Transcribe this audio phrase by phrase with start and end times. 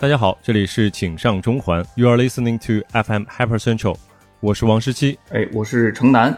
[0.00, 3.98] 大家好，这里是请上中环，You are listening to FM Hyper Central，
[4.40, 6.34] 我是王十七，哎，我是城南，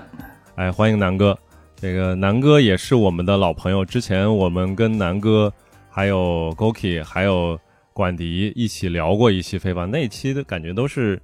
[0.56, 1.38] 哎，欢迎南哥。
[1.76, 5.52] 这个南哥也是我们的老朋友，之前我们跟南哥
[5.88, 7.56] 还有 Goki 还有
[7.92, 11.22] 管迪一起聊过一期飞吧，那一期的感觉都是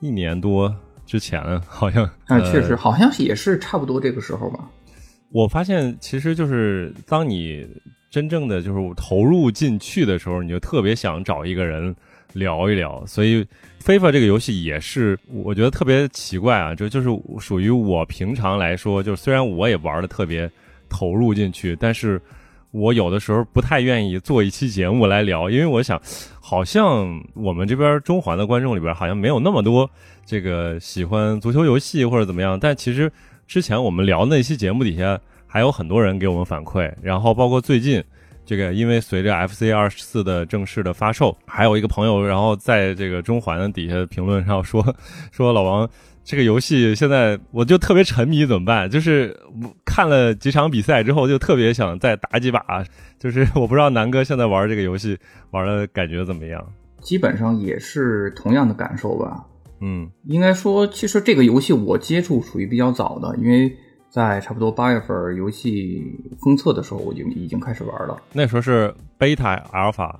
[0.00, 0.74] 一年多
[1.06, 4.68] 之前，好像啊，确实好像也是差不多这个时候吧。
[5.30, 7.64] 我发现其实就是当你
[8.10, 11.94] 真正的就是投入进去的时候，你就特别想找一个人
[12.32, 13.46] 聊一聊，所以。
[13.78, 17.08] 非法这个游戏也是，我觉得特别奇怪啊，就就是
[17.38, 20.50] 属于我平常来说，就虽然我也玩的特别
[20.90, 22.20] 投入进去，但是
[22.72, 25.98] 我有的时候不太愿意做一期节目来聊，因为我想，
[26.38, 29.88] 好像我们这边中环的观众里边好像没有那么多
[30.26, 33.10] 这个喜欢足球游戏或者怎么样，但其实
[33.46, 35.18] 之前我们聊那期节目底下
[35.48, 38.04] 还有很多人给我们反馈，然后包括最近。
[38.46, 44.82] 这个因为随着 FC 二十四的正式的发售，还有一个朋友，然后在这个中环的底下评论上说
[45.30, 45.86] 说老王
[46.24, 48.88] 这个游戏现在我就特别沉迷，怎么办？
[48.88, 49.38] 就是
[49.84, 52.64] 看了几场比赛之后，就特别想再打几把。
[53.18, 55.18] 就是我不知道南哥现在玩这个游戏
[55.50, 56.66] 玩的感觉怎么样？
[57.02, 59.44] 基本上也是同样的感受吧。
[59.82, 63.76] 嗯，应该说，其实这个游戏我接触属于比较早的，因为。
[64.10, 66.02] 在差不多八月份游戏
[66.40, 68.16] 封测的时候，我就已经开始玩了。
[68.32, 70.14] 那时候是 beta、alpha，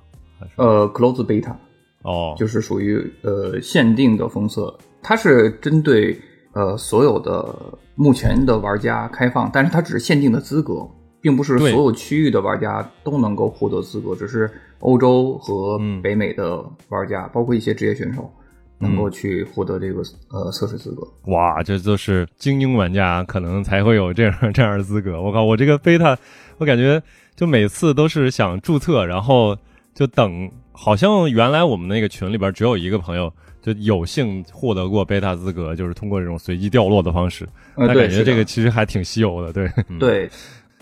[0.57, 1.55] 呃，close beta，
[2.03, 4.77] 哦，就是属于呃限定的封测。
[5.01, 6.19] 它是针对
[6.53, 7.55] 呃所有的
[7.95, 10.87] 目前的玩家开放，但是它只是限定的资格，
[11.19, 18.31] 并不是所有区域的玩家都能够获得资格，只是欧洲和北美的玩家，包括一些职业选手。
[18.79, 25.21] 能够去获得这个呃测试资格，哇，这都是精英玩家可能才会有这样 这样的资格。
[25.21, 26.17] 我靠，我这个 beta，
[26.57, 27.01] 我感觉
[27.35, 29.57] 就每次都是想注册，然后
[29.93, 33.31] 就等，好像原来我们那个群里边只有一个朋友
[33.61, 37.47] 就有幸获得过 beta 资格，就是通过这种随机掉落的方式。
[37.75, 39.69] 那感觉这个其实还挺稀有的，对
[39.99, 40.29] 对。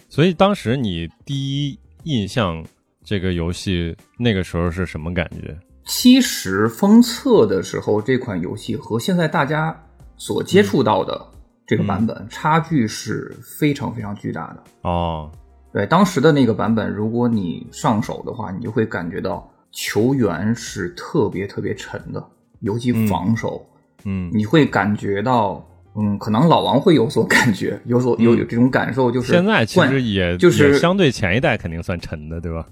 [0.09, 2.63] 所以当时你第一印象
[3.03, 5.57] 这个游戏那个时候是什么感觉？
[5.87, 9.75] 其实封测的时候，这款游戏和现在大家
[10.17, 11.25] 所接触到的
[11.65, 14.63] 这个版本差距是非常非常巨大的。
[14.81, 15.31] 哦。
[15.73, 22.25] 对，当时的那个版本，如果你上手的话，你就会感觉到球员是特别特别沉的，
[22.61, 23.63] 尤其防守，
[24.05, 25.63] 嗯，你会感觉到，
[25.95, 32.65] 嗯，可能老王会有所感觉，有所有有这种感受，就是现在其实也就是相对前一代肯定算沉的，对吧？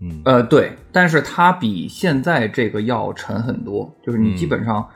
[0.00, 3.88] 嗯，呃，对，但是它比现在这个要沉很多。
[4.02, 4.86] 就是你基本上，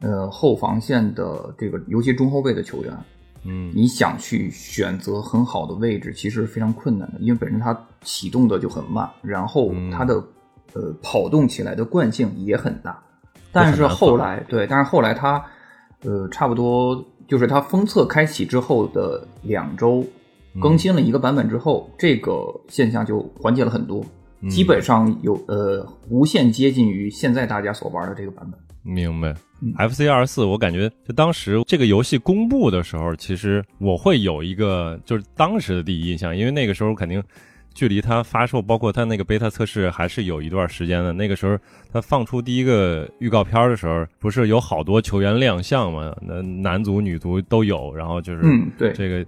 [0.00, 2.96] 呃，后防线的这个，尤其中后卫的球员，
[3.44, 10.22] 嗯，你想去选择很好的位置，其实非常困难的，因为本身它启动的就很慢，然后它的
[10.74, 13.02] 呃跑动起来的惯性也很大。
[13.50, 15.42] 但是后来，对，但是后来它，
[16.04, 20.04] 呃，差不多就是它封测开启之后的两周，
[20.60, 24.04] 更新了一个版本之后，这个现象就缓解了很多。
[24.48, 28.60] 基本上有呃无限接近于现在大家所玩的这个版本。
[28.82, 29.34] 明白。
[29.76, 37.22] F C 二十四，我感觉就当时这个游戏公布的时候，其实我会有一个就是当时的第一印象，因为那个时候肯定
[37.72, 41.12] 距离它发售，包括它那个 beta 测试还是有一段时间的。
[41.12, 41.56] 那个时候
[41.92, 46.12] 它放出第一个预告片的时候，不是有好多球员亮相嘛？
[46.20, 49.24] 那男足、女足都有，然后就是嗯对这个，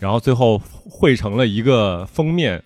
[0.00, 2.62] 然后最后汇成了一个封面。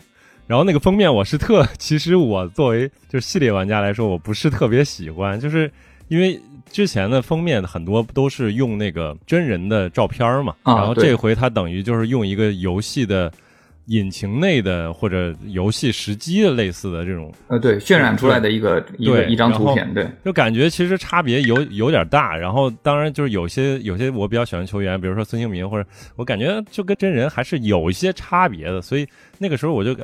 [0.48, 5.70] 然后那个封面我是特， 其实我作为就是系列玩家来说，我不是特别喜欢，就是
[6.08, 6.40] 因为
[6.72, 13.30] 之前的封面很多都是用那个真人的照片嘛，然后这回它等于就是用一个游戏的。
[13.88, 22.36] 引擎内的或者游戏时机的类似的这种，呃，对，渲染出来的一个一个一张图片，对，就感觉其实差别有有点大。
[22.36, 28.82] 然后当然就是有些有些我比较喜欢球员，比如说孙兴民，或者我感觉就跟真人还是有一些差别的。
[28.82, 29.06] 所以
[29.38, 29.96] 那个时候我就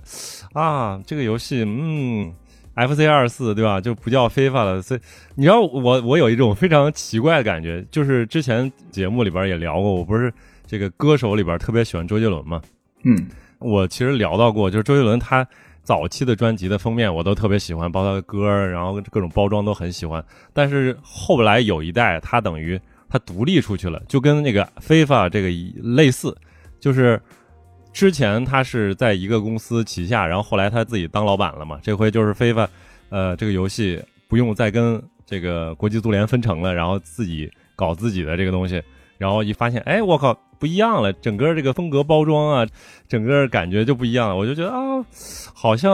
[0.54, 2.32] 啊，这个游戏，嗯
[2.74, 3.82] ，FC 二四对吧？
[3.82, 4.80] 就不叫非法了。
[4.80, 5.00] 所以
[5.34, 10.32] 你知道我我有一种非常奇怪的感觉，就是之前节目里边也聊过，我不是
[10.66, 12.62] 这个歌手里边特别喜欢周杰伦嘛，
[13.02, 13.14] 嗯。
[13.64, 15.46] 我其实聊到过，就是周杰伦他
[15.82, 20.24] 早期的专辑的封面我都特别喜欢，包括他的歌，然后各种包装都很喜欢。
[20.52, 22.78] 但是后来有一代，他等于
[23.08, 25.48] 他独立出去了，就跟那个非法这个
[25.82, 26.36] 类似，
[26.78, 27.20] 就是
[27.92, 31.78] 之前他是在一个公司旗下，然后后来他自己当老板了嘛。
[31.82, 32.68] 这回就是非法，
[33.08, 38.82] 呃，这个游戏不用再跟这个国际足联分成了，然后自己搞自己的这个东西。
[39.16, 42.66] 然后一发现，哎，我靠，不一样了，整个这个风格包装啊，
[43.08, 44.36] 整个感觉就不一样了。
[44.36, 45.04] 我就觉得啊，
[45.54, 45.92] 好像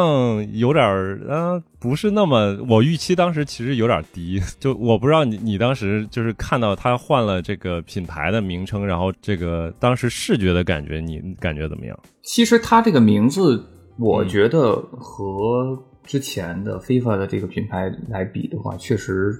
[0.52, 4.40] 有点儿啊，不是那么我预期当时其实有点低。
[4.58, 11.98] 就我不知道你你当时就是看到他换了这个品牌的名称，然后这个当时视觉的感觉，你感觉怎么样？
[12.22, 13.64] 其实他这个名字，
[13.98, 19.32] 我觉得和之前的 FIFA 的这个品牌来比的话，确实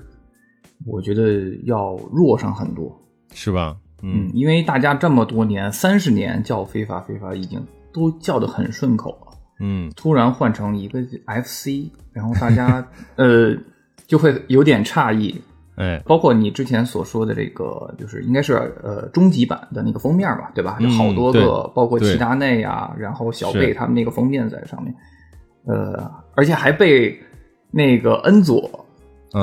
[0.87, 2.91] 我觉得要弱上很多，
[3.35, 3.77] 是吧？
[4.02, 9.38] 嗯，因为大家这么多年，三十年叫非法非法，已经都叫得很顺口了。
[9.61, 12.87] 嗯，突然换成一个 FC，然后大家
[13.17, 13.55] 呃
[14.06, 15.41] 就会有点诧异。
[15.76, 20.76] 哎，包括你之前所说的这个，就是应该是呃终极版的那个封面嘛，对吧？
[20.81, 24.94] 有好多个，包括齐达内啊，然后小贝他们那个封面在上面。
[25.67, 27.19] 呃，而且还被
[27.70, 28.87] 那个恩佐。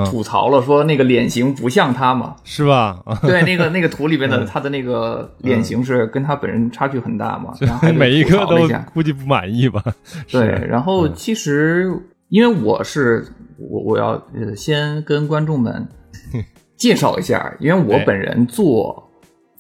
[0.06, 3.02] 吐槽了，说那个脸型不像他嘛，是吧？
[3.24, 9.82] 对，那个那个图里边的他的那个脸型是跟他本人差距很大嘛，然后每一个都估计不满意吧？
[10.30, 11.90] 对，然后其实
[12.28, 13.26] 因为我是
[13.58, 15.88] 我我要呃先跟观众们
[16.76, 19.10] 介绍一下，因为我本人做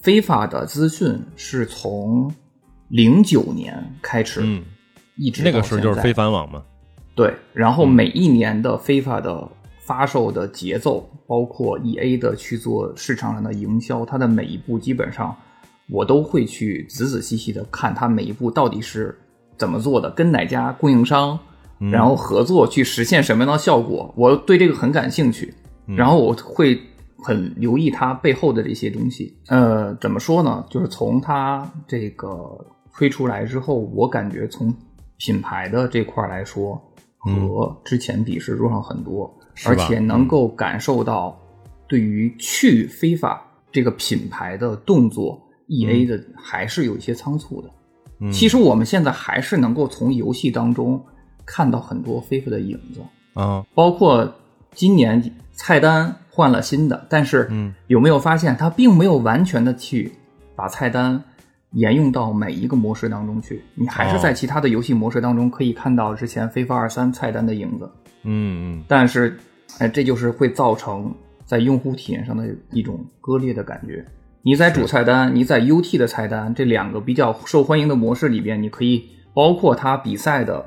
[0.01, 2.29] 非法的资讯是从
[2.89, 4.61] 零九年开始，嗯，
[5.15, 6.61] 一直那个时候就是非凡网嘛，
[7.15, 9.47] 对，然后每一年的非法的。
[9.87, 15.33] 发售的节奏，包括 E A 的去做市场上的营销，它的每一步基本上
[15.89, 19.17] 我都会去仔仔细细的看，它每一步到底是
[19.55, 21.39] 怎么做的，跟哪家供应商，
[21.79, 25.53] 然后合作去实现什么样的效果，我对这个很感兴趣，
[25.85, 26.77] 然后我会
[27.23, 29.37] 很留意它背后的这些东西。
[29.47, 30.65] 呃，怎么说呢？
[30.69, 32.35] 就是从它这个
[32.93, 34.73] 推出来之后，我感觉从
[35.15, 36.81] 品牌的这块来说，
[37.19, 39.33] 和之前比是弱上很多。
[39.65, 41.37] 而且能够感受到，
[41.87, 47.69] 对于去非法这个品牌的动作，E A 的还是有一些仓促的。
[48.31, 51.03] 其实我们现在还是能够从游戏当中
[51.45, 53.01] 看到很多非法的影子
[53.33, 54.35] 啊，包括
[54.73, 57.49] 今年菜单换了新的，但是
[57.87, 60.11] 有没有发现它并没有完全的去
[60.55, 61.23] 把菜单
[61.71, 63.61] 沿用到每一个模式当中去？
[63.75, 67.87] 你还是在其他的游戏模式当中可以看到之前非法二三菜单的影子。
[68.27, 69.35] 嗯嗯，但是。
[69.79, 71.13] 哎，这就是会造成
[71.45, 74.03] 在用户体验上的一种割裂的感觉。
[74.41, 80.65] 你在主菜单，你在 UT 的菜单这两个比较受欢迎的模式里边，你可以包括它比赛的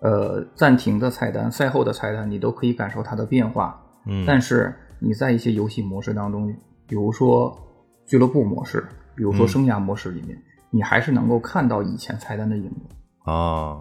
[0.00, 3.80] 呃暂停的菜单、赛后的菜单，你都可以感受它的变化。
[4.04, 6.54] 嗯，但是你在一些游戏模式当中，
[6.86, 7.56] 比如说
[8.04, 8.84] 俱乐部模式，
[9.14, 10.36] 比如说生涯模式里面，
[10.70, 13.80] 你还是能够看到以前菜单的影子啊。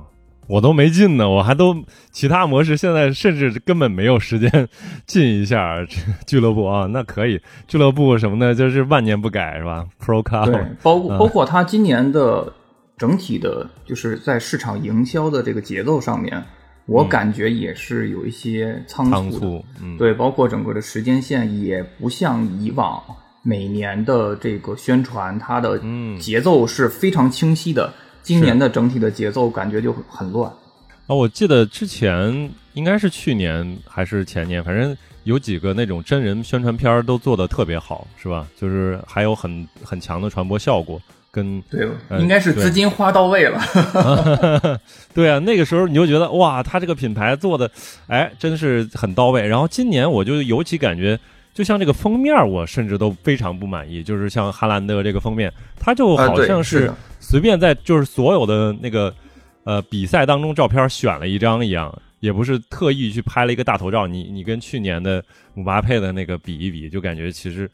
[0.50, 1.76] 我都没进呢，我还都
[2.12, 4.68] 其他模式，现在甚至根本没有时间
[5.06, 5.76] 进一下
[6.26, 6.88] 俱乐部啊。
[6.88, 12.52] 那可以，俱乐部什么的，就是万年不改是吧？Pro Car 对，包括包括它今年的
[12.98, 16.44] 整体的，就是在市场营销的这个节奏上面，
[16.88, 19.64] 我感觉也是有一些仓促的。
[20.00, 23.00] 对，包括整个的时间线也不像以往
[23.44, 25.80] 每年的这个宣传，它的
[26.20, 27.94] 节奏是非常清晰的。
[28.22, 30.52] 今年的整体的节奏感觉就很乱
[31.08, 31.16] 啊！
[31.16, 38.48] 我记得之前应该是去年还是前年，反正有几个那种真人宣传片都做的特别好，是吧？
[38.56, 41.02] 就是还有很很强的传播效果，
[41.32, 41.88] 跟对，
[42.20, 43.60] 应该是资金花到位了。
[45.14, 47.70] 对啊，那个时候你就觉得哇，他这个品牌做的
[48.08, 49.48] 哎，真是很到位。
[49.48, 51.20] 然后今年我就尤其感觉。
[51.52, 54.02] 就像这个封面，我甚至都非常不满意。
[54.02, 56.90] 就是像哈兰德这个封面，它就好像是
[57.30, 59.14] 随便在就是所有的那个
[59.64, 64.08] 呃比赛当中照片选了一张一样，也不是特意去拍了一个大头照。
[64.08, 67.70] 你你跟去年的姆巴佩的那个比一比，就感觉其实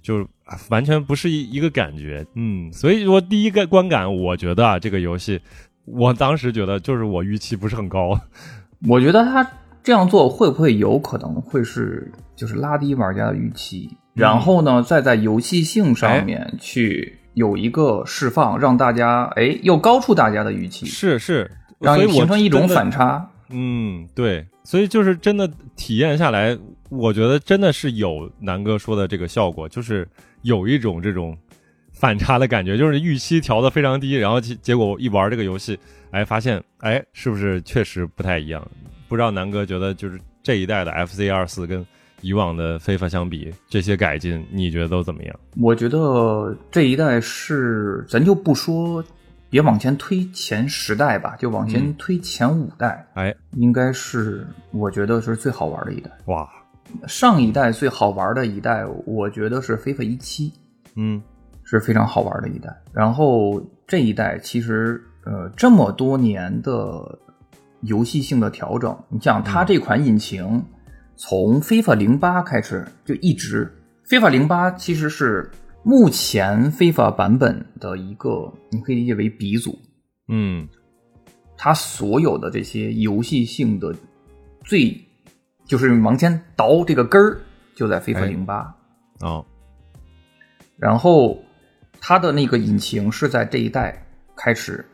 [0.00, 0.26] 就是
[0.70, 2.24] 完全不是一一个感觉。
[2.36, 5.40] 嗯，所以说第一个观感，我觉得啊，这个游戏，
[5.84, 8.16] 我当时觉得就是我预期不是很高。
[8.88, 9.44] 我觉得他
[9.82, 12.12] 这样做会不会有可能会是？
[12.34, 23.28] 就是拉低玩家的预期，然后呢，再在游戏性上面去有一个释放，让大家哎又高出大家的预期，是是，让形成一种反差。
[23.48, 26.56] 嗯，对，所以就是真的体验下来，
[26.88, 30.08] 我觉得真的是有南哥说的这个效果，就是
[30.42, 31.36] 有一种这种
[31.92, 35.78] 反差的感觉，就是预期调的非常低，然后结果一玩这个游戏，
[36.10, 38.66] 哎，发现哎，是不是确实不太一样？
[39.08, 41.84] 不知道南哥觉得就是这一代的 FC 二四跟。
[42.22, 45.40] 以往的 FIFA 相比，这些改进你觉得都怎么样？
[45.60, 49.04] 我觉得这一代是，咱就不说，
[49.50, 53.06] 别往前推前十代吧，就往前推前五代。
[53.14, 56.10] 哎，应该是我觉得是最好玩的一代。
[56.26, 56.48] 哇，
[57.06, 60.52] 上一代最好玩的一代，我觉得是 FIFA 一七。
[60.94, 61.22] 嗯，
[61.64, 62.74] 是非常好玩的一代。
[62.92, 67.18] 然后这一代其实呃这么多年的
[67.80, 70.62] 游戏性的调整，你像它这款引擎
[71.24, 73.72] 从 FIFA 零八开始就一直
[74.08, 75.48] ，，FIFA 零八其实是
[75.84, 79.78] 目前 FIFA 版本的一个，你可以理解为鼻祖。
[80.26, 80.68] 嗯，
[81.56, 83.94] 它所有的这些游戏性的
[84.64, 85.00] 最
[85.64, 87.38] 就是往前倒这个根儿，
[87.76, 88.74] 就在 fifa 零八
[89.20, 89.46] 哦，
[90.76, 91.40] 然后
[92.00, 94.04] 它的那个引擎是在这一代
[94.36, 94.84] 开始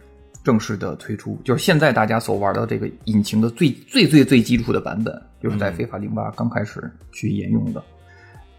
[0.49, 7.85] 正式的推出，就是现在大家所玩的这个引擎的最最最最基础的版本，就是在非法零八刚开始去沿用的。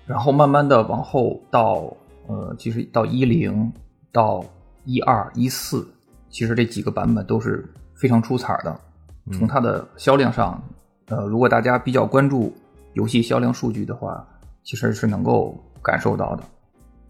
[0.05, 1.91] 然后慢慢的往后到
[2.27, 3.73] 呃，其实到一零
[4.11, 4.45] 到
[4.85, 5.83] 一二一四，
[6.29, 8.79] 其实这几个版本都是非常出彩的。
[9.31, 10.63] 从它的销量上，
[11.07, 12.53] 呃，如果大家比较关注
[12.93, 14.23] 游戏销量数据的话，
[14.63, 16.43] 其实是能够感受到的。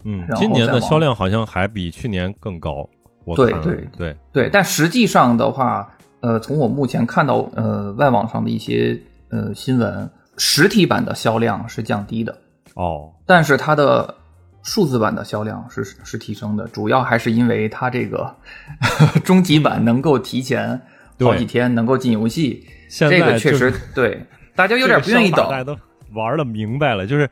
[0.04, 2.88] 嗯，今年的销量好像还比去年更高。
[3.24, 5.88] 我对对对，对，但实际上的话，
[6.20, 8.98] 呃，从我目前看到呃外网上的一些
[9.28, 12.36] 呃新闻，实体版的销量是降低的，
[12.74, 14.14] 哦，但是它的
[14.62, 18.34] 数字版的销量是是提升的，主要还是因为它这个
[19.24, 20.80] 终极版能够提前
[21.20, 24.22] 好几天能够进游戏，现在这个确实对
[24.54, 25.76] 大家有点不愿意等大家都
[26.14, 27.28] 玩的明白了，就是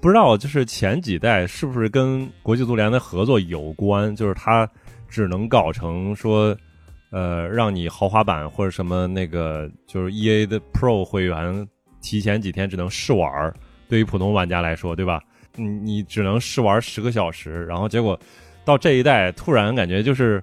[0.00, 4.66] 不知道就是前几代是不是跟国际足联的合作有关，就是它
[5.10, 6.56] 只能搞成说，
[7.10, 11.66] 呃，让你豪华版或者什么那个就是 E A 的 Pro 会员
[12.00, 13.52] 提前几天只能试玩儿，
[13.88, 15.20] 对于普通玩家来说，对吧？
[15.56, 18.18] 你你只能试玩十个小时，然后结果
[18.64, 20.42] 到这一代突然感觉就是。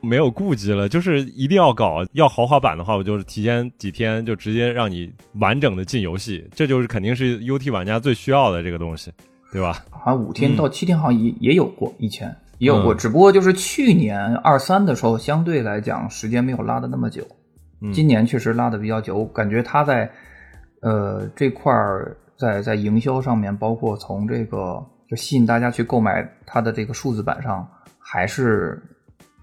[0.00, 2.06] 没有顾忌了，就是一定要搞。
[2.12, 9.10] 要豪华版的话，我就是提前几天就直接让你完整的进游戏，这就是肯定是 UT 玩家最需要的这个东西，
[9.52, 9.84] 对吧？
[9.90, 17.26] 好像五天到七天好像也也有过，以前也有过，嗯只不过就是去年二三的时候，相对来讲时间没有拉的那么久。
[17.80, 20.10] 嗯今年确实拉的比较久，感觉他在
[20.82, 27.66] 呃这块儿在在营销上面，包括从这个就吸引大家去购买它的这个数字版上，
[27.98, 28.82] 还是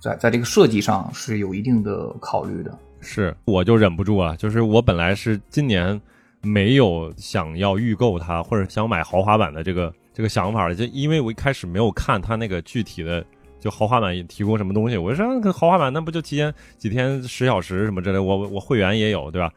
[0.02, 2.78] 在在这个设计上是有一定的考虑的。
[3.00, 6.00] 是，我就忍不住啊，就是我本来是今年
[6.42, 13.24] 没有想要预购它或者想买豪华版的这个这个想法了，就因为我一开始没有看它那个具体的。
[13.58, 14.96] 就豪华版提供什么东西？
[14.96, 19.52] 我就说那豪华版那不就提前几天十小时什么之类，我我会员也有，对吧？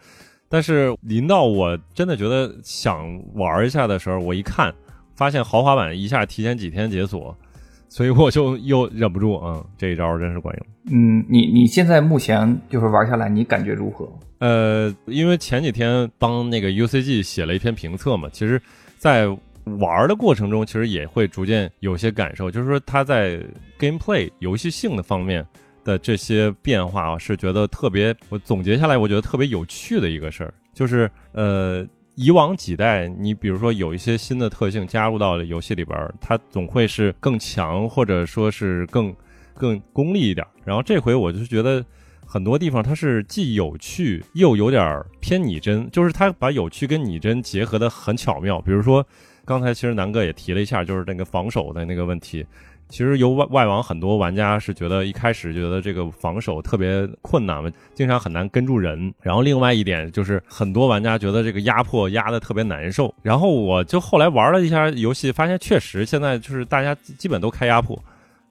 [0.49, 4.75] 但是临到我真的觉得想玩一下的时候，我一看
[5.15, 7.37] 发现豪华版一下提前几天解锁，
[7.91, 10.67] 所以我就又忍不住，嗯，这一招真是管用。
[10.91, 14.11] 嗯，你你现在目前就是玩下来，你感觉如何？
[14.39, 18.59] 呃，因为前几天帮那个 UCG 写了一篇评测嘛，其实，
[18.97, 19.29] 在
[19.79, 23.41] 玩的过程中，其实也会逐渐有些感受，就是说它在
[23.79, 25.47] gameplay 游戏性的方面
[25.85, 31.87] 的这些变化啊，是觉得特别，我总结下来，我觉得特别有趣的一个事儿，就是呃。
[32.21, 39.15] 以往几代，你比如说有一些新的特性加入到了游戏里边，它总会是更强，或者说是更
[39.55, 40.45] 更功利一点。
[40.65, 41.81] 然后这回我就觉得
[42.27, 48.61] 很多地方它是既有趣又有点偏拟真，就是它把有趣跟拟真结合的很巧妙。
[48.61, 49.07] 比如说
[49.49, 52.45] 刚才其实南哥也提了一下，就是那个防守的那个问题。
[52.91, 59.11] 其实由外外网很多玩家是觉得一开始觉得这个防守特别困难嘛，经常很难跟住人。
[59.23, 63.15] 然后另外一点就是很多玩家觉得这个压迫压的特别难受。
[63.23, 67.99] 然后我就后来玩了一下游戏，发现确实现在就是大家基本都开压迫。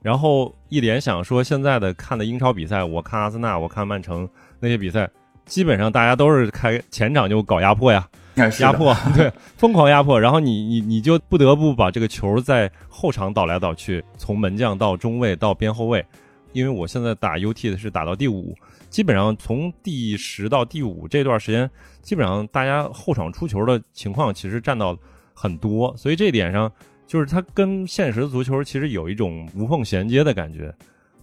[0.02, 4.28] 然后一联想说现在的看的英超比赛，我看阿森纳，我看曼城
[4.58, 5.08] 那些比赛，
[5.46, 8.04] 基本上大家都是开前场就搞压迫呀。
[8.60, 16.04] 压迫， 对，疯狂压迫，然后你你你就不得不把这个球在后场倒来倒去，从门将到中卫到边后卫，
[16.52, 18.54] 因为我现在打 UT 的是打到第五，
[18.88, 24.96] 基本上从第十到第五这段时间，基本上大家后场出球的情况其实占到
[25.34, 26.70] 很多，所以这一点上
[27.06, 30.74] 就是它跟现实的足球其实有一种无缝衔接的感觉。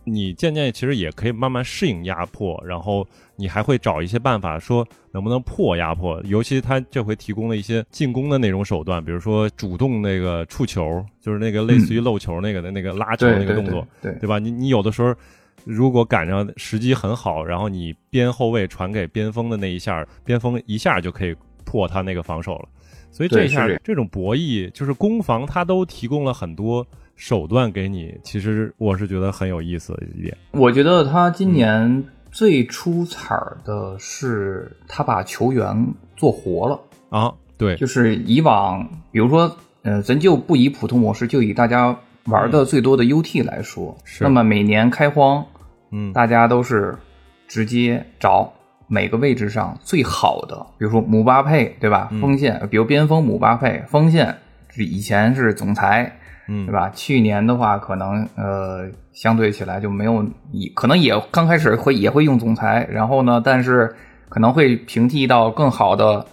[0.06, 6.22] 你渐渐其实也可以慢慢适应压迫，然后你还会找一些办法说能不能破压迫。
[6.26, 14.40] 尤其他这回提供了一些进攻的那种手段，比如说主动那个触球，就是那个类似于漏球那个的那个拉球那个动作，对对对吧？
[14.40, 15.14] 你你有的时候
[15.64, 22.70] 如果赶上时机很好，然后你边后卫传给边锋的那一下，边锋一下就可以破他那个防守了。
[23.12, 26.86] 所以这一下这种博弈，就是攻防，他都提供了很多
[27.16, 28.18] 手段给你。
[28.24, 30.36] 其实我是觉得很有意思的一点。
[30.52, 36.80] 我觉得他今年最出彩儿的是他把球员做活了。
[37.10, 45.46] 啊，对，就是以往，比如说，呃，咱就不以普通模式，就以大家玩的最多的 UT 来说，是那么每年开荒，
[45.92, 46.98] 嗯，大家都是
[47.48, 48.52] 直接找
[48.88, 52.10] 每个位置上最好的，比如说姆巴佩，对吧？
[52.20, 54.36] 锋线，比如边锋姆巴佩，锋线
[54.70, 56.90] 是以前是总裁，嗯对吧？
[56.90, 63.96] 去年的话，可能呃相对起来就没有，也可能也刚开始会也会用总裁，然后呢，但是
[64.30, 66.26] 可能会平替到更好的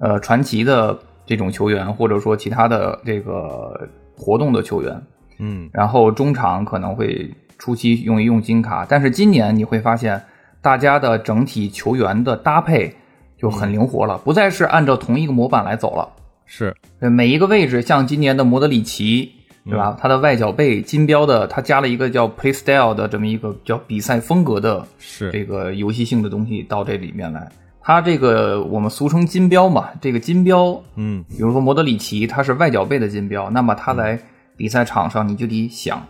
[0.00, 5.02] 呃传奇的这种球员，或者说其他的这个活动的球员。
[5.40, 10.20] 嗯然后中场可能会初期用一用金卡，但是今年你会发现，
[10.60, 12.92] 大家的整体球员的搭配
[13.36, 16.08] 就很灵活了，不再是按照同一个模板来走了。
[16.44, 19.32] 是呃每一个位置，像今年的莫德里奇，
[19.64, 19.96] 对吧？
[20.00, 27.50] 他的外脚背金标的，他加了一个叫 Play Style 的这么一个叫比赛风格的是这个游戏性的东西到这里面来。
[27.80, 34.18] 他这个我们俗称金标嘛，这个金标嗯比如说莫德里奇，他是外脚背的金标，那么他在
[34.56, 36.06] 比赛场上，你就得想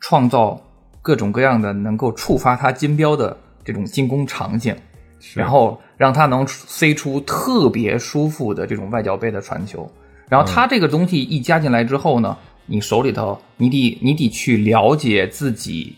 [0.00, 0.60] 创造
[1.02, 4.74] 各种各样的能够触发他金标的这种进攻场景，
[5.20, 9.88] 是然后让他能塞出特别舒服的这种外脚背的传球。
[10.28, 12.36] 然后他这个东西一加进来之后呢，
[12.70, 15.96] 你手里头你得你得去了解自己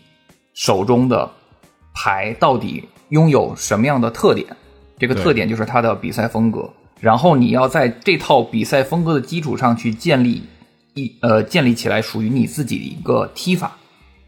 [0.55, 1.31] 手中的
[1.93, 4.47] 牌到底拥有什么样的特点，
[4.97, 6.67] 这个特点就是他的比赛风格。
[6.99, 10.41] 然后你要在这套比赛风格的基础上去建立
[10.95, 13.77] 一呃建立起来属于你自己的一个踢法。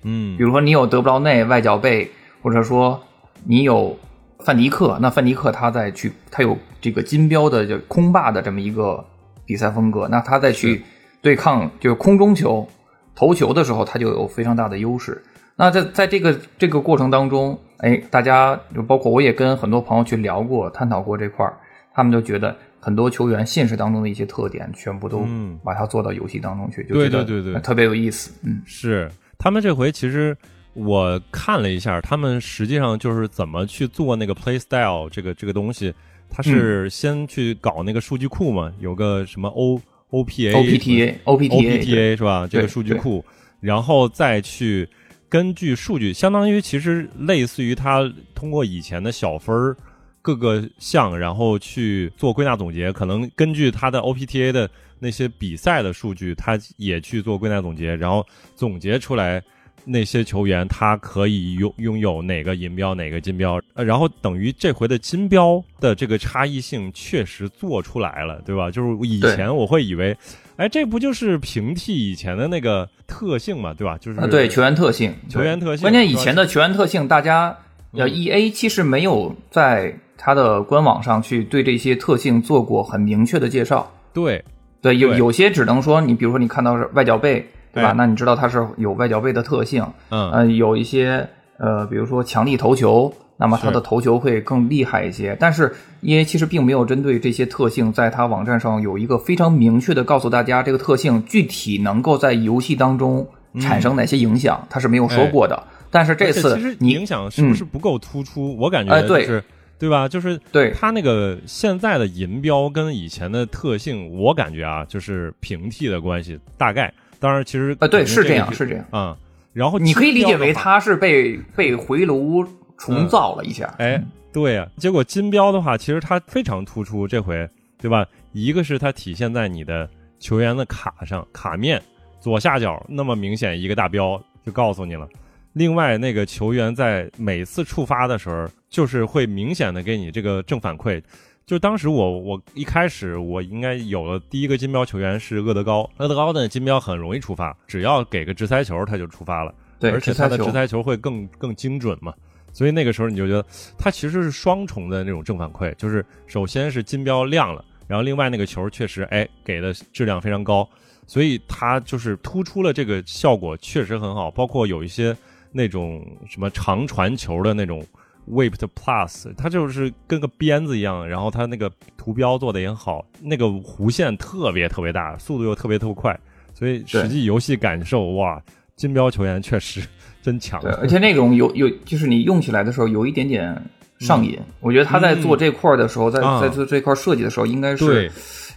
[0.03, 2.11] 嗯比如说你有德布劳内外脚背，
[2.43, 3.01] 或者说
[3.43, 3.97] 你有
[4.39, 9.03] 范迪克，那范迪克他再去他有这个金标的就空霸的这么一个
[9.45, 10.83] 比赛风格，那他再去
[11.25, 12.69] 对抗就是空中球
[13.15, 15.19] 投球的时候，他就有非常大的优势。
[15.55, 21.57] 那在在这个这个过程当中，哎，大家就包括我也跟很多朋友去聊过、探讨过这块儿，
[21.95, 28.31] 他们就觉得很多球员现实当中的一些特点，全部都嗯把它做到游戏当中去，就觉得对对对特别有意思。
[28.43, 30.37] 嗯，是，他们这回其实
[30.73, 35.91] 我看了一下，他们实际上就是怎么去做那个 play style 这个这个东西，
[36.29, 42.47] 他嗯是先去搞那个数据库嘛，有个什么 O OPA OPTA OPTA 是吧？
[42.47, 43.23] 这个数据库，
[43.59, 44.87] 然后再去
[45.27, 49.75] 根据数据，相当于其实类似于他通过以前的小分儿
[50.21, 59.43] 各个项，然后去做归纳总结，可能根据他的 OPTA 的那些比赛的数据，他也去做归纳总结，然后总结出来。
[59.85, 68.71] 那些球员他可以拥拥有哪个银标哪个金标，呃，然后等于这回的金标的这个差异性确实做出来了，对吧？
[68.71, 70.17] 就是以前我会以为，
[70.57, 73.97] 哎，这不就是平替以前的那个特性嘛，对吧？
[73.99, 77.55] 就是啊，对球员特性，球员特性关键以前的球员特性，大家
[77.91, 83.91] 呃嗯，E A 其实没有在它的官网上去对这些特性做过很明确的介绍。
[84.13, 84.43] 对
[84.81, 87.89] 对，有有些只能说你，比如说你看到是外脚背，对吧？
[87.89, 89.85] 哎那你知道它是有外脚背的特性。
[90.09, 95.35] 嗯呃，有一些呃，比如说强力投球，那么它的投球会更厉害一些。
[95.39, 103.27] 但是 E A 其实并没有针对这些特性，在它网站上有一个非常明确的告诉大家，这个特性具体能够在游戏当中
[103.59, 105.61] 产生哪些影响，它是没有说过的。
[105.91, 108.57] 但是这次其实你影响是不是不够突出？
[108.57, 109.43] 我感觉哎对是。
[109.77, 110.07] 对吧？
[110.07, 116.91] 就是对它那个现在的银标跟以前的特性，我感觉啊，就是平替的关系，大概。
[117.25, 118.85] 当然，其实呃，对，是这样，是这样。
[118.91, 119.17] 啊、
[119.51, 122.45] 然后你可以理解为金标的话它是被被回炉
[122.77, 123.73] 重造了一下。
[123.79, 123.99] 哎，
[124.31, 128.05] 对呀、结果金标的话，其实它非常突出，这回对吧？
[128.31, 131.81] 一个是它体现在你的球员的卡上，卡面
[132.19, 135.09] 左下角那么明显一个大标，就告诉你了。
[135.53, 141.01] 另外，那个球员在每次触发的时候，就是会明显的给你这个正反馈。
[141.45, 149.53] 就当时我我一开始我应该有了第一个金标球员是厄德高，厄德高的金标很容易触发，只要给个直塞球他就触发了。
[149.79, 152.11] 对，而且他的直塞球会更更精准嘛。
[152.51, 153.45] 所以那个时候你就觉得
[153.77, 160.67] 他其实是双重的那种正反馈，就是首先是金标亮了，然后另外那个球确实哎给的质量非常高，
[161.05, 164.31] 所以他就是突出了这个效果确实很好。
[164.31, 165.15] 包括有一些
[165.51, 167.85] 那种什么长传球的那种
[168.29, 176.19] whipped plus，它就是跟个鞭子一样，然后它那个图标做的也好，那个弧线特别特别大，速度又特别特别快，
[176.53, 178.41] 所以实际游戏感受哇，
[178.75, 179.81] 金标球员确实
[180.21, 180.59] 真强。
[180.61, 183.55] 对，而且那种有有，就是你用起来的时候有一点点
[183.99, 184.39] 上瘾。
[184.59, 188.11] 我觉得他在做这块儿的时候，在在做这块设计的时候，应该是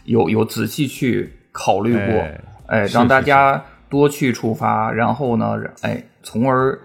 [0.05, 6.79] 有有仔细去考虑过，哎哎，让大家多去触发，然后呢，哎，从而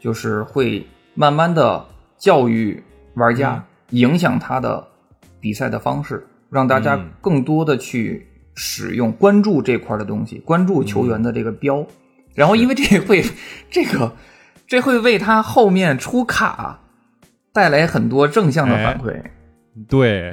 [0.00, 1.84] 就是会慢慢的
[2.22, 2.80] 教育
[3.14, 4.86] 玩家，嗯影响他的
[5.40, 11.84] 比赛的方式，让大家嗯更多的去使用、关注这块的东西，关注球员的这个标。
[12.34, 13.22] 然后因为这会
[13.68, 14.14] 这个
[14.68, 16.78] 这会为他后面出卡
[17.52, 19.20] 带来很多正向的反馈。
[19.88, 20.32] 对，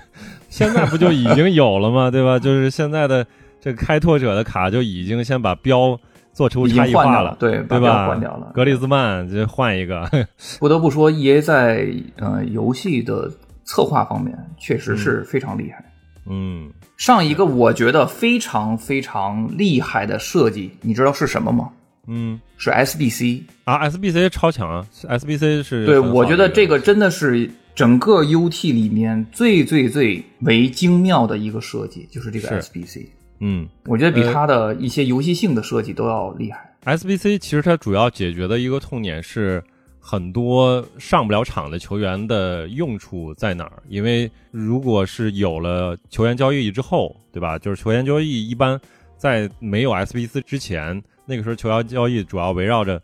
[0.50, 2.10] 现在不就已经有了吗？
[2.10, 2.38] 对吧？
[2.38, 3.26] 就是现在的
[3.60, 5.98] 这个开拓者的卡就已经先把标
[6.32, 8.06] 做出差异化了，对对吧？
[8.08, 8.50] 换掉了。
[8.54, 10.08] 格里兹曼就换一个。
[10.58, 13.30] 不得不说，E A 在呃游戏的
[13.64, 15.84] 策划方面确实是非常厉害。
[16.26, 21.70] 嗯，上一个我觉得非常非常厉害的设计，你知道是什么吗？
[22.06, 25.84] 嗯，是 S B C 啊，S B C 超强啊，S B C 是。
[25.86, 27.50] 对，我觉得这个真的是。
[27.72, 33.06] 整个 UT 里面最最最为精妙的一个设计就是这个 SBC，
[33.40, 36.74] 嗯，我觉得比它的一些游戏性的设计都要厉害。
[36.84, 39.62] SBC 其实它主要解决的一个痛点是
[39.98, 43.82] 很多上不了场的球员的用处在哪儿？
[43.88, 47.58] 因为如果是有了球员交易之后，对吧？
[47.58, 48.80] 就是球员交易一般
[49.16, 53.00] 在没有 SBC 之前，那个时候球员交易主要围绕着。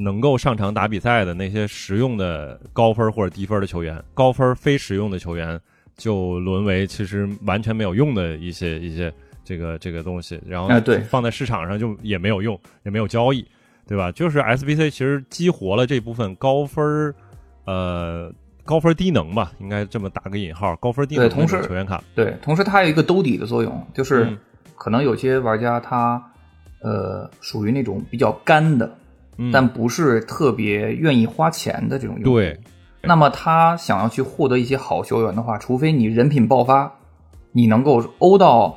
[0.00, 5.60] 能够上场打比赛的那些实用的高分或者低分的球员，高分非实用的球员
[5.96, 9.12] 就沦为其实完全没有用的一些一些
[9.48, 10.68] 这个这个东西，然后
[11.08, 13.42] 放在市场上就也没有用，也没有交易，
[13.86, 14.12] 对吧？
[14.12, 17.14] 就是 SBC 其实激活了这部分高分
[17.64, 18.30] 呃
[18.64, 22.04] 高分低能吧，应该这么打个引号，高分低能的球员卡。
[22.14, 24.36] 对，同时它有一个兜底的作用，就是
[24.76, 26.22] 可能有些玩家他
[26.82, 28.92] 呃属于那种比较干的。
[29.52, 32.40] 但不是特别愿意花钱的这种用户。
[32.40, 32.58] 对，
[33.02, 36.92] 那么他想要去获得一些好球员的话，除非你人品爆发，
[37.52, 38.76] 你能够欧到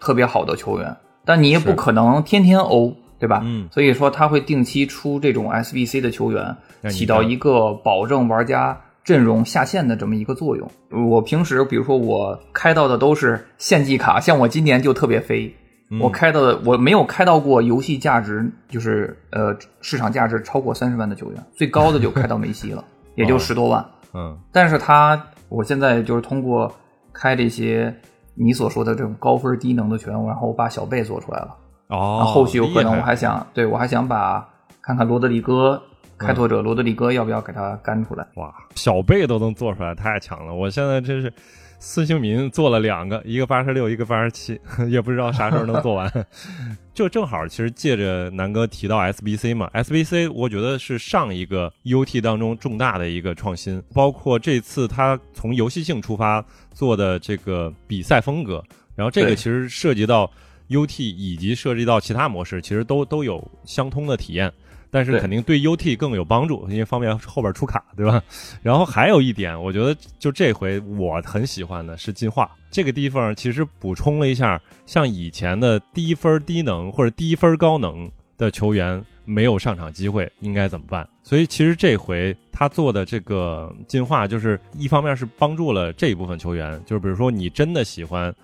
[0.00, 3.42] 特别好的球员，但你也不可能天天欧，对吧？
[3.44, 3.68] 嗯。
[3.70, 6.56] 所以说他会定期出这种 SBC 的球员，
[6.90, 10.70] 起到一个保证玩家阵容下线的这么一个作用。
[11.10, 15.54] 我平时比如说我开到的都是献祭卡，像我今年就特别飞。
[15.98, 22.84] 我开到的我没有开到过游戏价值，就是呃市场价值超过三十万的球员，最高的就开到梅西了，
[23.16, 23.82] 也就十多万。
[24.12, 26.70] 嗯，但是他我现在就是通过
[27.10, 27.94] 开这些
[28.38, 31.56] 你所说的这种高分低能的球员，然后我把小贝做出来了。
[31.88, 34.48] 哦，后续有可能我还想，对我还想把
[34.80, 35.82] 看看罗德里戈
[36.16, 38.26] 开拓者罗德里戈要不要给他干出来？
[38.36, 40.54] 哇，小贝都能做出来，太强了！
[40.54, 41.32] 我现在真是。
[41.80, 44.60] 孙兴民做了两个，一个八十六，一个八十七，
[44.90, 46.12] 也不知道啥时候能做完。
[46.92, 58.62] 就正好，其实借着南哥提到 SBC 嘛，SBC 我觉得是上一个 UT 当中重大的一个创新，包括这次他从游戏性出发做的这个比赛风格，
[58.96, 60.28] 然后这个其实涉及到
[60.68, 64.52] UT 以及涉及到其他模式，其实都都有相通的体验。
[64.90, 68.22] 但是肯定对 UT 更有帮助，因为方便后边出卡，对吧？
[68.62, 81.06] 然后还有一点，我觉得就这回我很喜欢的是进化这个地方，其实补充了一下，像以前的低分低能或者低分高能的球员没有上场机会，应该怎么办？
[81.22, 88.34] 所以其实这回他做的这个进化，就是一方面是帮助了这一部分球员，就是比如说你真的喜欢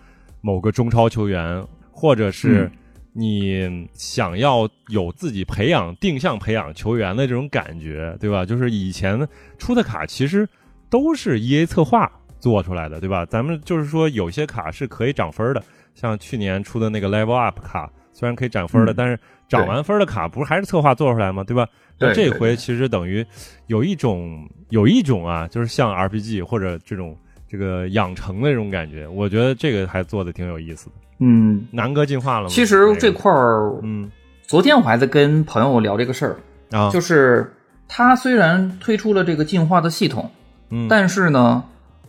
[0.43, 2.71] 某个中超球员，或者是。
[3.17, 8.45] 你想要有自己培养定向培养球员的这种感觉，对吧？
[8.45, 10.49] 就是以前出的卡其实
[10.91, 13.25] 都是 E A 策划做出来的，对吧？
[13.25, 15.63] 咱们就是说有些卡是可以涨分的，
[15.95, 19.17] 像去年出的那个 Level Up 卡，虽然可以涨分的，但是
[19.49, 21.45] 涨完分的卡不是还是策划做出来吗？
[21.45, 21.69] 对吧？
[22.01, 23.25] 那这回其实等于
[23.69, 27.17] 有一种有一种啊，就是像 R P G 或者这种
[27.55, 30.93] 这个养成的这种感觉，我觉得这个还做的挺有意思的。
[31.21, 32.49] 嗯，南哥进化了吗？
[32.49, 34.11] 其实这块儿，嗯，
[34.43, 36.37] 昨天我还在跟朋友聊这个事儿
[36.77, 37.55] 啊，就是
[37.87, 40.29] 他虽然推出了这个进化的系统，
[40.71, 41.63] 嗯，但是呢，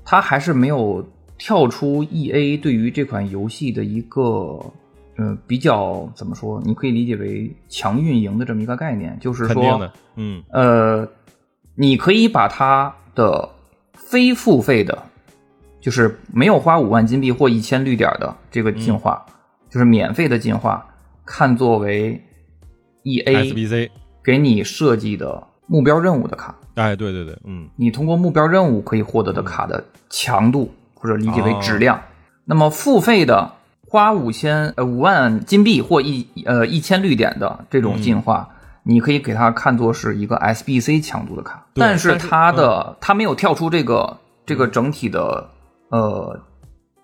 [0.04, 4.60] 他还是没有跳出 E A 对于这款游戏的一个，
[5.20, 6.60] 嗯，比较怎么说？
[6.66, 11.08] 你可以理解为强运营的这么一个概念，就是说，嗯，呃，
[11.76, 13.48] 你可以把它的
[13.94, 15.04] 非付费的。
[15.86, 19.24] 就是没有花五万金币或一千绿点的这个进化，
[19.70, 20.84] 就是免费的进化，
[21.24, 22.20] 看作为
[23.04, 23.92] E A SBC
[24.24, 26.56] 给你设计的目标任务的卡。
[26.74, 32.02] 哎，对对对，嗯，你通过目标任务可以获得的卡的强度，或者理解为质量。
[32.46, 33.52] 那么付费的
[33.88, 38.50] 花五千呃五万金币或一呃一千绿点的这种进化，
[38.82, 44.18] 你可以给它看作是一个 S B C 强度的卡，但是它的它没有跳出这个
[44.48, 45.52] 这个整体的。
[45.96, 46.38] 呃，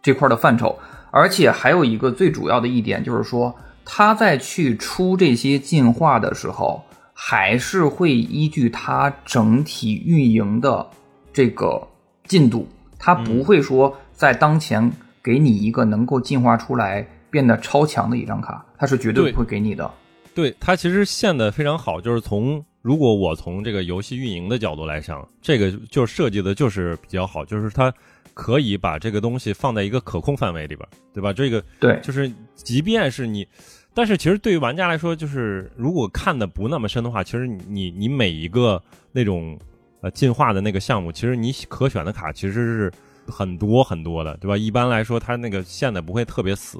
[0.01, 0.77] 这块的范畴，
[1.11, 10.85] 而且还有一个最主要的一点，就是说他在去出这些进化的时候，还是会依据它整体运营的
[11.31, 11.87] 这个
[12.25, 12.67] 进度，
[12.99, 14.91] 他不会说在当前
[15.23, 19.89] 给你一个能够进化出来变得超强的一张卡，他是绝对不会给你的。
[20.33, 27.93] 对它其实限的非常好，就是从如果我从这个游戏运营的角度来想，这个就设计的就是比较好，就是它
[28.33, 31.33] 可以把这个东西放在一个可控范围里边，对吧？
[31.33, 33.47] 这个对，就是即便是你，
[33.93, 39.57] 但是其实对于玩家来说，就是如果看的不那么深的话，其实你你每一个那种
[40.01, 42.91] 呃进化的那个项目，其实你可选的卡其实是
[43.27, 44.57] 很多很多的，对吧？
[44.57, 46.79] 一般来说，它那个线的不会特别死，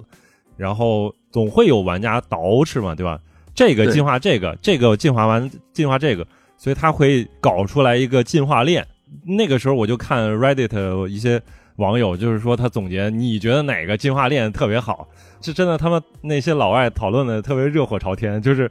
[0.58, 3.20] 然后总会有玩家捯饬嘛，对吧？
[3.54, 8.88] 这个进化这个，这个进化完进化这个，所以它会搞出来一个进化链。
[9.26, 11.41] 那个时候我就看 Reddit 一些
[11.78, 15.08] 网友，就是说他总结，你觉得哪个进化链特别好？
[15.41, 18.41] 是真的，他们那些老外讨论的特别热火朝天。
[18.41, 18.69] 就是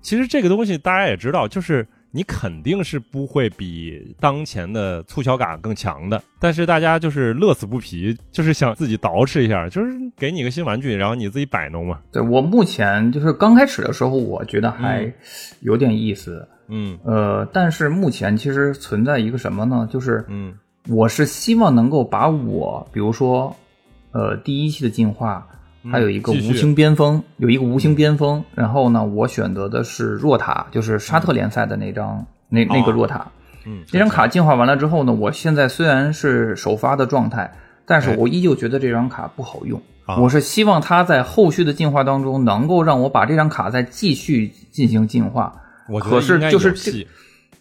[0.00, 12.00] 其实这个东西大家也知道，就是你肯定是不会比当前的促销感更强的，但是大家就是乐此不疲，就是想自己捯饬一下，就是给你个新玩具，然后你自己摆弄嘛。
[12.12, 15.10] 对我目前就是刚开始的时候，我觉得还
[15.60, 16.46] 有点意思。
[16.61, 16.61] 嗯，
[17.04, 19.86] 呃，但是目前其实存在一个什么呢？
[19.92, 20.54] 就是，嗯，
[20.88, 23.54] 我是希望能够把我，比如说，
[24.12, 25.46] 呃，第一期的进化，
[25.90, 33.26] 还有一个无形边锋，有一个无形边锋，然后呢，我选择的是若塔，就是沙特联赛的那张，那那个若塔，
[33.66, 37.52] 嗯，这张卡进化完了之后呢，我现在虽然是首发的状态，
[37.84, 38.16] 但是哎。
[38.16, 39.78] 我依旧觉得这张卡不好用。
[40.06, 40.16] 啊。
[40.16, 45.54] 我是希望它在后续的进化当中，能够让我把这张卡再继续进行进化。
[45.88, 47.06] 我觉得可是就是这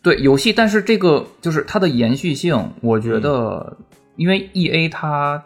[0.01, 3.77] 对游戏，但是这个就是它的延续性，我觉得，
[4.15, 5.43] 因为 E A 它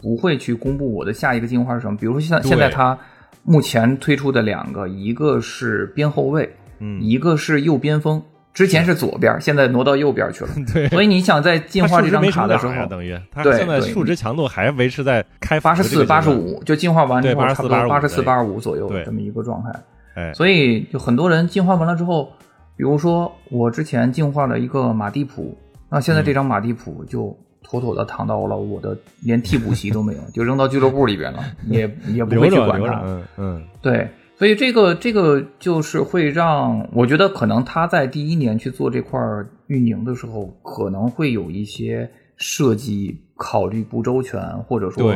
[0.00, 1.96] 不会去公布我的下一个进化是什么。
[1.96, 2.98] 比如说现现在它
[3.42, 8.22] 目前推出的两个，一个是边后卫，嗯，一个是右边锋。
[8.54, 10.50] 之前是左边，现在挪到右边去了。
[10.74, 19.70] 对，所以你想在进化这张卡的时候，等于它对现在数值强度还维持在开八十四、八十，五，就进化完之后差不多八十四、84八十五左右对这么一个状态。
[20.18, 22.32] 哎，所以就很多人进化完了之后，
[22.76, 25.56] 比如说我之前进化了一个马蒂普，
[25.88, 32.78] 那现在这张马蒂普就妥妥的躺到了我的连替补席都没有， 就扔到俱乐部里边了， 也也不会去管它。
[32.78, 39.20] 着留着，嗯嗯，对，所以这个这个就是会让我觉得可能他在第一年去做这块
[39.68, 45.14] 运营的时候，可能会有一些设计考虑不周全，或者说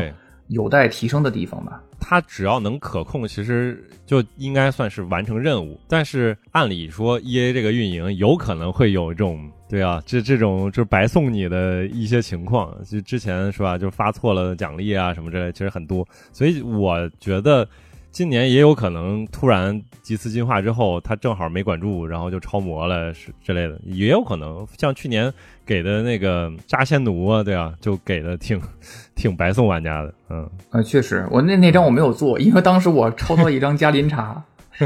[0.48, 1.82] 有待提升的地方吧。
[2.04, 5.80] 它只要能可控，其实就应该算是完成任务。
[5.88, 12.76] 但是按理说，E A 这个运营有可能会有这种，对啊，这这种就是白送你的一些情况。
[12.84, 16.06] 就之前是吧，就发错了奖励啊什么之类，其实很多。
[16.32, 17.66] 所以我觉得
[18.12, 24.66] 今年也有可能突然几次进化之后，他正好没管住，然后就超模了是之类的，也有可能。
[24.76, 25.32] 像去年
[25.64, 28.60] 给的那个扎仙奴啊，对啊，就给的挺
[29.16, 30.50] 挺白送玩家的，嗯。
[30.72, 34.44] 呃，确实，我那那张我没有做，因为当时我抽到一张加林茶。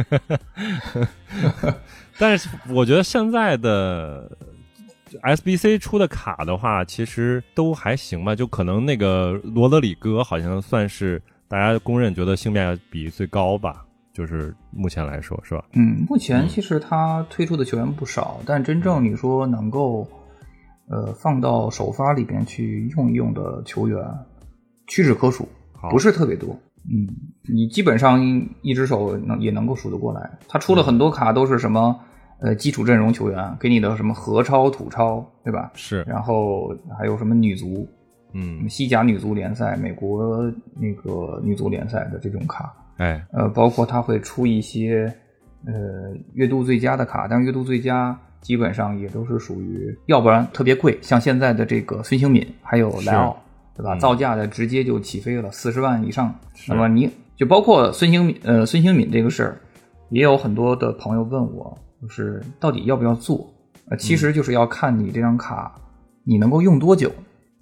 [2.18, 4.30] 但是我觉得现在的
[5.22, 8.36] SBC 出的卡的话，其实都还行吧。
[8.36, 15.64] 就可能那个罗德里戈好像算是大家公认觉得性价比最高吧，就是目前来说是吧？
[15.74, 20.06] 嗯，目前其实他推出的球员不少，但真正你说能够
[20.88, 24.04] 呃放到首发里边去用一用的球员，
[24.88, 25.48] 屈指可数，
[25.90, 26.58] 不是特别多。
[26.88, 27.06] 嗯，
[27.52, 28.20] 你基本上
[28.62, 30.38] 一只手能也能够数得过来。
[30.48, 31.98] 他出了很多卡，都是什么
[32.40, 35.72] 呃基础阵容球员，给你的什么荷超、土超，对吧？
[35.74, 37.88] 是，然后还有什么女足，
[38.38, 42.70] 嗯，西甲女足联赛、美国那个女足联赛的这种卡。
[42.98, 45.10] 哎，呃，包括它会出一些
[45.64, 45.72] 呃
[46.34, 53.34] 月度最佳的卡，但是月度最佳基本上也都是属于，要不然特别贵，像现在的这个孙兴敏还有莱奥，
[53.74, 53.94] 对吧？
[53.94, 56.34] 嗯造价的直接就起飞了，四十万以上。
[56.68, 59.60] 那么你就包括孙兴敏，呃，孙兴敏这个事儿，
[60.10, 63.50] 也有很多的朋友问我，就是到底要不要做？
[63.88, 65.74] 呃，其实就是要看你这张卡
[66.24, 67.10] 你能够用多久。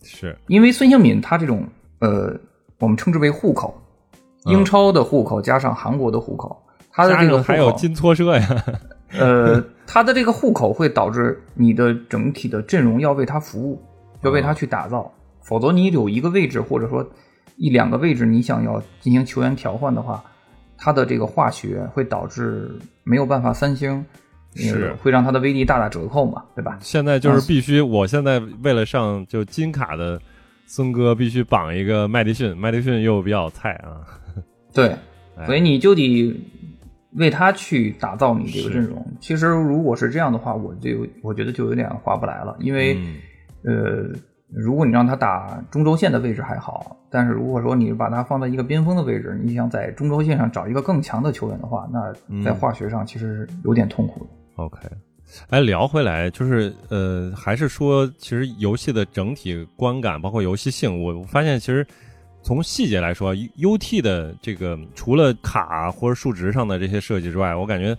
[0.04, 1.66] 是，因为孙兴敏他这种
[1.98, 2.38] 呃，
[2.78, 3.74] 我们称之为户口，
[4.46, 4.52] 嗯。
[4.52, 8.64] 英超的户口加上韩国的户口，他的这个户口，还有金搓社呀，
[9.12, 13.82] 呃，他的这个户口会导致你的整体的阵容要为他服务，
[14.22, 15.10] 要为他去打造，
[15.42, 17.06] 否则你有一个位置或者说
[17.56, 20.22] 一两个位置，你想要进行球员调换的话，
[20.76, 22.70] 他的这个化学会导致
[23.02, 24.04] 没有办法三星，
[24.54, 24.88] 是。
[24.88, 26.78] 呃会让他的威力大打折扣嘛，对吧？
[26.80, 30.20] 现在就是必须，我现在为了上就金卡的
[30.66, 34.00] 孙哥必须绑一个麦迪逊，麦迪逊又比较菜啊，
[34.72, 34.96] 对，
[35.36, 35.46] 哎。
[35.46, 36.34] 所以你就得
[37.16, 39.04] 为他去打造你这个阵容。
[39.20, 43.16] 其实如果是这样的话，我就我觉得就有点划不来了，因为、嗯。
[43.66, 44.10] 呃，
[44.52, 54.30] 如果你让他打中轴线的位置还好，但是如果说你把他放在一个边锋的位置，你想在中轴线上找一个更强的球员的话，那在化学上其实有点痛苦的。
[54.56, 54.78] OK，
[55.48, 61.86] 哎，聊回来就是呃，还是说其实游戏的整体观感，包括游戏性，我发现其实
[62.42, 67.96] 从细节来说，UT 的这个除了卡或者数值上的这些设计之外，我感觉。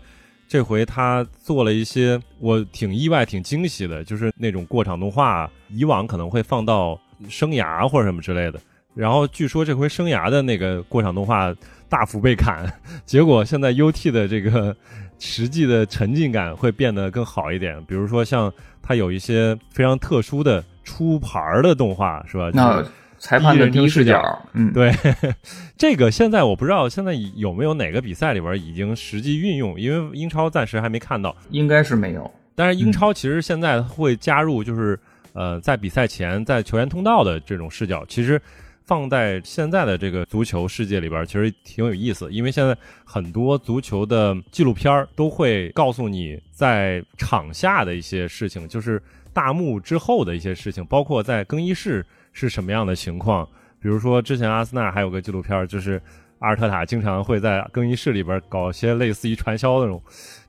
[0.48, 8.62] 这回他做了一些我挺意外、挺惊喜的，就是那种过场动画，以往可能会放到生涯或者什么之类的。
[8.94, 11.52] 然后据说这回生涯的那个过场动画
[11.90, 12.72] 大幅被砍，
[13.08, 14.74] 结果现在 UT 的这个
[15.20, 17.84] 实际的沉浸感会变得更好一点。
[17.86, 18.52] 比如说像
[18.82, 22.50] 它有一些非常特殊的出牌的动画，是吧？
[22.54, 22.84] 那。
[23.18, 24.22] 裁判的第一视角，
[24.54, 24.94] 嗯，对，
[25.78, 32.30] 这个现在我不知道现在有没有哪个比赛里边已经实际运用，因为英超暂时还没看到，应该是没有。
[32.54, 35.00] 但是英超其实现在会加入，就是
[35.34, 38.40] 呃，在比赛前在球员通道的这种视角，其实
[38.86, 49.02] 放在现在的这个足球世界里边，其实挺有意思，因为现在很多足球的纪录片都会告诉你在场下的一些事情，就是
[49.34, 52.06] 大幕之后的一些事情，包括在更衣室。
[52.38, 53.48] 是什么样的情况？
[53.80, 56.02] 比如说，之前阿森纳还有个纪录片，就是
[56.40, 60.04] 阿尔特塔经常会在更衣室里边搞些类似于传销那种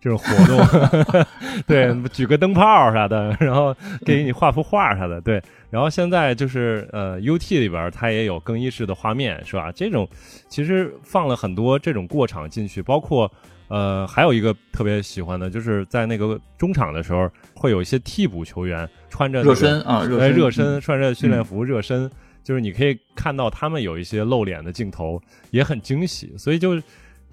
[0.07, 1.27] 这种活动，
[1.67, 5.43] 对，举个灯泡啥的，然后给你画幅画啥的，对。
[5.69, 9.73] 然后现在就是呃，UT 里边它也有更衣室的画面，是吧？
[9.73, 10.09] 这种
[10.49, 13.29] 其实放了很多这种过场进去，包括
[13.67, 18.89] 呃，还有一个特别喜欢的，就是在那个中场的时候，会有一些替补球员。
[19.11, 22.09] 穿着热身啊，热身，热身，穿着训练服热身，
[22.45, 26.33] 就是你可以看到他们有一些露脸的镜头，也很惊喜。
[26.39, 26.81] 所以就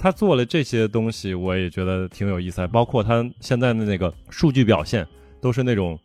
[0.04, 2.68] 他做了这些东西，我也觉得挺有意思。
[2.68, 5.08] 包括他现在的那个数据表现，
[5.40, 5.98] 都是那种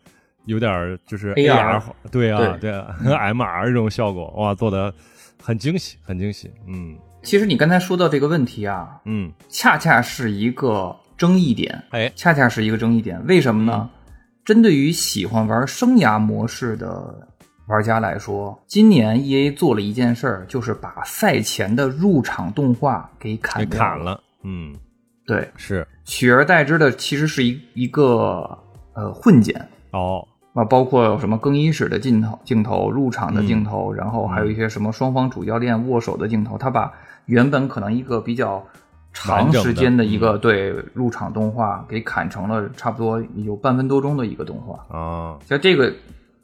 [0.45, 4.95] 有点就是 AR，对啊，对啊，和 MR 这种效果，哇，做的
[5.43, 6.49] 很惊喜，很惊喜。
[6.69, 13.91] 嗯，其实你刚才说到这个问题啊，嗯，恰恰是一个争议点，哎，恰恰是一个争议点，为什么呢？
[14.45, 17.28] 针对于喜欢玩生涯模式的
[17.69, 23.79] 玩家来说，今年 E A 做了一件事儿，就是把赛前的入场动画给砍掉。
[23.79, 24.21] 砍了。
[24.43, 24.75] 嗯，
[25.27, 25.87] 对，是。
[26.05, 28.59] 取而代之的其实是一一个
[28.95, 29.69] 呃混剪。
[29.93, 30.27] 哦。
[30.55, 36.93] 啊，包括什么更衣室的镜头、镜头、入场的镜头，然后还有一些什么双方主教练握手的镜头，他把
[37.27, 38.65] 原本可能一个比较。
[39.11, 44.97] 长时间的一个对入场动画给砍成了差不多有半分多钟的一个动画。
[44.97, 45.93] 啊，像这个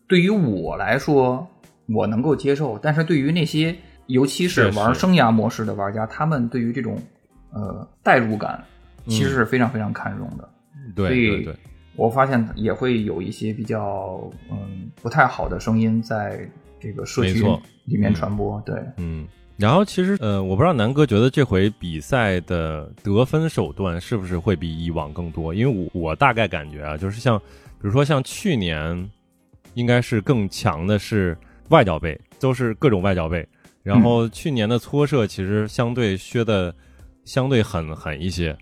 [0.06, 1.46] 对于我来说
[1.86, 3.74] 我能够接受，但是对于那些
[4.06, 6.98] 尤其是玩生涯模式的玩家，他们对于这种
[7.52, 8.62] 呃代入感
[9.06, 10.48] 其实是非常非常看重的。
[10.94, 11.48] 对，所以
[11.96, 16.48] 我发现也会有一些比较嗯不太好的声音在
[16.80, 17.44] 这个社区
[17.84, 18.60] 里面传播。
[18.66, 19.26] 对，嗯。
[19.56, 25.54] 然后其实，呃，我不知道南哥觉得这回比赛的得分手段是不是会比以往更多？
[25.54, 29.08] 因为我我大概感觉啊，就是像，比如说像去年，
[29.74, 31.36] 应该是更强的是
[31.68, 33.46] 外脚背，都是各种外脚背。
[33.82, 36.74] 然后去年的搓射其实相对削的
[37.24, 38.56] 相对狠狠一些，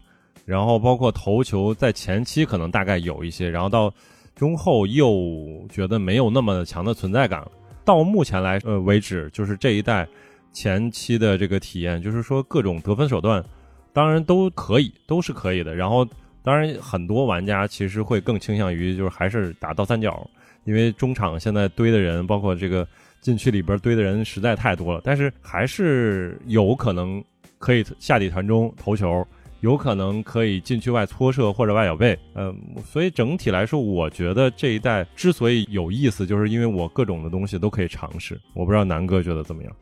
[0.45, 3.93] 然后包括头球在前期可能大概有一些，然后到
[4.35, 7.47] 中后又觉得没有那么强的存在感。
[7.85, 10.09] 到目前来呃为止，就是这一代。
[10.55, 13.43] 前期的这个体验，就是说各种得分手段，
[13.91, 15.75] 当然都可以，都是可以的。
[15.75, 16.07] 然后，
[16.43, 20.29] 当然很多玩家其实会更倾向于就是还是打倒三角，
[20.65, 22.87] 因为中场现在堆的人，包括这个
[23.21, 25.01] 禁区里边堆的人实在太多了。
[25.05, 27.23] 但是还是有可能
[27.59, 29.27] 可以下底传中投球，
[29.61, 32.19] 有可能可以禁区外搓射或者外脚背。
[32.35, 38.41] 嗯，所以整体来说，我觉得这一代之所以有意思，就是因为我各种的东西都可以尝试。
[38.55, 39.73] 我不知道南哥觉得怎么样。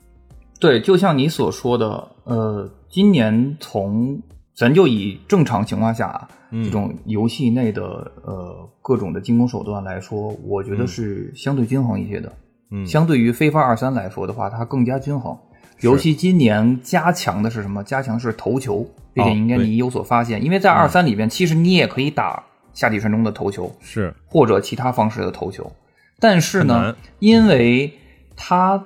[0.59, 4.21] 对，就像你所说的，呃，今年从
[4.55, 7.83] 咱就以正常情况下这种游戏内的
[8.25, 12.33] 呃各种的进攻手段来说，我觉得是相对均衡一些的。
[12.71, 15.37] 嗯，相对于非法二三来说的话，它更加均衡。
[15.81, 17.83] 尤其今年加强的是什么？
[17.83, 20.45] 加强是头球，这点应该你有所发现。
[20.45, 22.43] 因为在二三里边，其实你也可以打
[22.75, 25.73] 下底传中的头球，是或者其他方式的头球，
[26.19, 27.93] 但是呢，因为
[28.37, 28.83] 它。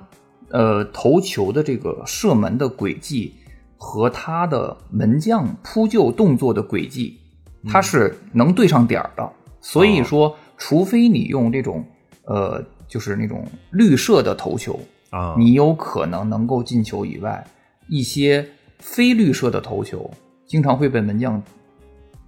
[0.49, 3.33] 呃，投球的这个射门的轨迹
[3.77, 7.19] 和他的门将扑救动作的轨迹，
[7.67, 9.29] 它是能对上点儿的。
[9.61, 11.83] 所以说，除非你用这种
[12.25, 17.45] 呃，就是那种绿色的头球啊，你有可能能够进球以外，
[17.87, 18.47] 一些
[18.79, 20.09] 非绿色的头球
[20.45, 21.41] 经常会被门将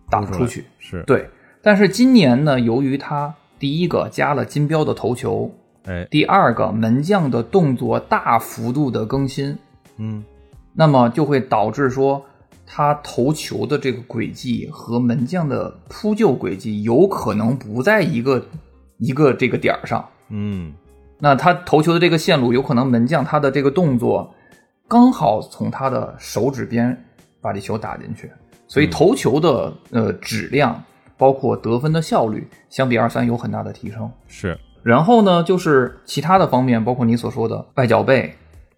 [0.10, 0.66] 打出去。
[0.80, 1.30] 是对，
[1.62, 5.52] 但是今年呢，由于他第一个加了金标的头球。
[5.86, 9.58] 哎，第二个门将的动作大幅度的更新，
[9.96, 10.22] 嗯，
[10.78, 12.24] 那么就会导致说
[12.66, 18.46] 他投球的这个轨迹和门将的扑救轨迹有可能不在一个
[19.00, 20.72] 一个这个点儿上，嗯，
[21.18, 24.32] 那他投球的这个线路有可能门将他的这个动作
[24.88, 26.96] 刚好从他的手指边
[27.42, 28.32] 把这球打进去，
[28.68, 30.82] 所以投球的呃质量。
[31.20, 34.08] 包括得分的效率，相比二三有很大的提升。
[34.28, 38.32] 是，然后呢，就是其他的方面，包括你所说的外脚背、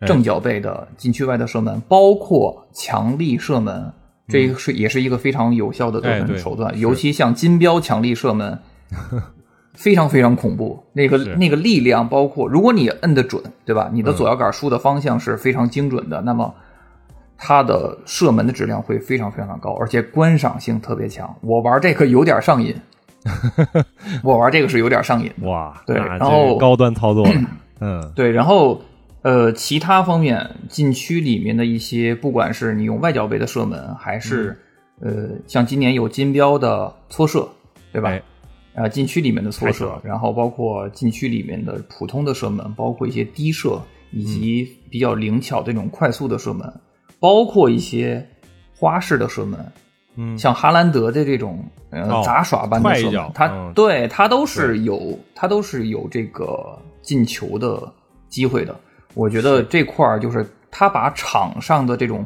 [0.08, 3.91] 正脚背的禁区外的射门，包括强力射门，
[4.28, 6.78] 这个是也是一个非常有效的得分手段。
[6.80, 8.60] 尤其像金标强力射门，
[9.74, 10.84] 非常非常恐怖。
[10.93, 13.89] 那个那个力量，包括如果你摁得准，对吧？
[13.91, 16.54] 你的左摇杆输的方向是非常精准的，那么。
[17.41, 21.34] 它的射门的质量会非常非常的高，而且观赏性特别强。
[21.39, 22.76] 我玩这个有点上瘾，
[24.22, 25.32] 我玩这个是有点上瘾。
[25.43, 27.26] 哇，对，然后高端操作，
[27.80, 28.82] 嗯，对，然后
[29.22, 34.57] 呃，其他方面禁区里面的一些，不管是你用外脚背的射门，还是
[35.01, 37.47] 呃，像今年有金标的搓射，
[37.91, 38.17] 对吧？
[38.76, 46.72] 啊，禁区里面的搓射，然后包括禁区里面的普通的射门，包括一些低射以及比较灵巧这种快速的射门。
[47.20, 48.26] 包括一些
[48.74, 49.59] 花式的射门，
[50.15, 57.91] 嗯，像哈兰德的这种呃杂耍般的射门，他对他都是有他都是有这个进球的
[58.30, 58.74] 机会的。
[59.20, 62.26] 我觉得这块儿就是他把场上的这种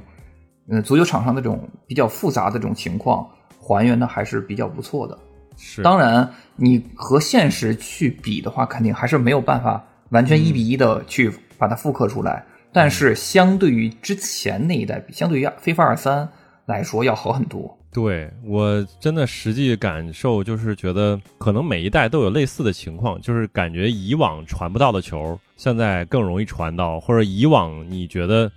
[0.68, 3.28] 嗯足球场上的这种比较复杂的这种情况
[3.60, 5.18] 还原的还是比较不错的。
[5.58, 12.46] 是，当然你和现实去比的话，肯定还是没有办法完全一比一的去把它复刻出来。
[12.72, 16.28] 但是相对于之前那一代比，相对于飞发二三
[16.66, 17.76] 来说要好很多。
[17.94, 28.52] 对我真的实际感受就是觉得，可能每一代都有类似的情况，就是感觉以往传不到的球，现在更容易传到，或者以往你觉得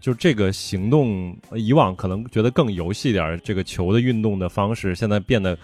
[0.00, 5.58] 就这个行动，以往可能觉得更游戏点，这个球的运动的方式，现在变得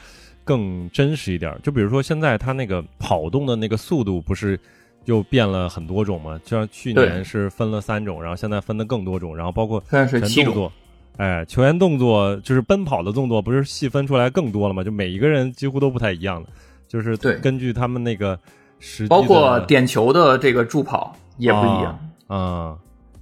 [0.45, 1.57] 更真实一点。
[1.63, 4.59] 就比如说现在他那个跑动的那个速度不是。
[5.07, 10.09] 又变了很多种嘛，就像去年是分了三种，然后现在分的更多种，然后包括全
[10.47, 10.73] 动作，
[11.17, 14.83] 哎，球员动作就是奔跑的动作，不是细分出来更多了吗？
[14.83, 16.49] 就每一个人几乎都不太一样的，
[16.89, 18.39] 就是根据他们那个
[18.79, 22.77] 实际，包括点球的这个助跑也不一样啊，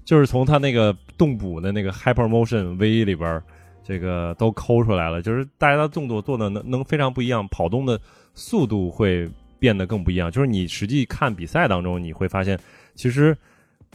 [0.05, 3.43] 就是从他那个动捕的那个 Hyper Motion V 里边，
[3.85, 8.01] 这个都抠出来了，就是大家的动作做的能能非常不一样，跑动的
[8.35, 9.29] 速度会。
[9.63, 12.59] 变得更不一样，就是你实际看比赛当中，你会发现，
[12.97, 13.33] 其实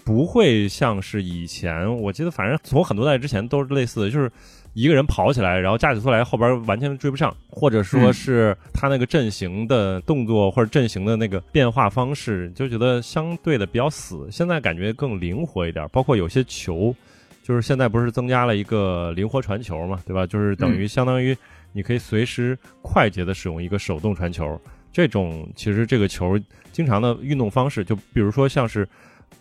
[0.08, 1.86] 不会像是以前。
[2.00, 4.32] 我记得，反正从很多代之前都是类似的，就是
[4.72, 14.30] 一个人跑起来，然后加起速来，后边完全追不上，或者说是他那个阵型的动作或者阵型的那个变化方式，就觉得相对的比较死。
[14.32, 16.96] 现在感觉更灵活一点，包括有些球，
[17.44, 20.26] 就是现在不是增加了一个灵活传球嘛，对吧？
[20.26, 21.38] 就是等于相当于
[21.74, 24.58] 你可以随时快捷的使用一个手动传球。
[24.90, 26.40] 这种其实这个球
[26.72, 28.88] 经常的运动方式，就比如说像是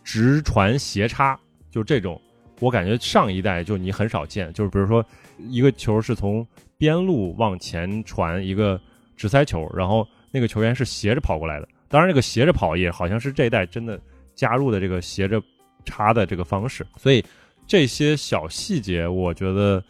[0.04, 1.38] 直传斜插，
[1.70, 2.20] 就这种，
[2.60, 4.52] 我感觉上一代就你很少见。
[4.52, 5.04] 就是比如说
[5.38, 6.46] 一个球是从
[6.78, 8.80] 边路往前传一个
[9.16, 11.68] 直塞球，然后那个球员是斜着跑过来的。
[11.88, 14.00] 当然，这个斜着跑也好像是这一代真的
[14.34, 15.42] 加入的这个斜着
[15.84, 16.86] 插的这个方式。
[16.96, 17.24] 所以
[17.66, 19.82] 这些小细节，我觉得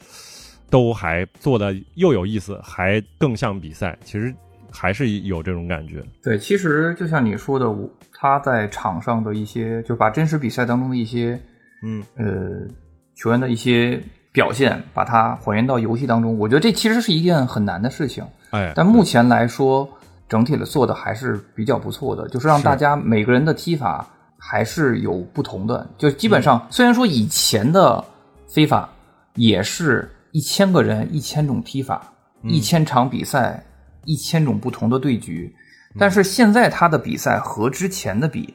[0.70, 3.98] 都还做的又有意思，还更像比赛。
[4.04, 4.34] 其实。
[4.78, 6.04] 还是有这种感觉。
[6.22, 7.66] 对，其实就像你说的，
[8.12, 11.40] 他在场上的一些，就把真实比赛当中的一些，
[11.82, 12.68] 嗯，呃，
[13.14, 13.98] 球员的一些
[14.32, 16.38] 表现，把它还原到游戏当中。
[16.38, 18.22] 我觉得这其实是一件很难的事情。
[18.50, 19.88] 哎，但目前来说，
[20.28, 24.06] 整体的做的还是比较不错的，就是让大家每个人的踢法
[24.38, 25.88] 还是有不同的。
[25.96, 28.04] 就基本上，虽然说以前的
[28.46, 28.88] 非法
[29.34, 32.12] 也是一千个人、一千种踢法、
[32.42, 33.64] 一千场比赛。
[34.06, 35.54] 一千种不同的对局，
[35.98, 38.54] 但是现在他的比赛和之前的比，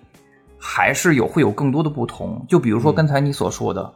[0.58, 2.44] 还是有会有更多的不同。
[2.48, 3.94] 就比如说刚才你所说的，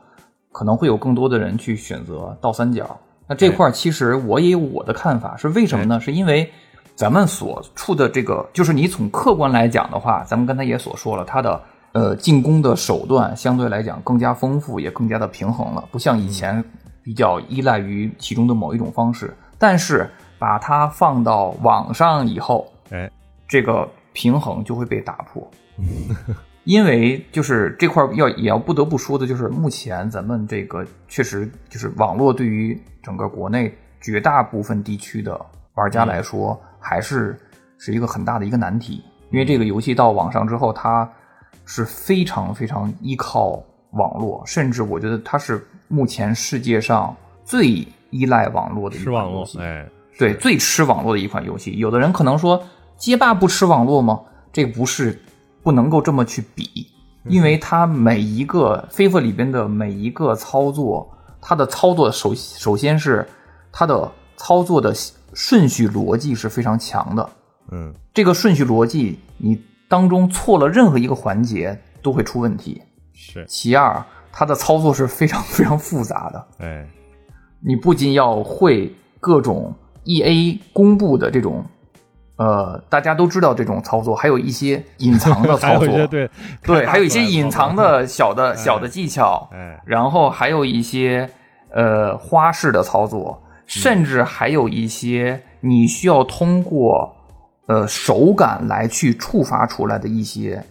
[0.51, 2.99] 可能会有更多的人去选择倒三角。
[3.28, 5.99] 那这块其实我也有我的看法，是为什么呢？
[5.99, 6.51] 是因为
[6.93, 16.64] 咱们所处的这个，就是你从客观来讲的话，咱们刚才也所说了，他的呃进攻的手段相对来讲更加丰富，也更加的平衡了，不像以前
[17.01, 19.34] 比较依赖于其中的某一种方式。
[19.58, 20.10] 但是。
[20.38, 23.10] 把它放到网上以后，哎，
[23.48, 25.50] 这个平衡就会被打破。
[26.66, 33.72] 因为就是这块要也要不得不说的，就是目前咱们这个确实就是网络对于整个国内
[34.02, 35.40] 绝大部分地区的
[35.76, 37.40] 玩家来说，还是
[37.78, 39.04] 是一个很大的一个难题。
[39.30, 41.08] 因为这个游戏到网上之后，它
[41.66, 43.62] 是非常非常依靠
[43.92, 49.60] 网络，甚至我觉得它是目前世界上最依赖网络的一款游戏。
[49.60, 49.86] 哎，
[50.18, 51.78] 对，最吃网络的一款游戏。
[51.78, 52.63] 有的人可能说
[52.97, 54.22] 街霸不吃网络吗？
[54.53, 55.22] 这不是
[55.61, 56.88] 不能够这么去比，
[57.26, 61.09] 因为它每一个 FIFA 里边的每一个操作，
[61.41, 63.28] 它的操作首首先是
[63.72, 64.93] 它的操作的
[65.34, 67.30] 顺序逻辑是非常强的。
[67.72, 72.82] 嗯，这个顺序逻辑，你当中错了任何一个环节都会出问题。
[73.13, 74.01] 是，其二，
[74.32, 76.47] 它的操作是非常非常复杂的。
[76.59, 76.88] 哎，
[77.59, 79.74] 你不仅要会各种
[80.06, 81.64] E A 公布的这种，
[82.38, 86.30] 呃，大家都知道这种操作，还有一些隐藏的 操作，对
[86.64, 91.30] 对，还有一些隐藏的小的哎小的技巧，哎，然后还有一些
[91.74, 97.16] 呃花式的操作，甚至还有一些你需要通过
[97.68, 100.64] 呃手感来去触发出来的一些，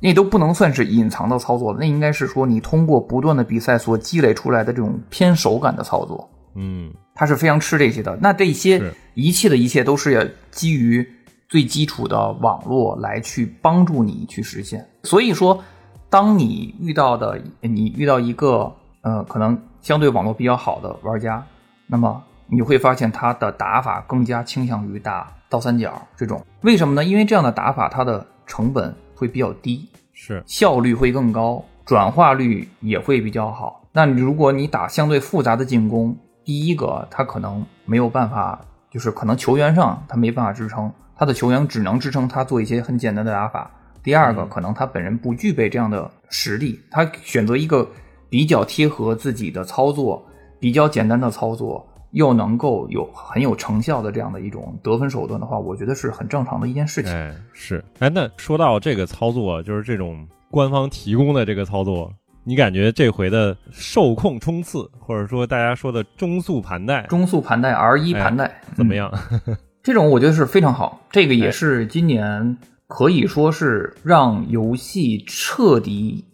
[0.00, 6.28] 那都不能算是隐藏的操作，那应该是说你通过不断的比赛所积累出来的这种偏手感的操作。
[6.54, 8.18] 嗯，它是非常吃这些的。
[8.20, 11.06] 那这些是一切的一切都是基于
[11.48, 14.88] 最基础的网络来去帮助你去实现。
[15.02, 15.62] 所以说，
[16.08, 18.72] 当你遇到的你遇到一个
[19.02, 21.44] 呃可能相对网络比较好的玩家，
[21.86, 26.44] 那么你会发现他的打法更加倾向于打倒三角这种。
[26.62, 27.04] 为什么呢？
[27.04, 33.88] 因为这样的打法它的成本会比较低，是，效率会更高，转化率也会比较好。
[33.92, 36.16] 那你如果你打相对复杂的进攻，
[36.50, 43.70] 第一个他可能没有办法，就是可能球员上他没办法支撑，他的球员只能支撑他做一些很简单的打法。
[44.02, 47.88] 第二个，可能他本人不具备这样的实力，他选择一个
[48.28, 50.20] 比较贴合自己的操作、
[50.58, 57.12] 比较简单的操作，又能够有很有成效的这样的一种得分手段的话，我觉得是很正常的一件事情。
[57.12, 62.12] 哎，是，哎，那说到这个操作，就是这种官方提供的这个操作，
[62.44, 69.12] 你感觉这回的受控冲刺，或者说大家说的中速盘带，中速盘带 R 一哎盘带、怎么样？
[69.82, 76.24] 这种我觉得是非常好，这个也是今年可以说是让游戏彻底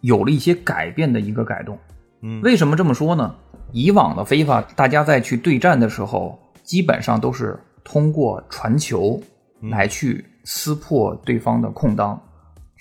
[0.00, 1.78] 有了一些改变的一个改动。
[2.22, 3.34] 嗯为什么这么说呢？
[3.72, 9.20] 以往的非法，大家在去对战的时候，基本上都是通过传球
[9.70, 12.20] 来去撕破对方的空当，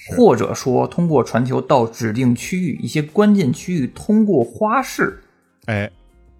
[0.10, 5.22] 或者说通过传球到指定区域一些关键区域，通过花式
[5.66, 5.89] 哎，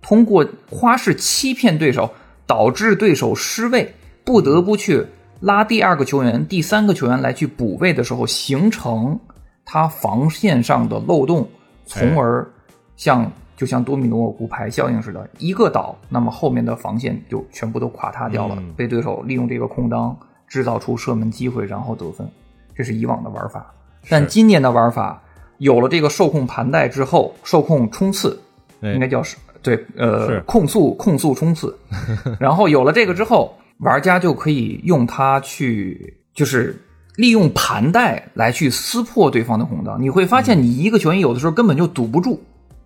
[0.02, 2.12] 通过花式欺骗对手，
[2.46, 3.94] 导致对手失位，
[4.24, 5.06] 不得不去
[5.40, 9.20] 拉第二个球员、第三个球员来去补位的时候，形成
[9.64, 11.48] 他防线上的漏洞，
[11.86, 12.48] 从而
[12.96, 20.16] 像就像多米诺骨牌效应似的，一个倒，那么后面的防线就全部都垮塌掉了，嗯被对手利用这个空当
[20.48, 22.30] 制造出射门机会，然后得分。
[22.76, 23.74] 这是以往的玩法，
[24.10, 25.22] 但今年的玩法
[25.58, 28.40] 有了这个受控盘带之后，受控冲刺。
[28.82, 31.76] 哎应该叫是对，呃，控速控速冲刺。
[32.40, 36.80] 然后有了这个之后，玩家就可以用它去，就是
[37.16, 40.00] 利用盘带来去撕破对方的空当。
[40.00, 42.44] 你会发现，你一个球员有的时候根本就堵不住，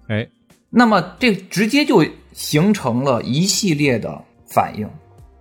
[0.07, 0.29] 哎，
[0.69, 4.87] 那么这直接就形成了一系列的反应。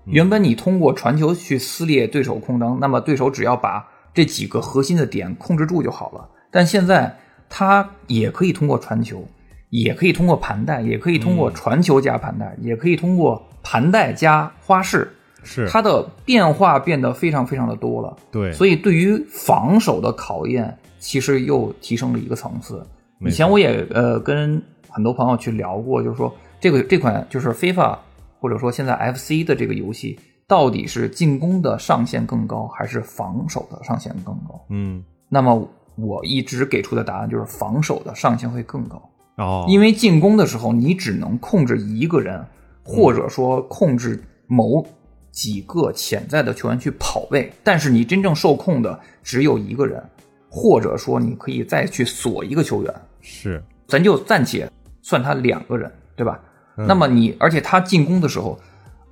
[0.07, 3.86] 原本你通过传球去撕裂对手空当，那么对手只要把
[4.19, 6.29] 这几个核心的点控制住就好了。
[6.51, 7.16] 但现在
[7.49, 9.25] 他也可以通过传球，
[9.71, 15.09] 也可以通过盘带，也可以通过传球加盘带，也可以通过盘带加花式，
[15.45, 18.16] 是，它的变化变得非常非常的多了。
[18.33, 22.85] 对，所以对于防守的考验，其实又提升了一个层次。
[23.21, 27.97] 以前我也呃跟很多朋友去聊过，就是说这个这款就是 FIFA
[28.41, 34.64] 或者说现在 FC 的这个游戏，到底是进攻的上限更高，还是防守的上限更高？
[34.70, 42.42] 嗯，那么我一直给出的答案就是防守的上限会更高，哦，因为进攻的时候你只能控制一个人，
[42.82, 44.82] 或者说控制某
[45.30, 50.03] 几个潜在的球员去跑位，但是你真正受控的只有一个人，
[50.49, 54.66] 或者说你可以再去锁一个球员，是，咱就暂且
[55.03, 56.40] 算他两个人，对吧？
[56.74, 58.59] 那么你而且他进攻的时候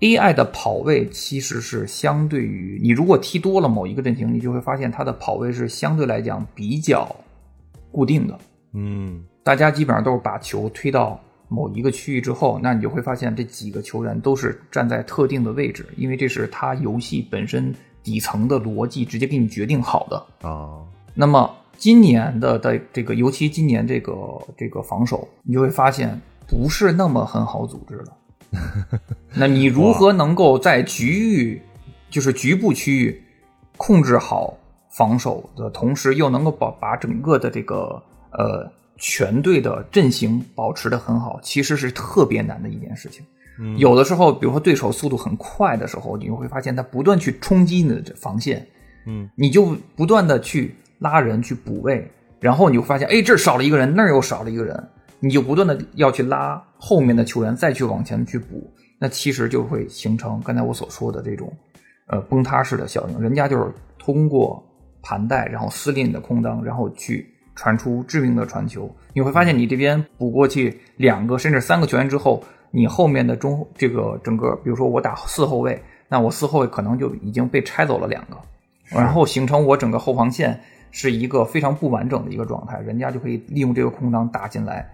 [0.00, 7.14] ，AI 的跑位其实是相对于你如果踢多了某一个阵型，你就会发现它的跑位是相对来讲比较
[7.90, 8.38] 固定的。
[8.74, 11.18] 嗯，大家基本上都是把球推到
[11.48, 20.26] 某一个区域之后，那你就会发现这几个球员都是站在特定的位置，因为这是他游戏本身底层的逻辑直接给你决定好的。
[20.42, 24.14] 哦，那么今年的的这个，尤其今年这个
[24.58, 28.16] 这个防守，你就会发现不是那么很好组织了。
[29.34, 31.62] 那你如何能够在局域，
[32.10, 33.22] 就是局部区域，
[33.76, 34.56] 控制好
[34.90, 43.24] 防守的同时，又能够把把整个的这个呃全队的阵型保持的很好，其实是特别难的一件事情。
[43.78, 48.66] 有的时候，比如说对手速度很快的时候，你会发现他不断去冲击你的防线，
[49.06, 52.06] 嗯，你就不断的去拉人去补位，
[52.38, 54.88] 然后你会发现，哎，这儿少了一个人，那儿又少了一个人，
[55.20, 61.52] 你就不断的要去拉后面的球员再去往前去补，那其实就会形成刚才我所说的这种
[62.08, 63.20] 呃崩塌式的效应。
[63.20, 64.62] 人家就是通过
[65.02, 68.94] 盘带，然后撕裂你的空当，然后去传出致命的传球。
[69.12, 72.42] 你会发现，你这边补过去两个甚至三个球员之后。
[72.72, 78.36] 你后面的中这个整个，比如说我打四后卫，那我四后卫可能就已经被拆走了两个，
[78.90, 80.60] 然后形成我整个后防线
[80.90, 84.90] 是一个非常不完整的一个状态，人家就可以利用这个空档打进来。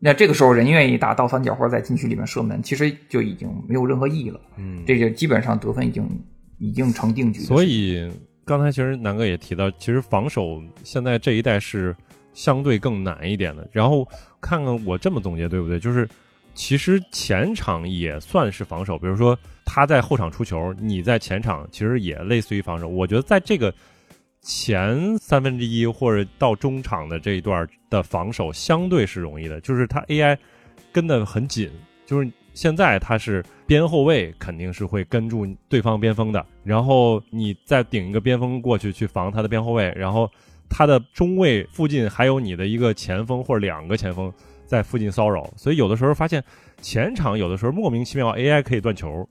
[0.00, 4.40] 那这个时候人愿意打倒三角或者在禁区里面射门，其实就已经没有任何意义了。
[4.56, 6.04] 嗯，这就基本上得分已经
[6.58, 7.40] 已经成定局。
[7.40, 8.10] 所以
[8.44, 11.94] 刚才其实南哥也提到，其实防守现在这一代是
[12.32, 13.68] 相对更难一点的。
[13.70, 14.04] 然后
[14.40, 15.78] 看看我这么总结对不对？
[15.78, 16.08] 就是。
[16.52, 22.88] 其实前场也算是防守，比如说他在后场出球，你在前场其实也类似于防守。
[22.88, 23.72] 我觉得在这个
[24.42, 30.36] 前三分之一或者到中场的这一段的防守相对是容易的，就是他 AI
[30.92, 31.70] 跟的很紧，
[32.06, 40.30] 就是现在他是边后卫肯定是会跟住对方边锋的，然后你再顶一个边锋过去去防他的边后卫，然后
[40.68, 44.32] 他的中卫附近还有你的一个前锋或者两个前锋。
[44.66, 46.40] 在附近骚扰，所以有的时候发现
[46.80, 49.28] 前场有的时候莫名其妙 AI 可以断球，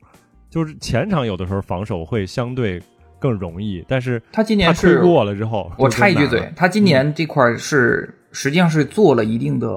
[0.50, 2.78] 就是前场有的时候防守会相对
[3.20, 3.84] 更容易。
[3.88, 9.70] 但是他今年是过了之后，我插一句嘴，他今年这块是实际上是做了一定的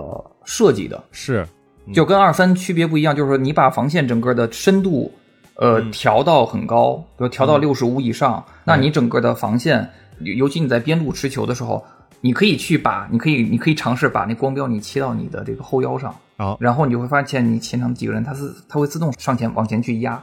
[0.45, 1.47] 设计的，是
[1.93, 5.13] 就跟二三区别不一样，就是说你把防线整个的深度
[5.57, 9.91] 呃调到很高，比如调到六十五以上，那你整个的防线，
[10.21, 11.85] 尤其你在边路持球的时候。
[12.25, 20.23] 你可以去把，你可以，你可以尝试把那光标你切到你的这个后腰上，好，然后你就会发现你前场几个人，他是他会自动上前往前去压，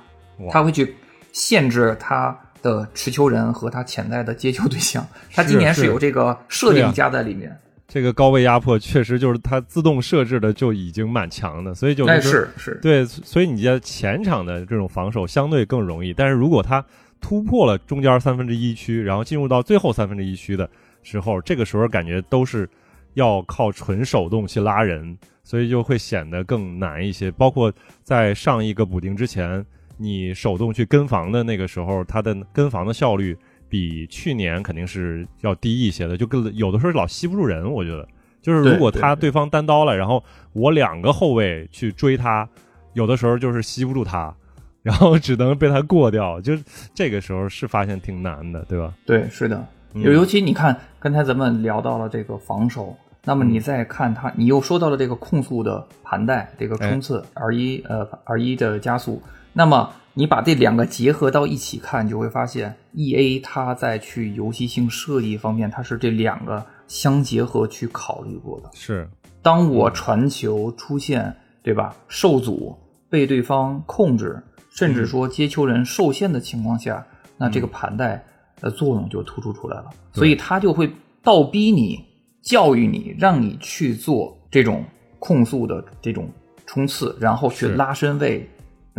[0.50, 0.96] 他会去
[1.34, 5.06] 限制他的持球人和他潜在的接球对象。
[5.34, 7.56] 他今年是有这个设定加在里面。
[7.88, 16.14] 这个高位压迫确实就是它自动设置的就已经蛮强的，所以就是是对，所以你在前场的这种防守相对更容易。
[16.14, 16.86] 但是如果他
[17.20, 20.70] 突破了中间三分之一区，然后进入到最后三分之一区的。
[21.02, 22.70] 时候，这个时候感觉都是
[23.14, 27.32] 要靠纯手动去拉人，所以就会显得更难一些。
[27.32, 27.72] 包括
[28.04, 29.66] 在上一个补丁之前，
[30.02, 33.38] 你手动去跟防的那个时候，它的跟防的效率
[33.68, 36.16] 比去年肯定是要低一些的。
[36.16, 38.08] 就跟有的时候老吸不住人，我觉得
[38.42, 40.24] 就是如果他对方单刀了，然后
[40.54, 42.48] 我两个后卫去追他，
[42.94, 44.34] 有的时候就是吸不住他，
[44.82, 46.40] 然后只能被他过掉。
[46.40, 46.54] 就
[46.94, 48.94] 这个时候是发现挺难的，对吧？
[49.06, 49.68] 对，是的。
[49.96, 52.96] 尤尤其你看，刚才咱们聊到了这个防守，
[53.26, 59.22] 那么你再看他，你又说到了这个控速的盘带，这个冲刺 R 一呃 R 一的加速，
[59.54, 68.70] 那么你把这两个结合到一起看，就会发现 E A 它在去游戏性设计方面，它是这两个相结合去考虑过的。
[68.74, 69.10] 是，
[69.42, 71.96] 当我传球出现，对吧？
[72.08, 72.78] 受阻，
[73.10, 77.06] 被对方控制，甚至说接球人受限的情况下，
[77.38, 78.24] 那这个盘带。
[78.62, 80.92] 的作用就突出出来了，所以他就会
[81.24, 81.98] 倒逼你、
[82.42, 84.84] 教育你，让你去做这种
[85.18, 86.30] 控速的这种
[86.66, 88.46] 冲刺，然后去拉伸位，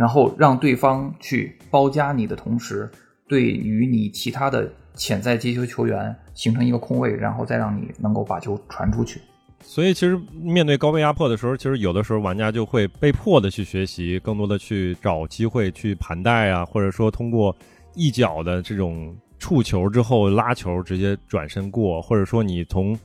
[0.01, 2.89] 然后让对方去包夹你的同时，
[3.27, 9.21] 对于你其他的潜在接球球员形成一个空位，然后再让你能够把球传出去。
[9.63, 17.55] 所以，其实面对高位压迫的时候，其实有的时候玩家就会被迫的去学习，更多的去找机会去盘带啊，或者说通过
[17.93, 19.15] 一脚的这种。
[19.43, 22.95] 触球之后拉球直接转身过，或者说你从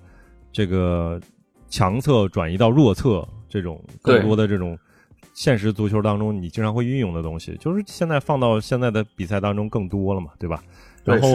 [0.53, 1.19] 这个
[1.71, 4.79] 强侧转移到弱侧，这种更多的这种
[5.37, 10.63] 现实足球当中你经常会运用的东西，就是现在放到现在的比赛当中更多了嘛，对吧？
[11.05, 11.29] 然后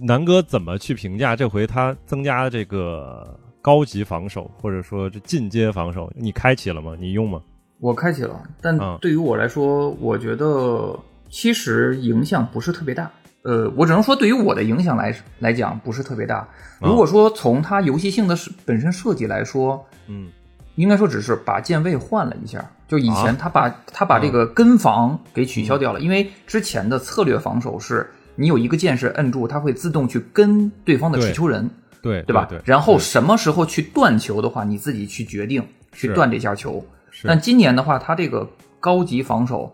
[0.00, 6.12] 南哥怎么去评价这回他增加这个高级防守，或者说这进阶防守？
[6.16, 6.96] 你开启了吗？
[6.98, 7.40] 你用吗？
[7.78, 10.98] 我开启了，但对于我来说，我觉得
[11.30, 13.08] 其实影响不是特别大。
[13.42, 16.46] 呃，我只能说，对于我的影响来来讲，不是特别大。
[16.80, 18.36] 如果说从它游戏性的
[18.66, 20.28] 本身设计来说，嗯，
[20.74, 22.68] 应该说只是把键位换了一下。
[22.88, 31.70] 就以前他把他把这个跟防给取消掉了，因为之前的策略防守是你有一个键是摁住，它会自动去跟对方的持球人，
[32.02, 32.46] 对对吧？
[32.48, 32.60] 对。
[32.64, 35.62] 然后什么时候去断球的话，你自己去决定
[35.92, 36.84] 去断这下球。
[37.10, 37.28] 是。
[37.28, 38.48] 但今年的话，他这个
[38.80, 39.72] 高级防守。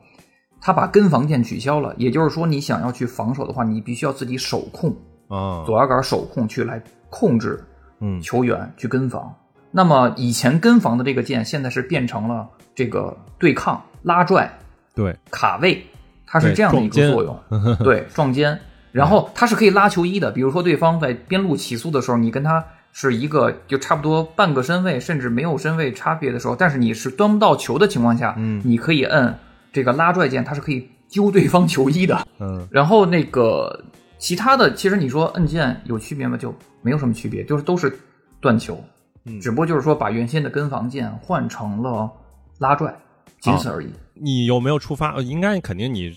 [0.66, 4.96] 他把跟防键取消了，也就是说，你想要去防守的话，你必须要自己手控
[5.28, 7.62] 啊，左摇杆手控去来控制
[8.00, 9.30] 嗯球员去跟防。
[9.70, 14.58] 那么以前跟防的这个键，现在是变成了这个对抗、拉拽、
[14.94, 15.84] 对，卡位，
[16.26, 17.76] 它是这样的一个作用。
[17.78, 18.58] 对，撞肩，
[18.92, 20.30] 然后它是可以拉球衣的。
[20.30, 29.36] 比如说对方在边路起速的时候，你跟他是一个就差不多半个身位，甚至没有身位差别的时候，但是你是端不到球的情况下，嗯你可以摁
[29.72, 32.26] 这个拉拽键，它是可以揪对方球衣的。
[32.38, 33.84] 嗯然后那个
[34.18, 36.36] 其他的，其实你说摁键有区别吗？
[36.36, 37.98] 就没有什么区别，就是都是
[38.40, 38.82] 断球，
[39.24, 42.10] 嗯只不过就是说把原先的跟防键换成了
[42.58, 42.94] 拉拽，
[43.40, 43.92] 仅此而已。
[44.14, 45.12] 你有没有触发？
[45.14, 46.14] 呃应该肯定你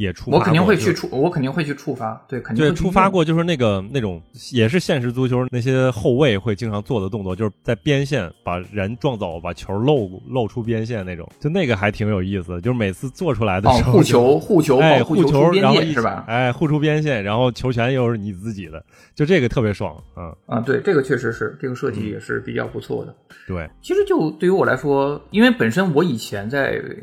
[0.00, 3.10] 也触发过，我肯定会去触，我肯定会去触发，对，肯定对，触发。
[3.10, 4.22] 过就是那个那种
[4.52, 16.24] 也是现实足球那些后卫会经常做的动作，就是在边线把人撞走，把球漏漏出边线那种，就那个还挺有意思的，就是每次做出来的哦，时候、护球，护球，哎，护球边然后是吧？
[16.28, 18.82] 哎，护出边线，然后球权又是你自己的，
[19.14, 23.12] 就这个特别爽，嗯，啊，对，这个确实是，这个设计也是比较不错的。
[23.48, 26.94] 对，其实就对于我来说，因为本身我以前在呃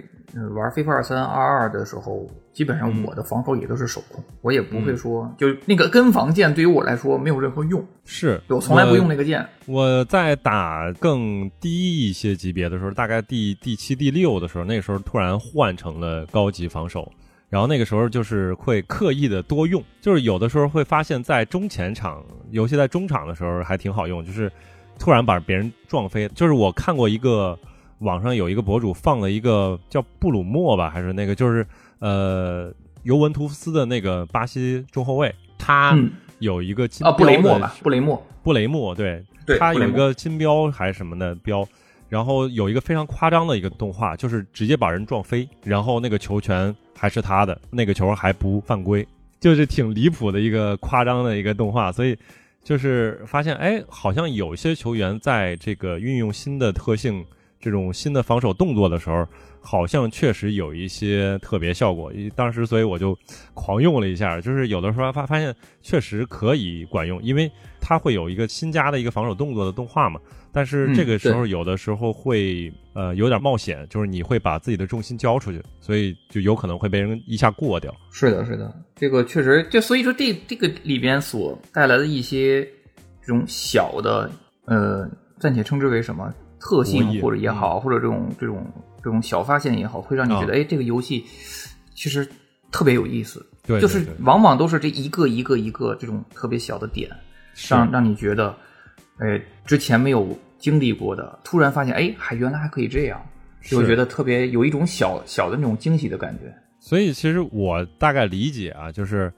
[0.55, 9.45] 玩 FIFA 二三二二的时候，基本上我的防守也都是手控，我也不会说、就那个跟防键对于我来说没有任何用，是我从来不用那个键。
[9.65, 17.11] 我在打更低一些级别的时候，大概第第七、第六的时候，那个时候突然换成了高级防守，
[17.49, 24.51] 然后那个时候就是会刻意的多用，就是有的时候会发现，在中前场，尤其在中场的时候还挺好用，就是
[24.99, 26.27] 突然把别人撞飞。
[26.29, 27.57] 就是我看过一个
[27.99, 31.65] 网上有一个博主放了一个叫布鲁莫吧，还是那个就是
[31.99, 32.71] 呃
[33.03, 37.49] 尤文图斯的那个巴西中后卫，他嗯有一个金啊，布雷标的。
[37.49, 41.67] 默吧，布雷默，布雷默，对，对，他有一个金标还是什么的标，
[42.07, 49.07] 然后有一个非常夸张的一个动画，就是直接把人撞飞，然后那个球权还是他的，那个球还不犯规，
[49.39, 52.15] 就是挺离谱的一个夸张的一个动画，所以
[52.63, 57.25] 就是发现，哎，好像有一些球员在这个运用新的特性。
[57.59, 59.27] 这种新的防守动作的时候，
[59.61, 62.11] 好像确实有一些特别效果。
[62.35, 63.17] 当时，所以我就
[63.53, 67.51] 狂用了一下，就是有的时候发发现确实可以管用，因为
[67.81, 70.19] 它会有一个新加的一个防守动作的动画嘛。
[70.53, 77.93] 但是这个时候有的时候会、呃有点冒险，就是你会把自己的重心交出去，所以就有可能会被人一下过掉。
[78.11, 82.63] 是的，是的，这个确实，就所以说这这个里边所带来的一些
[83.21, 84.31] 这种小的
[84.65, 86.33] 呃，暂且称之为什么？
[86.68, 88.61] 特性或者也好，或者这种这种
[88.97, 91.24] 这种小发现也好，会让你觉得，哎，这个游戏
[91.95, 92.28] 其实
[92.74, 93.45] 特别有意思。
[93.65, 97.09] 对，就是往往都是这一个一个一个这种特别小的点，
[97.70, 98.53] 让让你觉得，
[99.20, 103.26] 哎，之前没有经历过的，突然发现，哎，还原来还可以这样，
[103.61, 106.53] 就觉得特别有一种小小的那种惊喜的感觉。
[106.82, 109.32] 所以其实我大概理解啊，就是。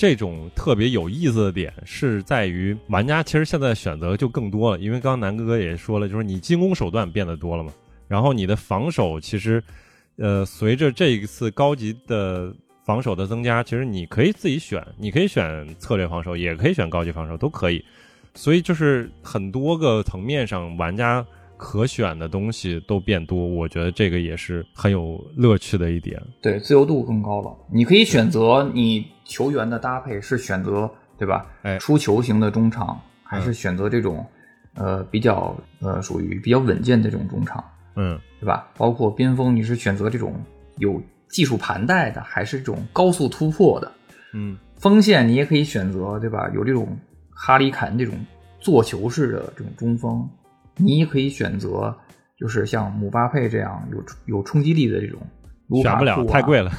[0.00, 7.70] 这种特别有意思的点是在于玩家其实现在选择就更多了，因为刚刚南哥哥也说了，就是你进攻手段变得多了嘛，
[8.08, 9.62] 然后你的防守其实，
[10.16, 12.50] 呃，随着这一次高级的
[12.82, 17.84] 防守的增加，其实你可以自己选，你可以选策略防守，也可以选高级防守，都可以。
[18.34, 21.22] 所以就是很多个层面上，玩家
[21.58, 26.18] 可选的东西都变多，我觉得这个也是很有乐趣的一点。
[26.40, 29.04] 对，自由度更高了，你可以选择你。
[29.30, 31.46] 球员的搭配是选择对吧？
[31.62, 34.26] 哎，出球型的中场，还是选择这种、
[34.74, 37.64] 嗯、呃比较呃属于比较稳健的这种中场？
[37.94, 38.66] 嗯，对吧？
[38.76, 40.34] 包括边锋，你是选择这种
[40.78, 43.92] 有技术盘带的，还是这种高速突破的？
[44.34, 46.50] 嗯，锋线你也可以选择对吧？
[46.52, 46.98] 有这种
[47.30, 48.14] 哈里坎这种
[48.58, 50.28] 做球式的这种中锋，
[50.76, 51.96] 你也可以选择
[52.36, 55.20] 就是像姆巴佩这样有有冲击力的这种。
[55.82, 56.72] 选不了，太贵了，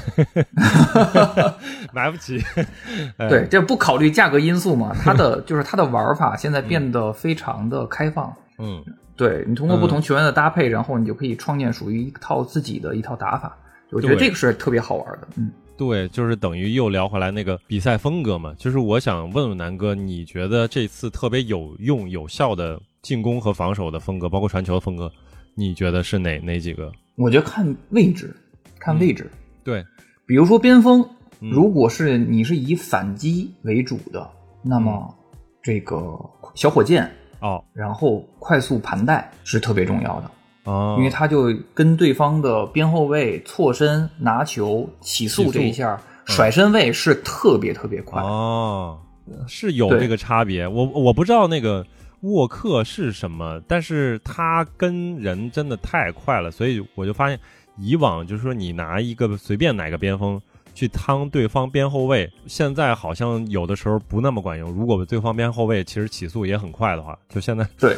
[1.94, 2.42] 买不起。
[3.30, 4.96] 对，这不考虑价格因素嘛？
[5.02, 8.34] 它的 就是它的玩法现在变得非常的开放。
[8.58, 8.84] 嗯，
[9.16, 13.58] 对你通过不同球员的搭配，然后你就可以创建属于一套自己的一套打法。
[13.92, 15.28] 我觉得这个是特别好玩的。
[15.36, 18.54] 嗯，对，就是等于又聊回来那个比赛风格嘛。
[18.58, 25.12] 就是我想问问南哥，你觉得这次特别有用、有效的进攻和防守的风格，包括传球的风格，
[25.56, 26.92] 你觉得是哪哪几个？
[27.16, 28.34] 我觉得看位置。
[28.82, 29.86] 看位置，嗯、对，
[30.26, 31.08] 比如说边锋，
[31.40, 35.16] 如果是你是以反击为主的，嗯、那么
[35.62, 36.20] 这个
[36.56, 37.10] 小火箭
[37.40, 40.32] 哦，然后快速盘带是特别重要的
[40.64, 48.20] 哦，因为他就跟对方的边后卫错身拿球起速这一下，嗯、甩身位是特别特别快。
[48.24, 49.00] 哦，
[49.48, 50.68] 是有这个差别。
[50.68, 51.86] 我我不知道那个
[52.22, 57.40] 沃克是什么，但是他跟人真的太快了，所以我就发现。
[57.82, 60.40] 以往就是说你拿一个随便哪个边锋
[60.74, 64.72] 去趟对方边后卫，现在好像有的时候不那么管用。
[64.72, 67.98] 如果对方边后卫其实起速也很快的话，就现在对。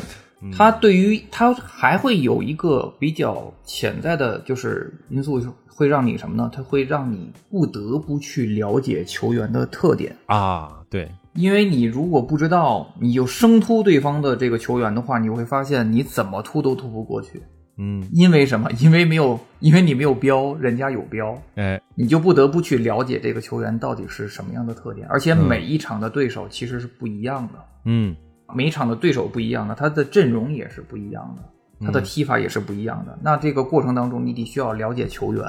[0.51, 6.51] 他对于他还会有一个比较潜在的，就是因素会让你什么呢？
[6.53, 10.81] 他会让你不得不去了解球员的特点啊。
[10.89, 17.41] 对，因为你如果不知道，你就生突对方的这个球员的话，你会发现你怎么突都突不过去。
[17.77, 18.69] 嗯，因为什么？
[18.79, 25.07] 因为没有，因为你没有标，人家有标，哎，你就不得不去了解这个球员到底是什么样的特点。
[25.09, 27.65] 而且每一场的对手其实是不一样的。
[27.85, 28.15] 嗯。
[28.53, 31.43] 每一场的对手不一样的，他的阵容也是不一样的，
[31.83, 33.17] 他的踢法也是不一样的。
[33.23, 35.43] 那这个过程当中，你得需要了解球员，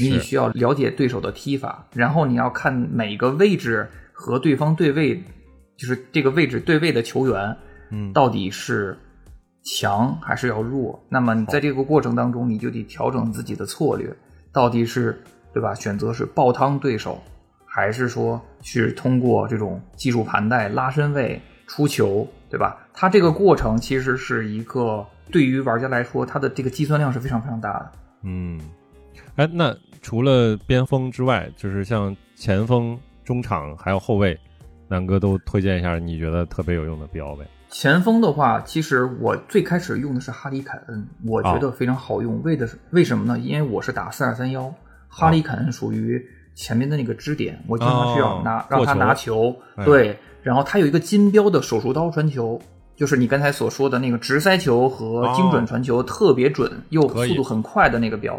[0.00, 5.22] 你得需要了解对手的踢法，然后你要看每个位置和对方对位，
[5.76, 7.56] 就是这个位置对位的球员，
[7.90, 8.98] 嗯，到底是
[9.62, 11.02] 强还是要弱？
[11.08, 14.12] 那么你在这个过程当中，你就得调整自己的策略，
[14.52, 15.74] 到底是对吧？
[15.74, 17.22] 选择是爆汤对手，
[17.64, 21.40] 还是说去通过这种技术盘带拉伸位？
[21.64, 22.76] 出球，对吧？
[22.92, 27.92] 它这个过程其实是一个对于玩家来说，它的这个计算量是非常非常大的。
[28.24, 28.60] 嗯，
[29.36, 34.38] 哎，那除了边锋之外，就是像前锋、中场还有后卫，
[34.86, 37.46] 南哥都推荐一下你觉得特别有用的标呗。
[37.72, 42.40] 前锋的话，其实我最开始用的是哈里凯恩，我觉得非常好用。
[42.42, 43.38] 为的是为什么呢？
[43.38, 44.72] 因为我是打四二三幺，
[45.08, 46.22] 哈里凯恩属于
[46.54, 49.56] 前面的那个支点，我经常需要拿让他拿球，
[49.86, 50.18] 对。
[50.42, 52.60] 然后他有一个金标的手术刀传球，
[52.94, 58.38] 就是你刚才所说的那个直塞球和精准传球特别准又速度很快的那个标。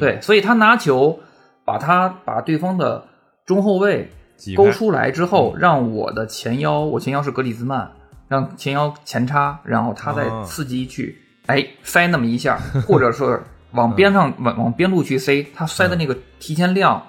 [0.00, 1.20] 对，所以他拿球
[1.64, 3.04] 把他把对方的
[3.46, 4.10] 中后卫
[4.56, 7.92] 勾出来之后，让我的前腰，我前腰是格里兹曼，
[8.32, 12.58] 让前腰前插，然后他再伺机去哎塞那么一下，
[12.88, 13.38] 或者说
[13.72, 17.00] 往边上往往边路去塞，他塞的那个提前量。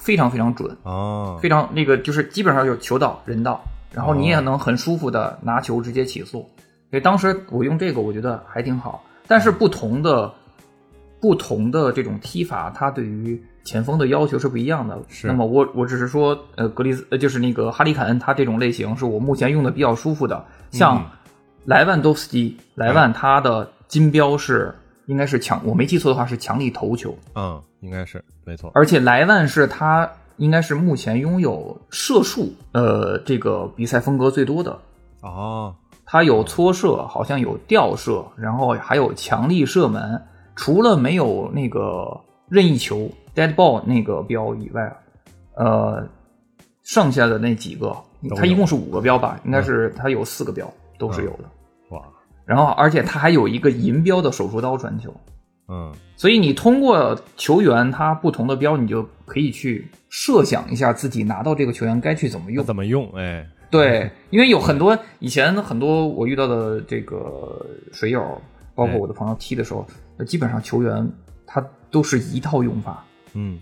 [0.00, 3.60] 非常非常准哦，非常那个就是基本上就是球到人到，
[3.92, 6.48] 然后你也能很舒服的拿球直接起速。
[6.88, 9.02] 所以当时我用这个，我觉得还挺好。
[9.26, 10.32] 但是不同的
[11.22, 15.00] 不同的这种踢法，它对于前锋的要求是不一样的。
[15.08, 20.44] 是那么我我只是说，呃，格里斯呃就是那个哈里凯恩，他这种类型是我目前用的比较舒服的。
[20.70, 21.10] 像
[21.64, 24.74] 莱万多夫斯基，莱万他的金标是
[25.06, 27.16] 应该是强，我没记错的话是强力头球。
[27.34, 27.62] 嗯。
[27.82, 34.78] 应该是没错，而且莱万是他应该是目前拥有射术呃这个比赛风格最多的
[35.20, 35.74] 哦，
[36.06, 40.22] 他有搓射，好像有吊射，然后还有强力射门，
[40.62, 44.96] 除了没有那个任意球 dead ball 那个标以外，
[45.56, 46.06] 呃，
[46.84, 47.92] 剩下的那几个
[48.36, 51.44] 它一共是五个标吧，应该是它有四个标都是有的。
[51.88, 52.00] 哇，
[52.44, 55.12] 然后而且它还有一个银标的手术刀传球。
[55.66, 63.10] 嗯，所以你通过球员他不同的标，你就可以去设想一下自己拿到这个球员该去怎么用，怎么用？
[63.16, 68.40] 哎，对，因为有很多以前很多我遇到的这个水友，
[68.76, 69.84] 包括我的朋友踢的时候，
[70.26, 71.10] 基本上球员
[71.46, 73.04] 他都是一套用法，
[73.34, 73.58] 嗯，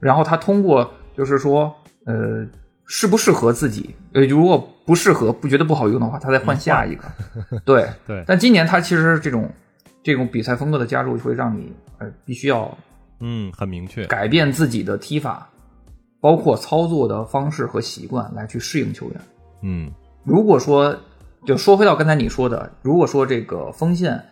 [0.00, 1.74] 然后他通过就是说，
[2.06, 2.46] 呃，
[2.86, 7.04] 适不适合自己，呃，如果不适合不觉得不好用的话，他再换下一个，
[7.64, 8.22] 对对。
[8.26, 9.50] 但今年他其实这种。
[10.06, 12.76] 这种比赛风格的加入会让你呃必须要
[13.20, 15.48] 嗯很明确改变自己的踢法，
[16.20, 19.20] 包括操作的方式和习惯来去适应球员。
[19.62, 19.90] 嗯，
[20.22, 20.94] 如果说
[21.46, 24.22] 就说回到刚才你说的，如果说这个锋线。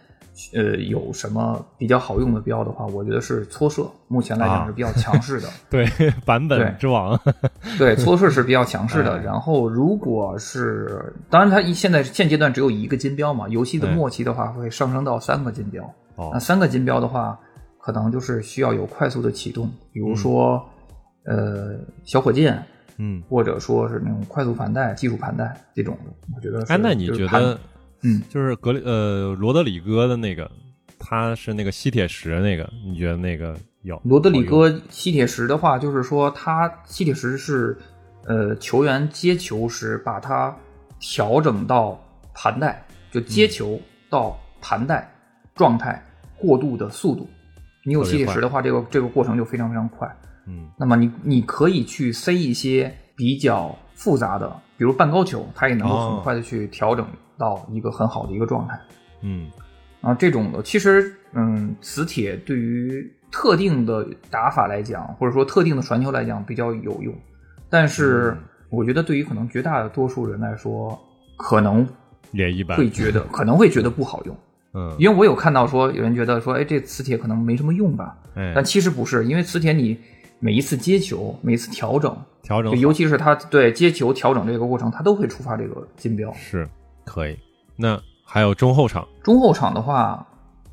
[0.54, 5.48] 呃，有什么比较好用的标的话，我觉得是搓射，目前来讲是比较强势的。
[5.68, 5.86] 对，
[6.24, 7.18] 版本之王。
[7.78, 9.20] 对，搓射是比较强势的。
[9.22, 15.84] 然后，如果是，当然，它现在现阶段只有一个金标嘛，游戏的末期的话会上升到三个金标。
[16.16, 16.30] 哦。
[16.32, 17.38] 那三个金标的话，
[17.78, 20.64] 可能就是需要有快速的启动，比如说，
[21.24, 22.60] 呃，小火箭，
[22.96, 26.64] 嗯，或者说是那种快速盘带、技术盘带这种的，我觉得。
[26.68, 27.58] 哎，那你觉得？
[28.02, 30.50] 嗯，就是格里呃罗德里戈的那个，
[30.98, 34.00] 他是那个吸铁石那个，你觉得那个有？
[34.04, 37.78] 罗德里戈吸铁石的话，就是说他吸铁石是
[38.26, 40.56] 呃球员接球时把它
[40.98, 41.98] 调整到
[42.34, 43.80] 盘带，就接球
[44.10, 45.08] 到盘带
[45.54, 46.04] 状态
[46.36, 47.28] 过渡的速度。
[47.84, 50.08] 你有吸铁石的话，这个这个过程就非常非常快。
[50.46, 57.06] 嗯，那么你你可以去塞一些比较复杂的，比如半高球，它也能够很快的去调整。
[57.38, 58.78] 到一个很好的一个状态，
[59.22, 59.50] 嗯，
[60.00, 67.14] 啊，这种的其实，嗯，磁铁对于特定的打法来讲，或者说特定的传球来讲比较有用，
[67.70, 68.36] 但是
[68.68, 70.98] 我觉得对于可能绝大多数人来说，
[71.36, 71.86] 可能
[72.32, 74.36] 也一般，会觉得 可能会觉得不好用，
[74.74, 79.98] 嗯，因为我有看到说有人觉得说，哎，这磁铁可能没什么用吧，哎，但其实不是，因为磁铁你
[80.38, 86.32] 每一次接球，每一次调整，调整就尤其是它对接球调整这个过程，它都会触发这个金标。
[86.32, 86.68] 是
[87.04, 87.36] 可以。
[87.76, 90.26] 那还有中后场，中后场的话，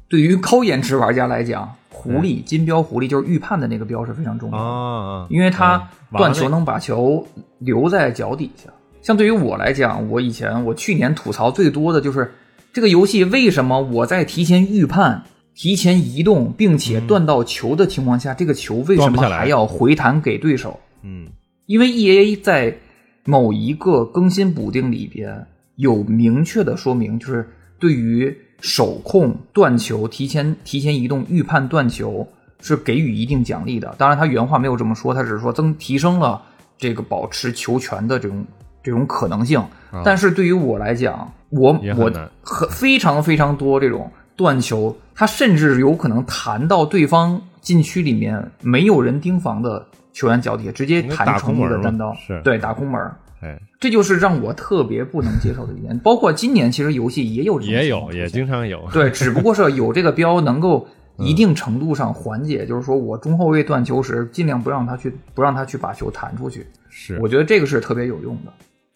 [0.07, 5.77] 对于高颜值玩家来讲，狐狸金标狐狸就是预判的那个标是非常重要的，啊，因为它
[6.11, 7.25] 嗯断球能把球
[7.59, 8.69] 留在脚底下。
[9.01, 12.33] 像对于我来讲，我以前我去年吐槽最多的就是
[12.73, 15.23] 这个游戏为什么我在提前预判、
[15.55, 20.79] 提前移动，并且断到球的情况下，这个球为什么还要回弹给对手？
[21.01, 21.27] 嗯
[21.65, 22.77] 因为 E A 在
[23.25, 25.47] 某一个更新补丁里边
[25.79, 27.49] 有明确的说明，就是
[27.79, 32.27] 对于手控断球、提前提前移动、预判断球
[32.59, 33.95] 是给予一定奖励的。
[33.97, 36.41] 当然，他原话没有这么说，他只是说增提升了
[36.77, 38.45] 这个保持球权的这种
[38.83, 39.63] 这种可能性。
[40.03, 53.15] 但是对于我来讲，我我也很非常非常多这种断球，他甚至有可能弹到对方禁区里面没有人盯防的球员脚底下，直接弹成空门嘛一个单刀，是对打空门儿。
[53.41, 55.97] 哎，这就是让我特别不能接受的一点。
[55.99, 60.87] 包括今年其实游戏也有这种也有也经常有，对，只不过是有这个标能够
[61.17, 66.65] 一定程度上缓解，就是说我中后卫断球时尽量不让他去不让他去把球弹出去。
[66.89, 68.51] 是我觉得这个是特别有用的。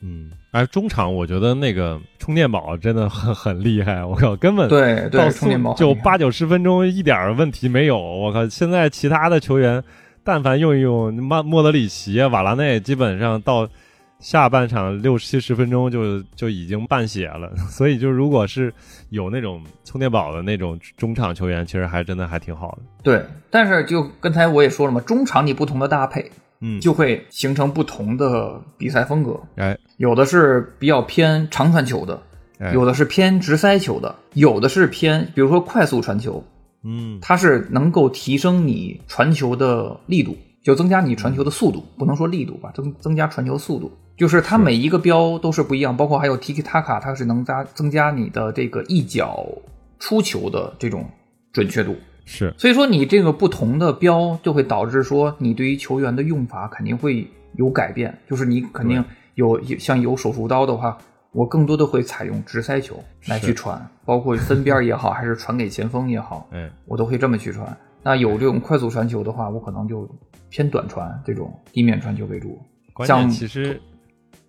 [0.06, 8.46] 嗯，哎，中场我觉得那个充电宝真的很很厉害，我靠，根本对对，到充电宝就八九十分钟一点问题没有，我靠！
[8.50, 9.82] 现在其他的球员，
[10.22, 13.66] 但凡用一用，莫莫德里奇、瓦拉内，基本上到
[14.24, 17.54] 下半场六七十分钟就就已经半血了。
[17.70, 18.74] 所以就如果是
[19.10, 22.78] 有那种充电宝的那种中场球员，其实还真的还挺好的。
[23.04, 29.40] 对，但是就刚才我也说了嘛，中场你不同的搭配，嗯，就会形成不同的比赛风格。
[29.58, 32.22] 哎有的是比较偏长传球的，
[32.60, 36.44] 哎，有的是偏直塞球的，有的是偏比如说快速传球，
[36.84, 43.92] 嗯它是能够提升你传球的力度，就增加你传球的速度，不能说力度吧，增增加传球速度。
[44.16, 49.46] 就是它每一个标都是不一样，包括还有 Tiki Taka，它是能加增加你的这个一脚
[50.00, 51.06] 出球的这种
[51.52, 51.96] 准确度。
[52.26, 59.04] 是所以说你这个不同的标就会导致说你对于球员的用法肯定会有改变，就是你肯定
[59.36, 60.98] 有有像有手术刀的话，
[61.34, 67.78] 我更多的会采用直塞球来去传，包括分边也好，还是传给前锋也好，嗯我都会这么去传。
[68.04, 70.08] 那有这种快速传球的话，我可能就
[70.50, 72.62] 偏短传这种地面传球为主。
[72.94, 73.80] 关键像其实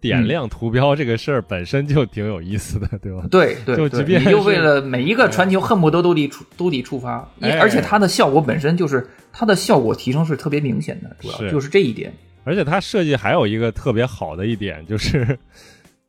[0.00, 3.26] 点亮图标这个事儿本身就挺有意思的，对吧？
[3.30, 12.12] 对对对，就即便你就为了每一个传球，恨不得都得触都得触发，而且它的效果本身就是它的效果提升是特别明显的，主要就是这一点。
[12.44, 15.38] 而且它设计还有一个特别好的一点，就是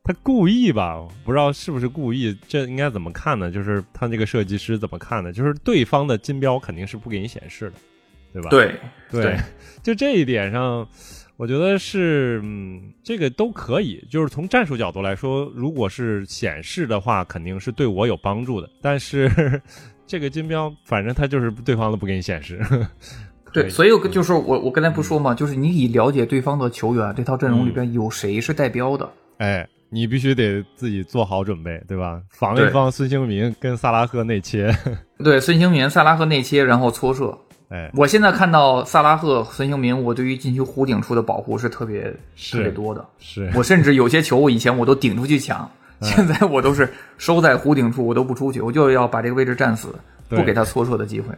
[0.05, 3.49] 他故意吧，不知道是不是故意，这应该怎么看呢？
[3.49, 5.33] 就是他这个设计师怎么看呢？
[5.33, 7.75] 就是对方的金标肯定是不给你显示的，
[8.33, 8.49] 对吧？
[8.49, 8.75] 对
[9.09, 9.37] 对对
[9.81, 10.87] 就这一点上，
[11.37, 14.05] 我觉得是嗯，这个都可以。
[14.09, 18.69] 就是从战术角度来说，如果是显示的话，肯定是对我有帮助的。
[18.81, 19.59] 但是
[20.05, 22.61] 这个金标，反正他就是对方都不给你显示。
[23.51, 32.21] 对，所以我就是我我刚才不说嘛，就是你以了解对方的球员这套阵容里边有谁是带标的，哎，你必须得自己做好准备，对吧？
[32.29, 34.69] 防一对防孙兴民跟萨拉赫内切，
[35.23, 37.37] 对，孙兴民、萨拉赫内切，然后搓射。
[37.69, 43.03] 哎，我现在看到萨拉赫、孙兴民，我对于禁区弧顶处的保护是特别是特别多的。
[43.19, 45.71] 是我甚至有些球，我以前我都顶出去抢，
[46.01, 49.95] 嗯现在我都是收在弧顶处，我都不出去，我就要把这个位置占死，
[50.27, 51.33] 不给他搓射的机会。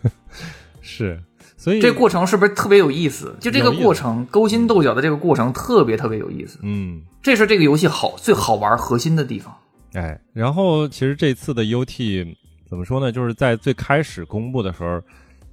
[0.80, 1.20] 是，
[1.64, 3.34] 所以这过程是不是特别有意思？
[3.40, 9.56] 就这个过程，勾心斗角的这个过程特别特别有意思，嗯，这是这个游戏好最好玩核心的地方。
[9.94, 12.36] 哎，然后其实这次的 UT
[12.68, 13.10] 怎么说呢？
[13.10, 15.00] 就是在最开始公布的时候，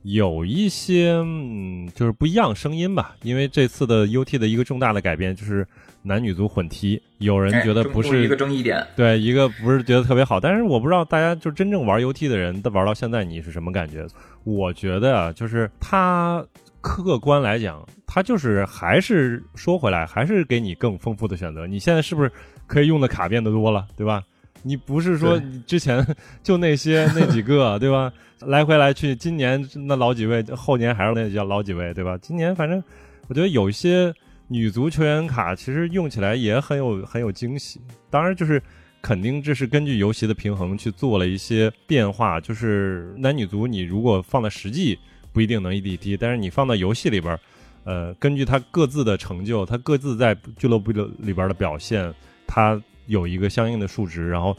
[0.01, 3.15] 有一些嗯，就是不一样声音吧。
[3.23, 5.65] 因为这次的 UT 的一个重大的改变就是
[6.03, 8.85] 男女足混踢，有人觉得不是哎一个争议点。
[8.95, 14.05] 对，一个不是觉得特别好，但是我不知道大家就真正玩 UT 的人，玩到现在你是什么感觉？
[14.43, 16.43] 我觉得啊，就是它
[16.81, 21.67] 客观来讲，它就是还是说回来，还是给你更丰富的选择。
[21.67, 22.31] 你现在是不是
[22.65, 24.23] 可以用的卡变得多了，对吧？
[24.63, 26.05] 你不是说你之前
[26.43, 28.11] 就那些那几个，对吧？
[28.41, 32.17] 来回来去，今年那老几位，后年还是那叫老几位，对吧？
[32.19, 32.83] 今年反正
[33.27, 34.13] 我觉得有一些
[34.51, 37.79] 女足球员卡，其实用起来也很有很有惊喜。
[38.09, 38.61] 当然，就是
[39.01, 42.37] 肯定这是根据游戏的平衡去做了一些变化。
[42.37, 44.99] 就是男女足，你如果放在实际
[45.31, 47.39] 不一定能一比一，但是你放到游戏里边，
[47.85, 52.13] 呃，根据他各自的成就，他各自在俱乐部里边的表现，
[52.45, 52.77] 他
[53.07, 54.53] 有一个相应的数值，然后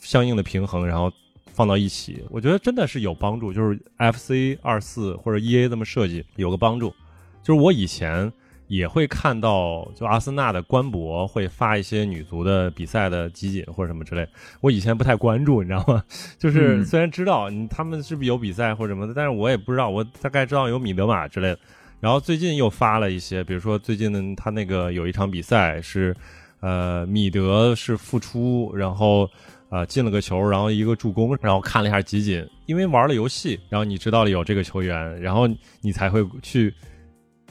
[0.00, 1.12] 相应的平衡，然后
[1.52, 3.52] 放到一起，我觉得真的是有帮助。
[3.52, 6.94] 就是 FC 二四或者 EA 这么设计有个帮助，
[7.42, 8.32] 就是我以前
[8.72, 14.26] 也会看到，就阿森纳的官博会发一些女足的比赛的集锦或者什么之类，
[14.62, 16.02] 我以前不太关注，你知道吗？
[16.38, 21.58] 就是虽然知道他们是不是有比赛或者什么的，但是我也不知道，我大概知道有米德马之类的。
[22.00, 26.16] 然后最近又发了一些，比如说最近的他那个有一场比赛是，
[26.60, 29.28] 呃，米德是复出，然后
[29.68, 35.46] 呃进了个球，然后一个助攻，然后看了一下集锦，因为玩了游戏，然后你知道了有这个球员，然后
[35.82, 36.72] 你才会去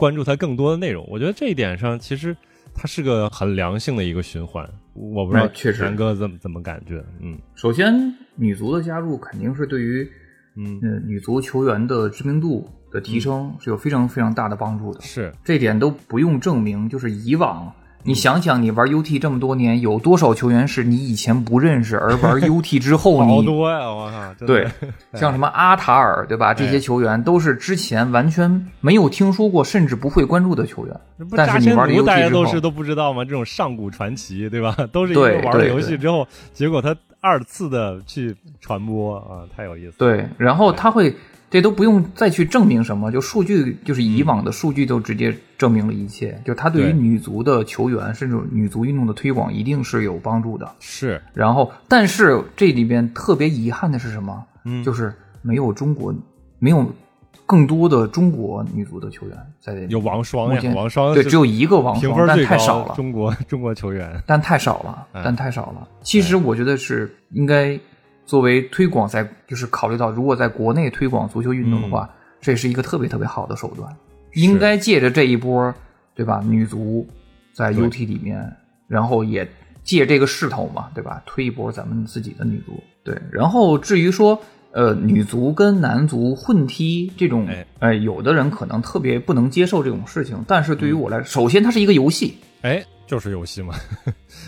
[0.02, 1.06] 关注他更多的内容。
[1.08, 2.36] 我觉得这一点上其实
[2.74, 4.68] 它是个很良性的一个循环。
[4.94, 7.04] 我不知道确实南哥怎么怎么感觉？
[7.20, 10.10] 嗯，首先女足的加入肯定是对于
[10.56, 12.68] 嗯女足球员的知名度。
[12.92, 16.86] 的提升是有非常非常大的帮助的，是这点都不用证明。
[16.90, 17.74] 就是以往
[18.04, 23.88] 你想想，你玩 UT 这么多年，有多少球员是你以前不认识，而玩 UT 之后你好多呀！
[23.88, 24.66] 我靠，对，
[25.14, 26.52] 像什么阿塔尔，对吧？
[26.52, 30.96] 这些球员都是之前完全没有听说过，甚至不会关注的球员。
[31.36, 33.24] 但是你玩 UT 大家都是都不知道吗？
[33.24, 34.76] 这种上古传奇，对吧？
[34.90, 39.96] 都是因为玩了游戏之后，结果他二次的去传播啊，太有意思。
[39.98, 41.14] 对，然后他会。
[41.52, 46.40] 这都不用再去证明什么，就数据就是以往的数据都直接证明了一切。
[46.46, 50.66] 就他对于女足的球员，甚至女足运动的推广，一定是有帮助的。
[50.80, 51.20] 是。
[51.34, 54.42] 然后，但是这里边特别遗憾的是什么？
[54.64, 56.14] 嗯，就是没有中国，
[56.58, 56.90] 没有
[57.44, 59.74] 更多的中国女足的球员在。
[59.90, 62.94] 有王霜呀，王霜对，只有一个王霜，但太少了。
[62.94, 65.86] 中国中国球员，但太少了，但太少了。
[66.00, 67.78] 其实我觉得是应该。
[68.32, 72.08] 作为推广，在就是考虑到，如果在国内推广足球运动的话，
[72.40, 73.94] 这是一个特别特别好的手段。
[74.32, 75.74] 应该借着这一波，
[76.14, 76.42] 对吧？
[76.42, 77.06] 女足
[77.52, 78.50] 在 UT 里面，
[78.88, 79.46] 然后也
[79.84, 81.22] 借这个势头嘛，对吧？
[81.26, 82.82] 推一波咱们自己的女足。
[83.04, 87.46] 对，然后至于说，呃，女足跟男足混踢这种，
[87.80, 92.82] 哎，有的人可能特别不能接受这种事情，但是对于我来，首先它是一个游戏，哎。
[93.04, 93.74] 就是游戏嘛，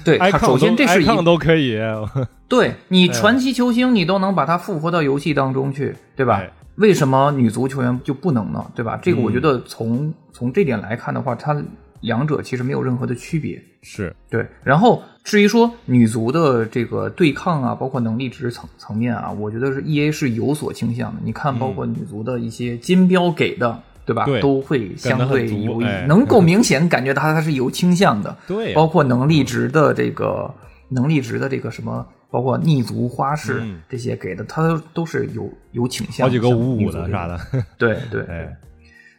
[0.05, 1.78] 对，它首先这是一都可以。
[2.46, 6.42] 对你传奇球星，你都能把它复活到游戏当中去，对吧？
[6.76, 8.64] 为什么女足球员就不能呢？
[8.74, 8.98] 对吧？
[9.02, 11.57] 这个我觉得从从这点来看的话，它
[12.00, 13.61] 两者其实没有任何的区别。
[13.82, 14.46] 是对。
[14.62, 21.20] 然后至于说女足的这个对抗啊，包括能力值层层面啊，我觉得是 E A 是有所倾向的。
[21.24, 23.82] 你看，包括女足的一些金标给的。
[24.05, 24.26] 对吧？
[24.40, 28.36] 都会相对有能够明显感觉到它是有倾向的。
[28.46, 30.52] 对，包括能力值的这个
[30.90, 36.26] 能力值的这个什么，包括逆足花式这些给的，它都都是有有倾向。
[36.26, 37.40] 好几个五五的啥的。
[37.78, 38.48] 对对 对。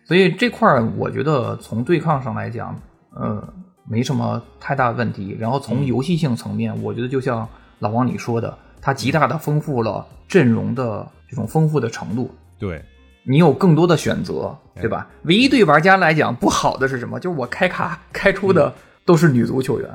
[0.07, 2.79] 所以这块儿我觉得从对抗上来讲，
[3.15, 3.43] 呃，
[3.89, 5.36] 没什么太大问题。
[5.39, 7.47] 然后从游戏性层面，我觉得就像
[7.79, 12.29] 老王你说的，它极大的丰富了阵容的这种丰富的程度。
[12.59, 12.83] 对。
[13.28, 15.07] 你有更多的选择，对吧？
[15.23, 17.19] 唯一对玩家来讲不好的是什么？
[17.19, 18.73] 就是我开卡开出的
[19.05, 19.89] 都是女足球员，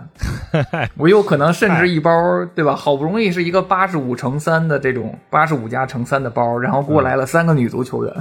[0.96, 2.10] 我有可能甚至一包，
[2.54, 2.74] 对吧？
[2.74, 8.14] 好不容易是一个八十五乘三的这种八十五加乘三的包，然后过来了三个女足球员，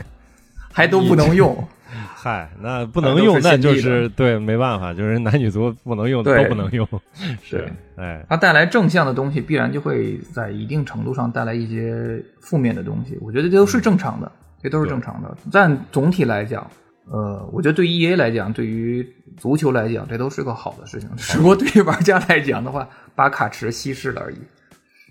[0.72, 1.56] 还都不能用。
[2.22, 6.88] 嗨，那不能用，那就是对，没办法，就是男女足不能用，都不能用。
[7.42, 13.18] 是，哎，它带来正向的东西，必然就会在一定程度上带来一些负面的东西。
[13.20, 14.30] 我觉得这都是正常的，
[14.62, 15.36] 这都是正常的。
[15.50, 16.64] 但总体来讲，
[17.10, 19.04] 呃，我觉得对 E A 来讲，对于
[19.36, 21.10] 足球来讲，这都是个好的事情。
[21.16, 24.36] 只不过对于玩家来讲的话，把卡池稀释了而已。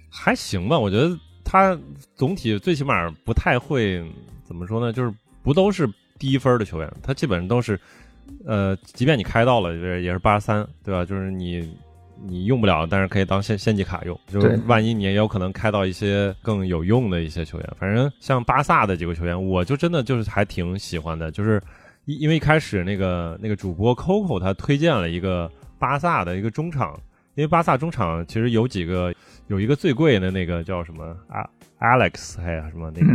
[0.10, 1.14] 还行吧，我觉得
[1.44, 1.78] 它
[2.16, 4.02] 总体最起码不太会
[4.46, 5.14] 怎么说呢，就是
[5.44, 5.86] 不都是。
[6.22, 7.80] 低分的球员，他基本上都是，
[8.46, 11.04] 呃，即便你开到了，也是八三，对吧？
[11.04, 11.68] 就是你
[12.24, 14.16] 你用不了，但是可以当献献祭卡用。
[14.28, 17.68] 就是万一你也有可能开到一些更有用的一些球员。
[17.80, 21.32] 反正像巴萨的几个球员，我就真的就是还挺喜欢的。
[21.32, 21.60] 就是
[22.06, 26.94] 因为一开始那个那个主播 Coco 他推荐了一个巴萨的一个中场，
[27.34, 29.12] 因为巴萨中场其实有几个，
[29.48, 31.50] 有一个最贵的那个叫什么啊
[31.82, 33.12] ？Alex 还有什么那个，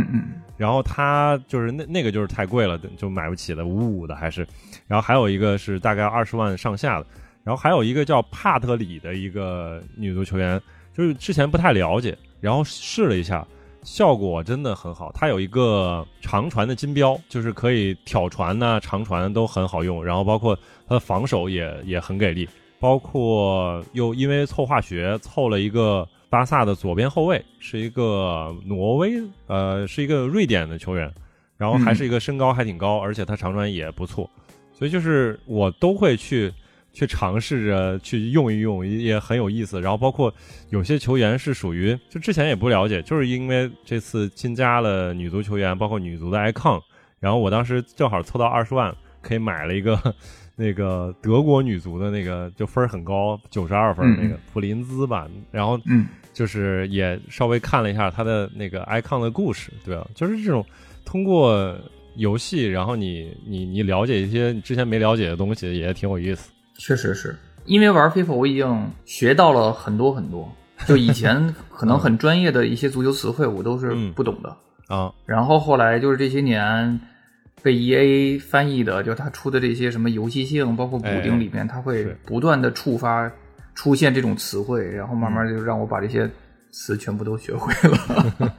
[0.57, 4.45] 然后他就是那那个就是太贵了，就买不起的五五的还是，
[4.87, 7.05] 然后还有一个是大概二十万上下的，
[7.45, 10.61] 然后还有一个叫帕特里的一个女足球员，
[10.93, 13.47] 就是之前不太了解，然后试了一下，
[13.83, 15.13] 效果真的很好。
[15.13, 20.53] 他有一个长传的金标，就是可以挑传呐、长传都很好用，然后包括
[20.85, 22.49] 他的防守也也很给力，
[22.81, 26.05] 包括又因为凑化学凑了一个。
[26.29, 31.11] 巴萨的左边后卫是一个挪威，呃，是一个瑞典的球员，
[31.57, 34.29] 然后还是一个身高还挺高，而且他长传也不错，
[34.73, 36.53] 所以就是我都会去
[36.91, 39.79] 去尝试着去用一用，也很有意思。
[39.79, 40.33] 然后包括
[40.69, 46.81] 有些球员是属于就之前也不了解，就是因为这次新加了女足球员，包括女足的 icon，
[47.19, 49.95] 然后我当时正好凑到二十万，可以买了一个
[50.57, 55.27] 那个德国女足的那个，就分很高，九十二分那个普林兹吧。
[55.51, 55.79] 然后
[56.33, 60.05] 就是也稍微看了一下她的那个 icon 的故事，对吧？
[60.15, 60.65] 就是这种
[61.05, 61.73] 通过
[62.15, 66.51] 游戏，然后你你你了解一些你之前没了解的东西，也挺有意思。
[66.79, 67.35] 确实是
[67.65, 70.51] 因为玩 FIFA，我已经学到了很多很多。
[70.87, 74.57] 就以前 可能很专业的一些足球词汇，我都是不懂的
[74.87, 75.11] 啊。
[75.25, 76.99] 然后后来就是这些年
[77.61, 83.31] 被 EA 翻译的，就是他出的这些什么游戏性，包括补丁里面，他会不断的触发
[83.75, 86.29] 出现这种词汇，然后慢慢就让我把这些
[86.71, 88.53] 词全部都学会了，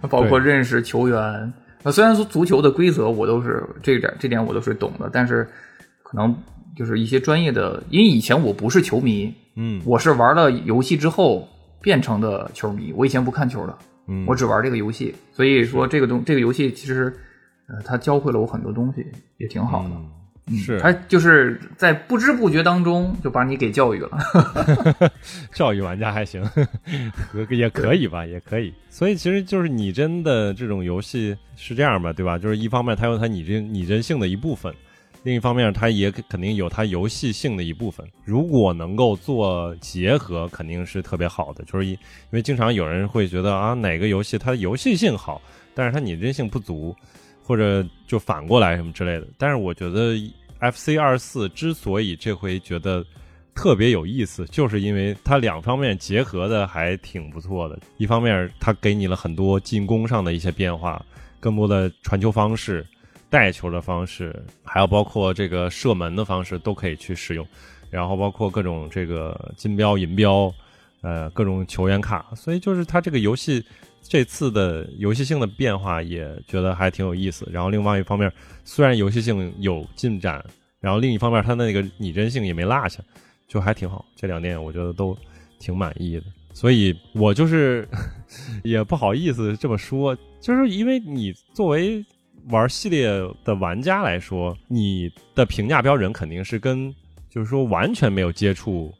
[0.08, 1.52] 包括认识球员。
[1.92, 5.46] 虽然说足球的规则我都是这点这点我都是懂的，但是
[6.02, 6.34] 可能。
[6.76, 11.48] 就是一些专业的，因为以前我不是球迷，嗯，我是玩了游戏之后
[11.80, 12.92] 变成的球迷。
[12.94, 13.78] 我以前不看球的，
[14.08, 17.10] 嗯，我只玩这个游戏，所以说这个东这个游戏其实，
[17.68, 19.06] 呃，它教会了我很多东西，
[19.38, 19.90] 也挺好的。
[20.56, 24.16] 是，他就是在不知不觉当中就把你给教育了，
[25.52, 26.40] 教育玩家还行，
[27.50, 28.72] 也可以吧，也可以。
[28.88, 32.38] 所以其实就是拟真的这种游戏是这样吧，对吧？
[32.38, 34.72] 就是一方面它有它拟真拟真性的一部分。
[35.24, 38.06] 另一方面，它也肯定有它游戏性的一部分。
[38.24, 41.64] 如果能够做结合，肯定是特别好的。
[41.64, 41.98] 就是因
[42.30, 45.42] 为经常有人会觉得啊，哪个游戏它游戏性好，
[45.74, 46.94] 但是它拟真性不足，
[47.46, 49.26] 或者就反过来什么之类的。
[49.38, 50.16] 但是我觉得
[50.72, 53.04] FC 二四之所以这回觉得
[53.54, 57.78] 特别有意思，就是因为它两方面结合的还挺不错的。
[57.98, 61.00] 一方面，它给你了很多进攻上的一些变化，
[61.38, 62.84] 更多的传球方式。
[63.28, 67.44] 带球的方式，还有包括这个射门的方式都可以去使用，
[67.90, 70.50] 然后包括各种这个金标银标，
[71.00, 73.62] 呃，各种球员卡，所以就是它这个游戏
[74.08, 77.48] 这次的游戏性的变化也觉得还挺有意思。
[77.52, 78.32] 然后另外一方面，
[78.64, 80.44] 虽然游戏性有进展，
[80.80, 83.00] 然后另一方面它那个拟真性也没落下，
[83.46, 84.04] 就还挺好。
[84.14, 85.16] 这两点我觉得都
[85.58, 86.22] 挺满意的。
[86.52, 87.88] 所以我就是
[88.62, 92.04] 也不好意思这么说，就是因为你作为。
[92.50, 93.08] 玩系列
[93.42, 96.94] 的玩家来说，你的评价标准肯定是跟
[97.28, 98.94] 就是说完全没有接触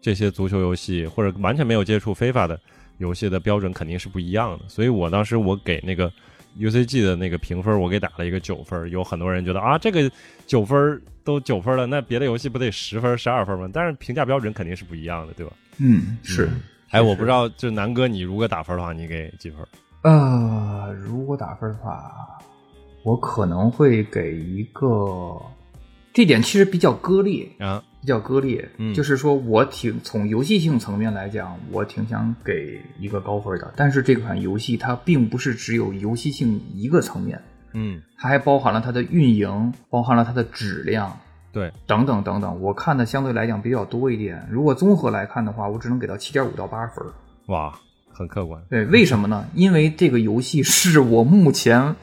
[0.00, 2.56] 这些足球游戏或者完全没有接触非法的
[3.02, 4.64] 游戏的标准肯定是不一样的。
[4.68, 6.10] 所以我当时我给那个
[6.58, 8.88] UCG 的那个评分，我给打了一个九分。
[8.90, 10.10] 有很多人觉得啊，这个
[10.46, 13.68] 九分都九分了，那别的游戏不得十分、十二分吗？
[13.72, 15.52] 但是评价标准肯定是不一样的，对吧？
[15.78, 16.48] 嗯，是。
[16.90, 19.58] 哎，我不知道，就南哥，你如果打分的话，你给几分？
[20.02, 22.10] 呃，如果打分的话。
[23.04, 25.36] 我可能会给一个，
[26.12, 28.68] 这点其实比较割裂啊，比较割裂。
[28.76, 33.72] 嗯，就是说我挺从游戏性层面来讲，我挺想给一个高分的。
[33.76, 37.40] 但是这款游戏它并不是只有游戏性一个层面，
[37.72, 41.18] 嗯，它还包含了它的运营，包含了它的质量，
[41.50, 42.60] 对，等等等等。
[42.60, 44.46] 我看的相对来讲比较多一点。
[44.50, 47.02] 如果综合来看的话，我只能给到七点五到八分。
[47.46, 47.74] 哇，
[48.12, 48.62] 很客观。
[48.68, 49.46] 对，为什么呢？
[49.54, 51.96] 因为这个游戏是我目前。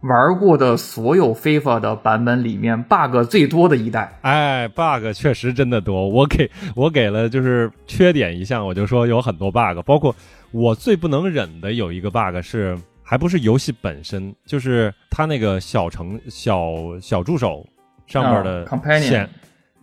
[0.00, 4.18] 玩过的所有 FIFA 的版本里面，bug 最多的一代。
[4.22, 6.08] 哎，bug 确实真的多。
[6.08, 10.14] 我给我给了就是缺点一项，我就说有很多 bug，包括
[10.52, 17.66] 我最不能忍的有一个 bug 是，还不是游戏本身，就是它那个小程小小助手
[18.06, 18.66] 上面的
[19.02, 19.28] 显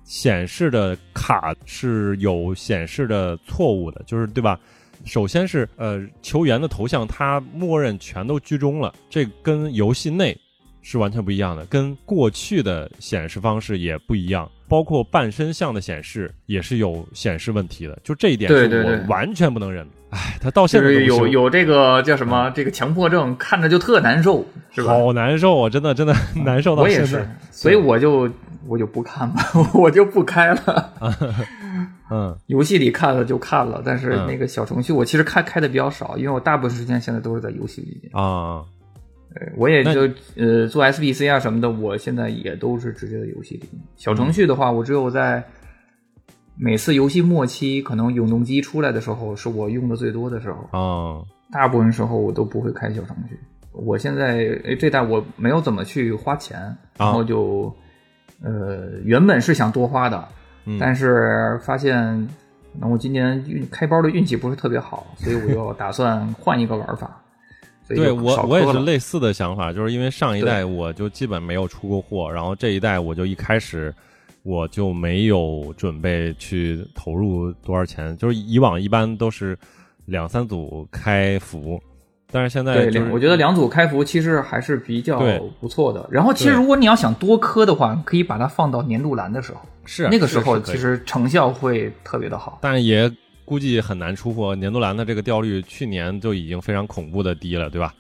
[0.03, 4.59] 显示的卡是有显示的错误的，就是对吧？
[5.07, 10.37] 首先是呃球员的头像，它默认全都居中了，这跟游戏内
[10.81, 19.87] 是完全不一样的，跟过去的显示方式也不一样，包括半身像的显示也是有显示问题的，就这一点是我完全不能忍。
[20.09, 24.93] 哎，他到现在有有这个叫什么这个强迫症，看着就特难受，是吧？
[24.93, 26.15] 好难受啊，真的真的
[26.45, 28.29] 难受到现在，所以我就
[28.67, 29.35] 我就不看了，
[29.75, 30.93] 我就不开了。
[32.09, 38.63] 嗯，游戏里看了就看了，但是那个小程序我其实开开的比较少，因为我大部分时间现在都是在游戏里面啊。
[38.63, 38.76] 对，
[39.55, 40.01] 我也就
[40.35, 43.69] 呃做 SBC 啊什么的，我现在也都是直接在游戏里。
[43.95, 45.43] 小程序的话，我只有在
[46.55, 51.25] 每次游戏末期，可能永动机出来的时候，是我用的最多的时候哦。
[51.51, 53.39] 大部分时候我都不会开小程序。
[53.71, 54.43] 我现在
[54.79, 57.71] 这代我没有怎么去花钱，然后就
[58.43, 60.27] 呃原本是想多花的。
[60.79, 62.27] 但是发现，
[62.77, 67.21] 那我今年运开包的运气不是特别好，所以我就打算换一个玩法。
[67.95, 73.93] 对我我也是类似的想法，就是因为上一代我就基本没有出过货，然后这一代我就一开始
[74.43, 79.57] 我就没有准备去投入多少钱，就是以往一般都是
[80.05, 81.81] 两三组开服，
[82.31, 85.21] 但是现在对，我觉得两组开服其实还是比较
[85.59, 86.07] 不错的。
[86.09, 92.59] 然后其实如果你要想多磕的话，可以把它放到年度栏的时候，是那个时候其实成效会特别的好。
[92.61, 93.11] 但也
[93.47, 94.53] 估计很难出货。
[94.53, 97.93] 年度蓝的这个掉率，去年就已经非常恐怖的低了，对吧？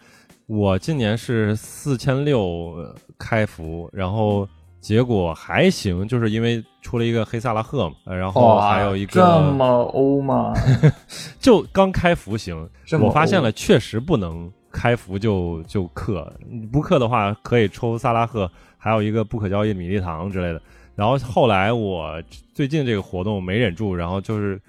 [0.45, 2.75] 我今年是四千六
[3.17, 4.47] 开服，然后
[4.81, 10.53] 结果还行，就是因为出了一个黑萨拉赫嘛，呃然后还有一个这个么欧吗？
[11.39, 12.69] 就刚开服行，
[13.01, 16.29] 我发现了确实不能开服就就氪，
[16.71, 20.61] 不氪的话可以抽萨拉赫，还有一个不可交易米粒糖之类的。
[20.95, 22.21] 然后后来我
[22.53, 24.59] 最近这个活动没忍住，然后就是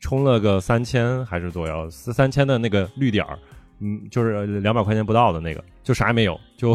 [0.00, 3.38] 充了个三千还是左右，四三千的那个绿点儿，
[3.80, 6.72] 嗯，就是两百块钱不到的那个，就啥也没有，就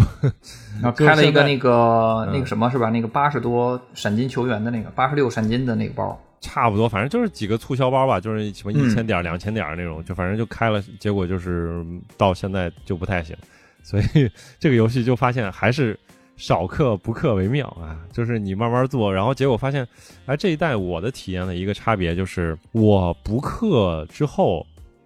[0.81, 1.59] 然后 开了一个那嗯。
[1.59, 2.89] 个那个什么是吧？
[2.89, 8.79] 那个八十多闪金球员的那个八十六闪金的那个包，差不多，反正就是几个促销包吧，就是什么嗯。
[8.79, 13.35] 一千点、两千点那种，就反正就开了，结果就是嗯到现在就不太行，
[13.83, 14.29] 所以
[14.59, 15.99] 这个游戏就发现还是
[16.37, 19.87] 少氪不氪为妙啊，就是你慢慢做，然后结果发现，
[20.25, 24.65] 哎，这一代我的体验的一个差别就是，我不氪之后，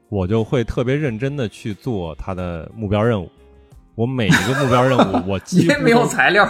[0.09, 3.29] 我就会特别认真的去做它的目标任务。
[3.95, 5.39] 我每一个目标任务，我
[5.83, 6.49] 没有材料，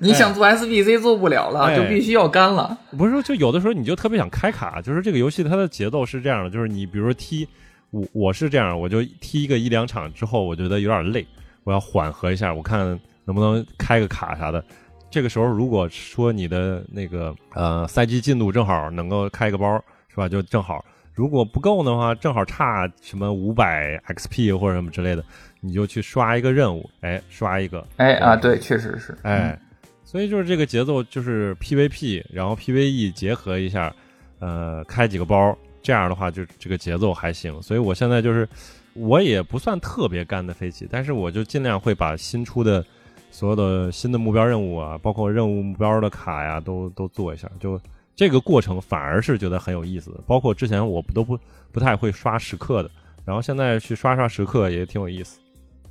[0.00, 2.76] 你想做 SBC 做不了了，哎就必须要干了。
[2.96, 7.46] 不是说，就有的时候你就特别想开卡，就是这个游戏它的节奏是这样的，就是你比如说踢，
[7.90, 11.24] 我我是这样，我就踢一个一两场之后，我觉得有点累，
[11.62, 12.98] 我要缓和一下，我看
[13.28, 14.64] 能不能开个卡啥的。
[15.10, 19.76] 这个时候如果说你的那个呃赛季进度正好能够开个包，
[20.08, 20.26] 是吧？
[20.26, 20.82] 就正好。
[21.12, 25.22] 如果不够的话，正好差什么五百 XP 或者什么之类的，
[25.60, 29.58] 你就去刷一个任务，哎，刷一个，哎啊，对，确实是，哎，
[30.04, 33.92] 所以就是这个节奏，就是 PVP，然后 PVE 结合一下，
[34.38, 37.60] 呃，开几个包，这样的话就这个节奏还行。
[37.60, 38.48] 所以我现在就是，
[38.94, 42.84] 我也不算特别干的飞起，但是我就尽量会把新出的
[43.30, 47.50] 所有的新的目标任务啊，包括任务目标的卡呀，都都做一下。
[47.60, 47.80] 就
[48.16, 50.20] 这个过程反而是觉得很有意思的。
[50.26, 51.38] 包括之前我不都不
[51.70, 52.90] 不太会刷时刻的，
[53.24, 55.38] 然后现在去刷刷时刻也挺有意思。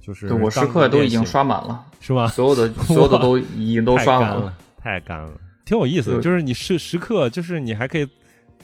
[0.02, 2.28] 就是对我时刻都已经刷满了，是吧？
[2.30, 5.32] 所有的 所有的都已经都刷完干了， 太干了，
[5.66, 6.22] 挺有意思的。
[6.22, 8.08] 就是你时时刻，就是你还可以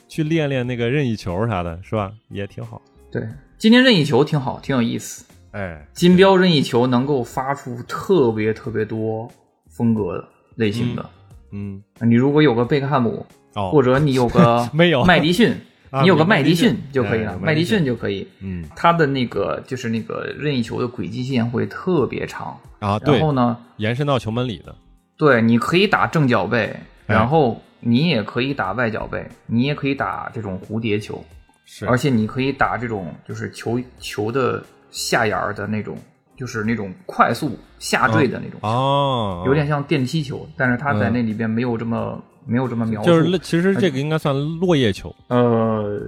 [0.08, 2.14] 去练练那个任意球啥的，是吧？
[2.30, 2.82] 也挺好。
[3.12, 3.22] 对，
[3.58, 5.26] 今天任意球挺好，挺有意思。
[5.54, 9.32] 哎，金标任意球能够发出特别特别多
[9.70, 11.10] 风格类型的。
[11.52, 15.56] 嗯，你如果有个贝克汉姆，哦，或者你有个 没有麦迪逊，
[15.92, 18.28] 啊你有个麦迪逊就可以了，哎麦迪逊就可以。
[18.40, 24.76] 嗯他的那个就是那个任意球的轨迹线会特别长，啊，对然，后呢，延伸到球门里的，
[25.18, 26.76] 对，你可以打正脚背，
[27.06, 31.24] 哎然后你也可以打外脚背，你也可以打这种蝴蝶球，
[31.66, 34.64] 是而且你可以打这种就是球球的
[34.94, 35.98] 下沿儿的那种，
[36.38, 43.08] 就是那种快速下坠的那种，哦，有点像电梯球，但是它在嗯那里边没有这么、没有这么描述。
[43.08, 46.00] 就是其实这个应该算落叶球，呃，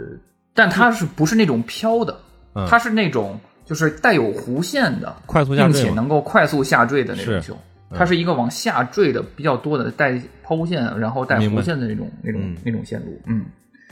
[0.54, 2.18] 但它是不是那种飘的？
[2.54, 5.92] 嗯它是那种就是带有弧线的，快速下并且。
[5.92, 7.54] 能够快速下坠的那种球。
[7.54, 7.60] 嗯
[7.98, 13.46] 它是一个往下坠的比较多的带抛线，然后带弧线的那种那种嗯那种线路，嗯，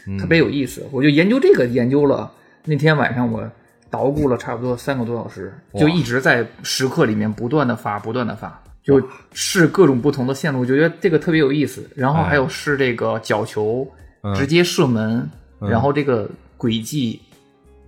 [0.07, 0.86] 嗯特别有意思。
[0.91, 2.30] 我就研究这个研究了，
[2.65, 3.48] 那天晚上我
[3.94, 8.99] 捣鼓了差不多三个多小时，就一直在时刻里面不断的发，不断的发，就
[9.34, 11.88] 试各种不同的线路，就觉得这个特别有意思。
[11.95, 13.88] 然后还有试这个角球
[14.24, 14.34] 嗯。
[14.34, 15.30] 直接射门，
[15.60, 15.70] 嗯。
[15.70, 17.22] 然后这个轨迹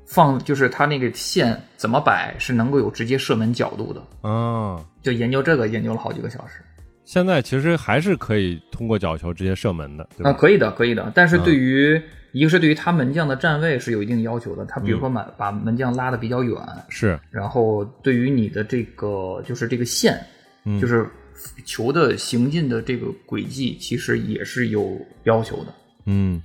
[0.05, 6.61] 放就是它那个线怎么摆是能够有直接射门角度的，嗯，就研究这个研究了好几个小时。
[7.05, 11.11] 现在其实还是可以通过角球直接射门的，对啊，可以的，可以的。
[11.15, 12.01] 但是嗯对于、
[12.31, 14.99] 一个是对于他门将的站位是有一定要求的，他比如嗯。
[14.99, 16.57] 说把、把门将拉的比较远，
[16.89, 20.19] 是，然后对于你的这个就是这个线，
[20.65, 21.07] 嗯，就是
[21.63, 25.73] 球的行进的这个轨迹，其实也是有要求的。
[26.05, 26.41] 嗯，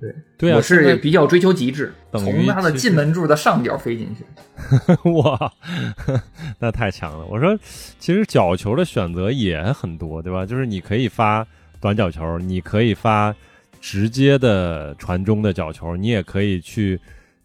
[0.00, 4.24] 对，对啊，我是比较追求极致，从他的进门柱的上角飞进去。
[5.10, 5.52] 哇，
[6.58, 7.26] 那太强了！
[7.26, 7.58] 我说，
[7.98, 10.46] 其实角球的选择也很多，对吧？
[10.46, 11.46] 就是你可以发
[11.80, 13.34] 短角球，你可以发
[13.80, 16.98] 直接的传中的角球，你也可以去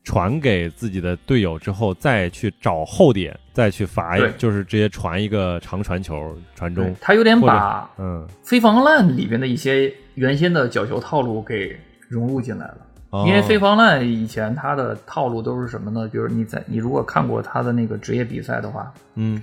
[0.04, 6.96] 传给自己的队友之后，再去找后点，再去罚，就是直接传一个长传球传中。
[7.02, 11.78] 他有点把嗯，飞防烂里边的一些原先的角球套路给
[12.08, 12.78] 融入进来了。
[13.26, 16.10] 因为飞方防烂以前他的套路都是什么呢？
[16.10, 19.42] 就是你在你如果看过他的那个职业比赛的话，嗯，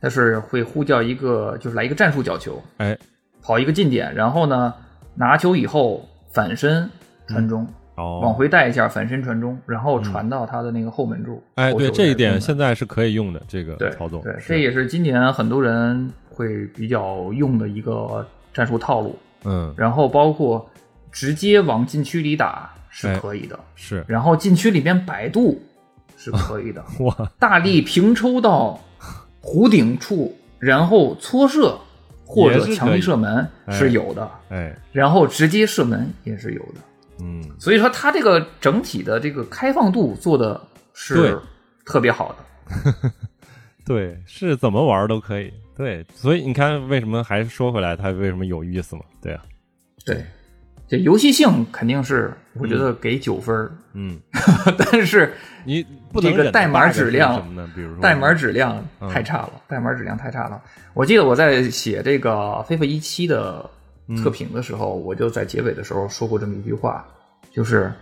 [0.00, 2.96] 他是会呼叫一个就是来一个战术角球，哎，
[3.42, 4.72] 跑一个近点，然后呢
[5.14, 6.88] 拿球以后反身
[7.26, 7.66] 传中，
[7.96, 11.42] 哦，往回带一下，反身传中，然后传到他的那个后门柱。
[11.56, 19.14] 哎，对，这一点现在是可以用的，这个对操作，对，这也是今年很多人会比较用的一个战术套路。
[19.44, 20.69] 嗯然后包括
[21.10, 24.04] 直接往禁区里打是哎可以的，是。
[24.06, 25.60] 然后禁区里边摆渡
[26.16, 28.80] 是可以的， 哇，大力平抽到
[29.42, 31.78] 弧顶处，然后搓射
[32.24, 36.80] 或者强力射门哎是有的，哎，然后直接射门也是有的。
[37.22, 40.58] 嗯，所以说，它这个整体的这个开放度做的
[40.94, 41.38] 是
[41.84, 43.12] 特别好的。
[43.84, 49.02] 对，是怎么玩都可以，对，所以你看为什么还是说回来，它为什么有意思嘛？
[49.20, 49.42] 对啊，
[50.06, 50.24] 对，
[50.90, 54.18] 这游戏性肯定是我觉得给九分儿，嗯，
[54.76, 55.32] 但是
[55.64, 57.70] 你不能这个代码质量什么呢？
[57.76, 60.60] 比如说代码质量嗯太差了，代码质量太差了。
[60.92, 62.30] 我记得我在写这个
[62.66, 63.64] 《FIFA 一七》的
[64.20, 67.06] 测评的时候，我就在结尾的时候说过这么一句话，
[67.52, 67.92] 就是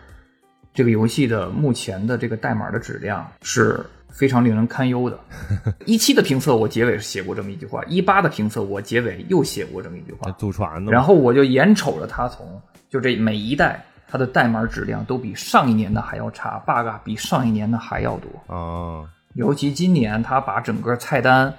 [0.73, 5.20] 这个游戏的目前的这个代码的质量是非常令人堪忧的。
[5.85, 12.59] 一七的评测我结尾是写过这么一句话，一八的评测我结尾又写过这么一句话，祖传的，然后我就眼瞅着它从
[12.90, 18.55] 就这每一代它的代码质量都比上一年的还要差，bug 比上一年的还要多。
[18.55, 19.05] 啊，
[19.35, 21.52] 尤其今年，它把整个菜单，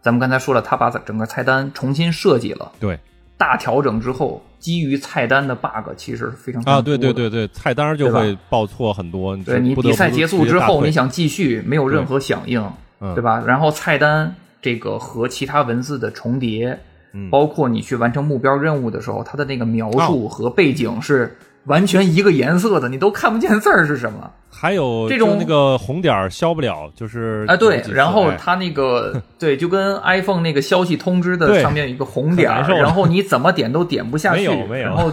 [0.00, 2.98] 咱们刚才说了，它把整个菜单重新设计了，对
[3.36, 7.28] 大调整之后，基于菜单的 bug 其实是非常啊，对对对。
[7.28, 12.64] 对对，菜单就会报错很多，对你比赛结束之后，你想继续，没有任何响应，
[13.00, 13.42] 嗯对吧？
[13.44, 16.78] 然后菜单这个和其他文字的重叠，
[17.16, 17.30] 嗯。
[17.30, 20.04] 包括你去完成目标任务的时候，它的那个描哦。
[20.06, 21.34] 述和背景是
[21.64, 24.30] 完全一个颜色的，你都看不见字儿是什么。
[24.50, 28.36] 还有这种那个红点儿消不了，就是啊，对然后哎。
[28.38, 34.86] 它那个 对，就跟 iPhone 那个消息通知的上面有一个红点儿然后你怎么点都点不下去，没有没有。
[34.86, 35.12] 然后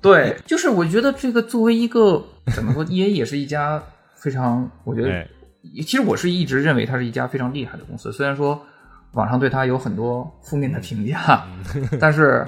[0.00, 2.22] 对，就是我觉得这个作为一个
[2.54, 3.82] 怎么说，EA 也是一家
[4.14, 5.26] 非常，我觉得哎。
[5.76, 8.60] 其实我是一直认为它是一家非常厉害的公司，虽然说
[9.14, 11.88] 网上对他有很多负面的评价，嗯。
[11.98, 12.46] 但是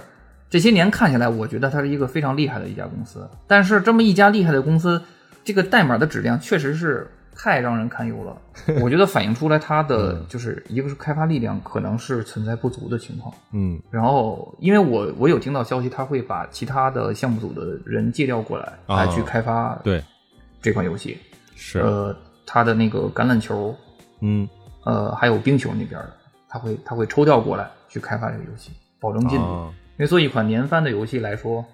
[0.49, 3.29] 这些年看下来，我觉得它是一个非常厉害的一家公司。
[3.47, 5.03] 但是这么一家厉害的公司，
[5.45, 8.37] 这个代码的质量确实是太让人堪忧了。
[8.81, 13.35] 我觉得反映出来它的就是一个是开发力量可能是存在不足的情况。
[13.53, 13.81] 嗯。
[13.91, 19.05] 然后，因为我我有听到消息，他会把其他的项目组的人借调过来，啊。
[19.05, 20.03] 来去开发对。
[20.63, 21.19] 这款游戏。
[21.55, 21.81] 是。
[21.81, 22.17] 呃，
[22.47, 23.75] 他的那个橄榄球，
[24.21, 24.49] 嗯。
[24.85, 26.13] 呃，还有冰球那边的，
[26.57, 29.45] 他会他会抽调过来去开发这个游戏，保证进度。
[29.45, 31.65] 啊因为做一款年番的游戏来说，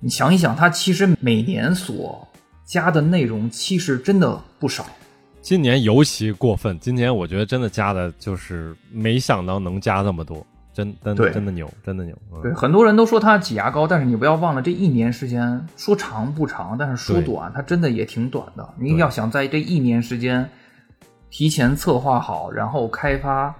[0.00, 2.28] 你想一想，它其实每年所
[2.62, 4.84] 加的内容其实真的不少。
[5.40, 12.14] 今年尤其过分，今年我觉得真的加的就是没想到能加那么多，真真真的牛，真的牛。
[12.32, 18.74] 嗯对，很多人都说它挤牙膏，但是你不要忘了，这一年时间说长不长，但是说短，它真的也挺短的。
[18.78, 20.46] 你要想在这一年时间
[21.30, 23.54] 提前策划好，然后开发、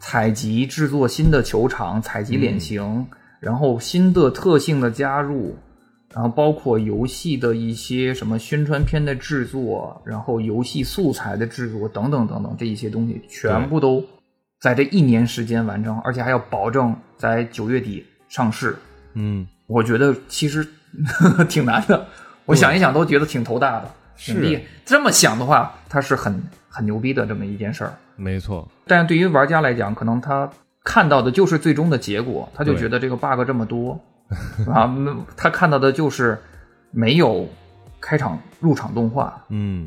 [0.00, 3.06] 采集、制作新的球场、采集脸型，
[3.38, 5.54] 然后新的特性的加入，
[6.12, 14.02] 然后包括游戏的一些什么宣传片的制作，然后游戏素材的制作等等等等这一些东西，全部都
[14.58, 18.74] 在这一年时间完成，而且还要保证在九月底上市。
[19.12, 20.66] 嗯，我觉得其实
[21.48, 22.06] 挺难的，
[22.46, 24.62] 我想一想都觉得挺头大的，是挺厉害。
[24.84, 27.92] 这么想的话，它是很很牛逼的这么一件事儿。
[28.16, 30.48] 没错，但对于玩家来讲，可能他
[30.84, 34.00] 看到的就是最终的结果，他就觉得这个 bug 这么多
[34.72, 36.38] 啊， 嗯他看到的就是
[36.90, 37.48] 没有
[38.00, 39.86] 开场入场动画，嗯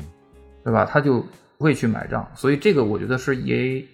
[0.62, 0.84] 对吧？
[0.84, 1.20] 他就
[1.58, 2.26] 不会去买账。
[2.34, 3.84] 所以这个我觉得是 EA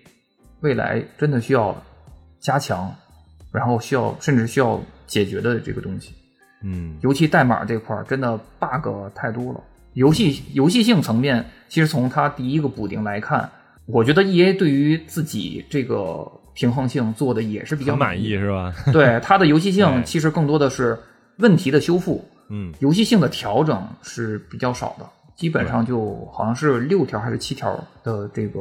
[0.60, 1.74] 未来真的需要
[2.38, 2.92] 加强，
[3.52, 6.14] 然后需要甚至需要解决的这个东西。
[6.62, 9.60] 嗯尤其代码这块儿真的 bug 太多了。
[9.94, 13.50] 游戏游戏性层面，其实从它第一个补丁来看，
[13.86, 18.36] 我觉得 E A 对于自己这个平衡性做的也是比较很满意。
[18.36, 18.72] 是吧？
[18.92, 20.98] 对它的游戏哎性， 其实更多的是
[21.38, 25.06] 问题的修复，嗯游戏性的调整是比较少的，
[25.36, 27.72] 基本上就好像是六条还是七条
[28.04, 28.60] 的这个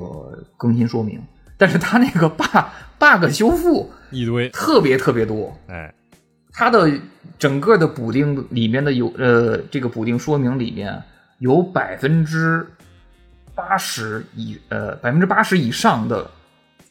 [0.58, 1.22] 更新说明。
[1.58, 2.46] 但是它那个 bug
[2.98, 5.94] bug 修复一堆，特别特别多，哎，
[6.54, 6.90] 它的
[7.38, 11.04] 整个的补丁里面的有呃，这个补丁说明里面
[11.40, 12.66] 有百分之
[13.56, 16.30] 八十以呃百分之八十以上的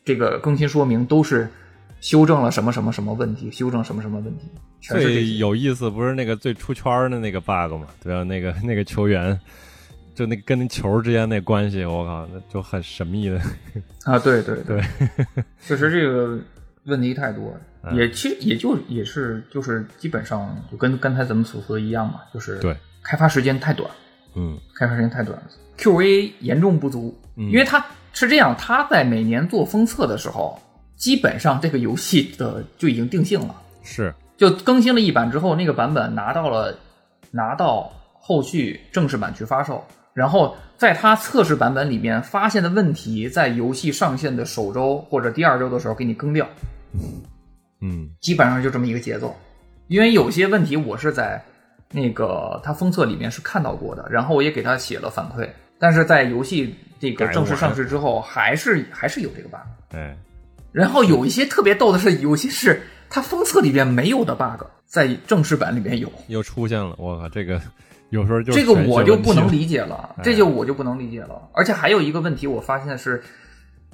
[0.04, 1.48] 这个更新说明都是
[2.00, 4.44] 修正了什么什么什么问题，修正什么什么问题，
[4.80, 5.36] 全是这最。
[5.36, 7.86] 有意思不是那个最出圈的那个 bug 嘛？
[8.02, 8.22] 对吧？
[8.24, 9.38] 那个那个球员，
[10.14, 13.40] 就那跟那球之间那关系，我靠，那就很神秘的。
[14.04, 14.82] 啊，对对对，
[15.60, 16.38] 确实这个
[16.84, 17.54] 问题太多，
[17.92, 23.90] 也其实也就也是就是基本上就跟刚才咱们所说的一样嘛，就是对开发时间太短，
[24.38, 25.44] 嗯开发时间太短了
[25.76, 30.56] ，QA 严重不足，因为它是这样，它在每年做封测的时候，
[30.96, 36.78] 基本上这个游戏的就已经定性了，是就更新了一版之后，那个版本拿到了
[37.32, 39.84] 拿到后续正式版去发售，
[40.14, 46.46] 然后在它测试版本里面发现的问题，在游戏上线的首周或者第二周的时候给你更掉。
[47.80, 49.34] 嗯基本上就这么一个节奏。
[49.88, 51.42] 因为有些问题我是在
[51.92, 55.48] 那个他封测里面是看到过的，然后我也给他写了反馈，
[55.78, 59.58] 但是在游戏这个正式上市之后，还是还是有这个 bug。
[59.90, 60.16] 哎
[60.70, 66.12] 然后有一些特别逗的是，有些是他封测里边没有的 bug，在正式版里面有。
[66.26, 67.58] 又出现了，我靠，这个
[68.10, 71.40] 有时候就这个我就不能理理解了，哎这就我就不能理解了。
[71.54, 73.22] 而且还有一个问题，我发现是，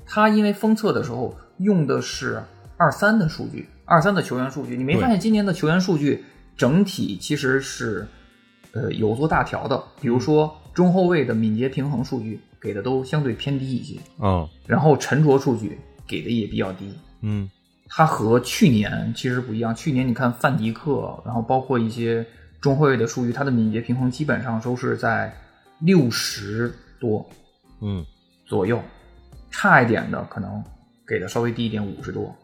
[0.04, 2.42] 他因为封测的时候用的是
[2.76, 6.24] 二三的数据，二三的球员数据，你没发现今年的球员数据
[6.56, 8.06] 整体其实是
[8.72, 16.92] 呃有做大调的，比如说中后卫的敏捷平衡数据给的都相对偏低一些，嗯然后沉着数据给的也比较低。
[17.22, 17.50] 嗯
[17.88, 19.74] 它和去年其实不一样。
[19.74, 22.26] 去年你看范迪克，然后包括一些
[22.60, 25.32] 中后卫的数据，他的敏捷平衡基本上都是在
[25.80, 27.24] 六十多
[27.80, 28.04] 嗯
[28.46, 28.80] 左右，
[29.50, 30.64] 差一点的可能
[31.06, 32.34] 给的稍微低一点，五十多。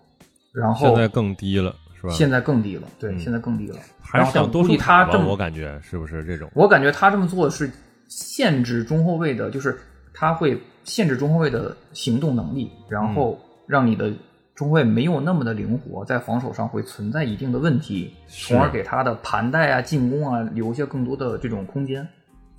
[0.52, 2.12] 然后现在更低了是吧？
[2.12, 3.77] 现在更低了，对，嗯现在更低了。
[4.01, 6.51] 还是然后多数他这么我感觉是不是这种？
[6.55, 7.70] 我感觉他这么做是
[8.09, 9.78] 限制中后卫的，就是
[10.14, 14.10] 他会限制中后卫的行动能力，然后让你的
[14.55, 22.06] 中后卫没有那么的灵活，在防守上会存在一定的问题，从而给他的盘带啊、进攻啊留下更多的这种空间。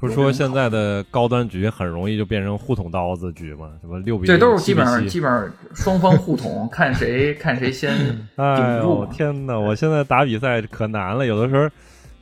[0.02, 3.70] 不是说现在的高端局很容易就变成互捅刀子局吗？
[3.82, 7.94] 什么六比这都是基本上基本上双方互捅， 看谁看谁先
[8.36, 9.58] 哎顶住呦天哪！
[9.58, 11.70] 我现在打比赛可难了，有的时候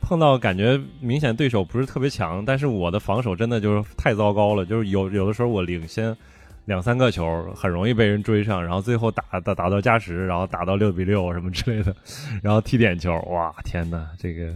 [0.02, 6.14] 碰到感觉明显对手不是特别强，但是我的防守真的就是太糟糕了，就是有有的时候我领先
[6.66, 11.94] 两三个球，很容易被人追上，然后最后打打打到加时，然后打到六比六什么之类的，
[12.42, 14.52] 然后踢点球，哇天哪，这个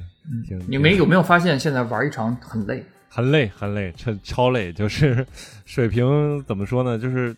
[0.46, 2.84] 挺你们有没有发现，现在玩一场很累？
[3.14, 5.24] 很累，很累，超超累，就是
[5.64, 6.98] 水平怎么说呢？
[6.98, 7.32] 就是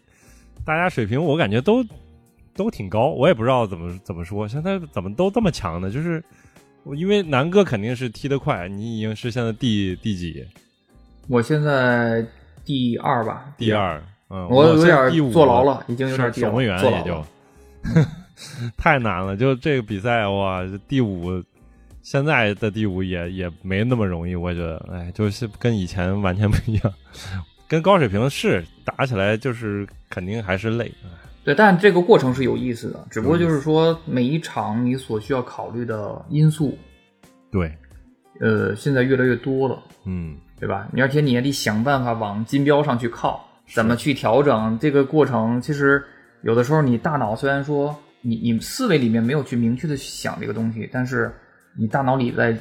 [0.65, 1.85] 大家水平，我感觉都
[2.55, 5.91] 都挺高，我也不知道怎么怎么说，现在怎么都这么强呢？
[5.91, 6.25] 就是
[6.95, 10.47] 因为南哥肯定是踢得快，你已经是现在第第几？
[11.29, 12.25] 我现在
[12.65, 17.23] 第二吧，第二，嗯，我有点第五坐牢了，已经有点是守门员也就。
[18.79, 21.43] 太难了，就这个比赛哇，第五，
[22.07, 26.95] 现在的第五也也没那么容易，我觉得，哎，就是跟以前完全不一样，
[27.67, 30.89] 跟高水平是打起来就是肯定还是累，
[31.45, 36.79] 对，但这个过程是有意思的，只不过就是说每一场你所需要考虑的因素，
[37.51, 37.77] 对，
[38.41, 40.87] 呃，现在越来越多了，嗯，对吧？
[40.93, 45.61] 你而且你也得想办法往金标上去靠，怎么去调整这个过程？
[45.61, 46.01] 其实
[46.43, 51.35] 有的时候你大脑虽然说你你思维里面没有去明确的想这个东西，但是
[51.79, 52.57] 你大脑里在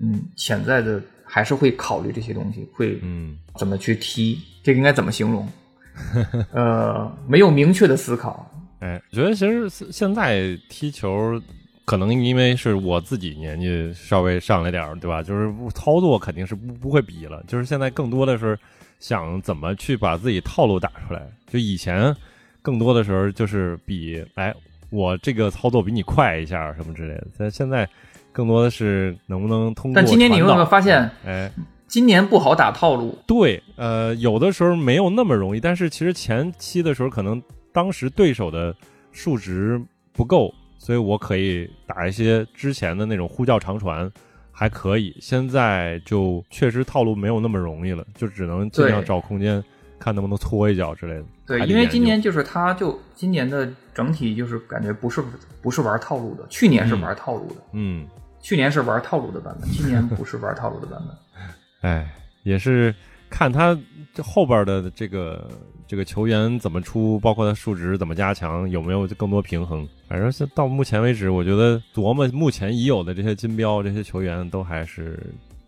[0.00, 5.48] 嗯潜在的还是会考虑这些东西，会嗯，怎么去踢，这个应该怎么形容？
[6.52, 11.40] 呃，没有明确的思考， 哎，我觉得其实现在踢球，
[11.86, 15.22] 可能因为是我自己年纪稍微上来点儿，对吧？
[15.22, 18.58] 就是操作肯定是不不会比了，就是现在更多的是
[19.00, 21.22] 想怎么去把自己套路打出来。
[21.46, 22.14] 就以前
[22.60, 24.54] 更多的时候就是比，哎，
[24.90, 27.26] 我这个操作比你快一下什么之类的。
[27.38, 27.88] 但现在
[28.36, 29.94] 更多的是能不能通过。
[29.94, 31.10] 但今年你有没有发现？
[31.24, 31.50] 哎，
[31.86, 37.42] 今年不好打套路，对，呃，有的时候没有那么容易，但是其实前期的时候，可能
[37.72, 38.76] 当时对手的
[39.10, 39.80] 数值
[40.12, 44.12] 不够，所以我可以打一些之前的那种呼叫长传，
[44.52, 45.16] 还可以。
[45.18, 49.64] 现在就确实套路没有那么容易了，就只能尽量找空间，
[49.98, 51.24] 看能不能搓一脚之类的。
[51.46, 55.22] 对，因为今年就是他就今年的整体就是感觉不是
[55.62, 58.04] 不是玩套路的，去年是玩套路的，嗯，
[58.46, 61.50] 去年是玩套路的版本， 今年不是玩套路的版本。
[61.80, 62.08] 哎，
[62.44, 62.94] 也是
[63.28, 63.76] 看他
[64.14, 65.50] 这后边的这个
[65.84, 69.84] 这个球员怎么出，包括他数值怎么加强，有没有更多平衡。
[70.08, 75.18] 反正是到目前为止，我觉得琢磨目前已有的这些金标这些球员都还是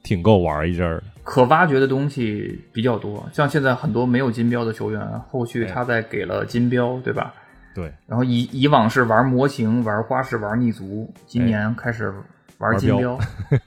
[0.04, 1.04] 挺够玩一阵儿的。
[1.24, 7.34] 可挖掘的东西比较多，像现在很多没有金标的球员，后续哎他再给了金标，对吧？
[7.74, 12.14] 对，然后以以往是玩模型、玩花式、玩逆足，今年开始
[12.58, 13.18] 玩金标，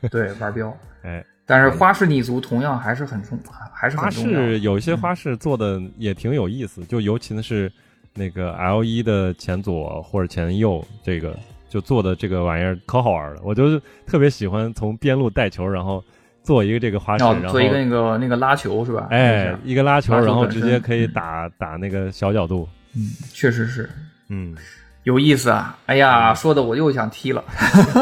[0.10, 0.76] 对，玩标。
[1.04, 3.38] 哎，但是花式逆足同样还是很重，
[3.74, 4.40] 还是花很重要。
[4.40, 7.72] 式有一些花式做的也挺有意思，就尤其是
[8.14, 11.36] 那个 L 一的前左或者前右，这个
[11.68, 13.42] 就做的这个玩意儿可好玩了。
[13.44, 16.04] 我就特别喜欢从边路带球，然后
[16.44, 19.08] 做一个这个花式，然后做一个那个那个拉球是吧？
[19.10, 22.68] 哎，一个拉球，然后直接可以打打那个小角度。
[22.94, 23.90] 嗯，确实是，
[24.28, 24.56] 嗯，
[25.04, 25.78] 有意思啊！
[25.88, 27.44] 哎呀，说的我又想踢了。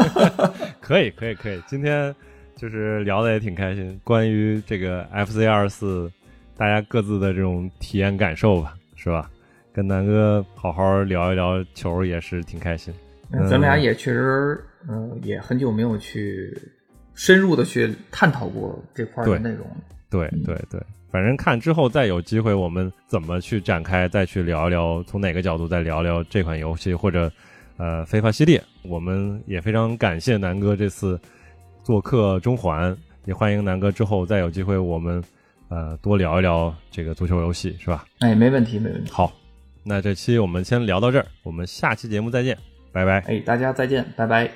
[0.80, 1.62] 可以，可以，可以。
[1.66, 2.14] 今天
[2.56, 6.10] 就是聊的也挺开心，关于这个 FC 二四，
[6.56, 9.30] 大家各自的这种体验感受吧，是吧？
[9.72, 12.92] 跟南哥好好聊一聊球也是挺开心。
[13.48, 16.52] 咱们俩也确实，嗯，也很久没有去
[17.14, 19.76] 深入的去探讨过这块的内容了。
[20.10, 20.82] 对对对。
[21.10, 27.30] 反正看之后再有机会，我们怎么去展开，再去聊一聊，从哪个角度再聊聊这款游戏或者
[27.78, 28.62] 呃非法系列。
[28.82, 31.20] 我们也非常感谢南哥这次
[31.82, 35.22] 做客中环，也欢迎南哥之后再有机会，我们
[35.68, 38.04] 呃多聊一聊这个足球游戏，是吧？
[38.20, 39.10] 哎，没问题，没问题。
[39.10, 39.32] 好，
[39.82, 42.56] 那这期我们先聊到这儿，我们下期节目再见，
[42.92, 43.18] 拜拜。
[43.22, 44.48] 哎，大家再见，拜拜。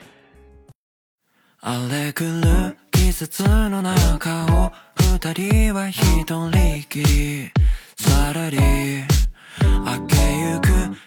[5.15, 7.51] 二人は一人きり
[7.97, 10.67] さらり明けゆく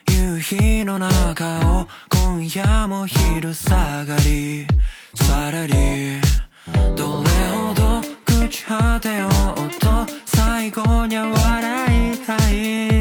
[0.09, 4.65] 夕日の中を今夜も昼下がり
[5.13, 6.21] さらり
[6.95, 9.87] どれほど朽ち果てようと
[10.25, 12.96] 最後には笑いたい。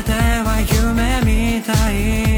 [0.00, 2.29] べては夢みたい。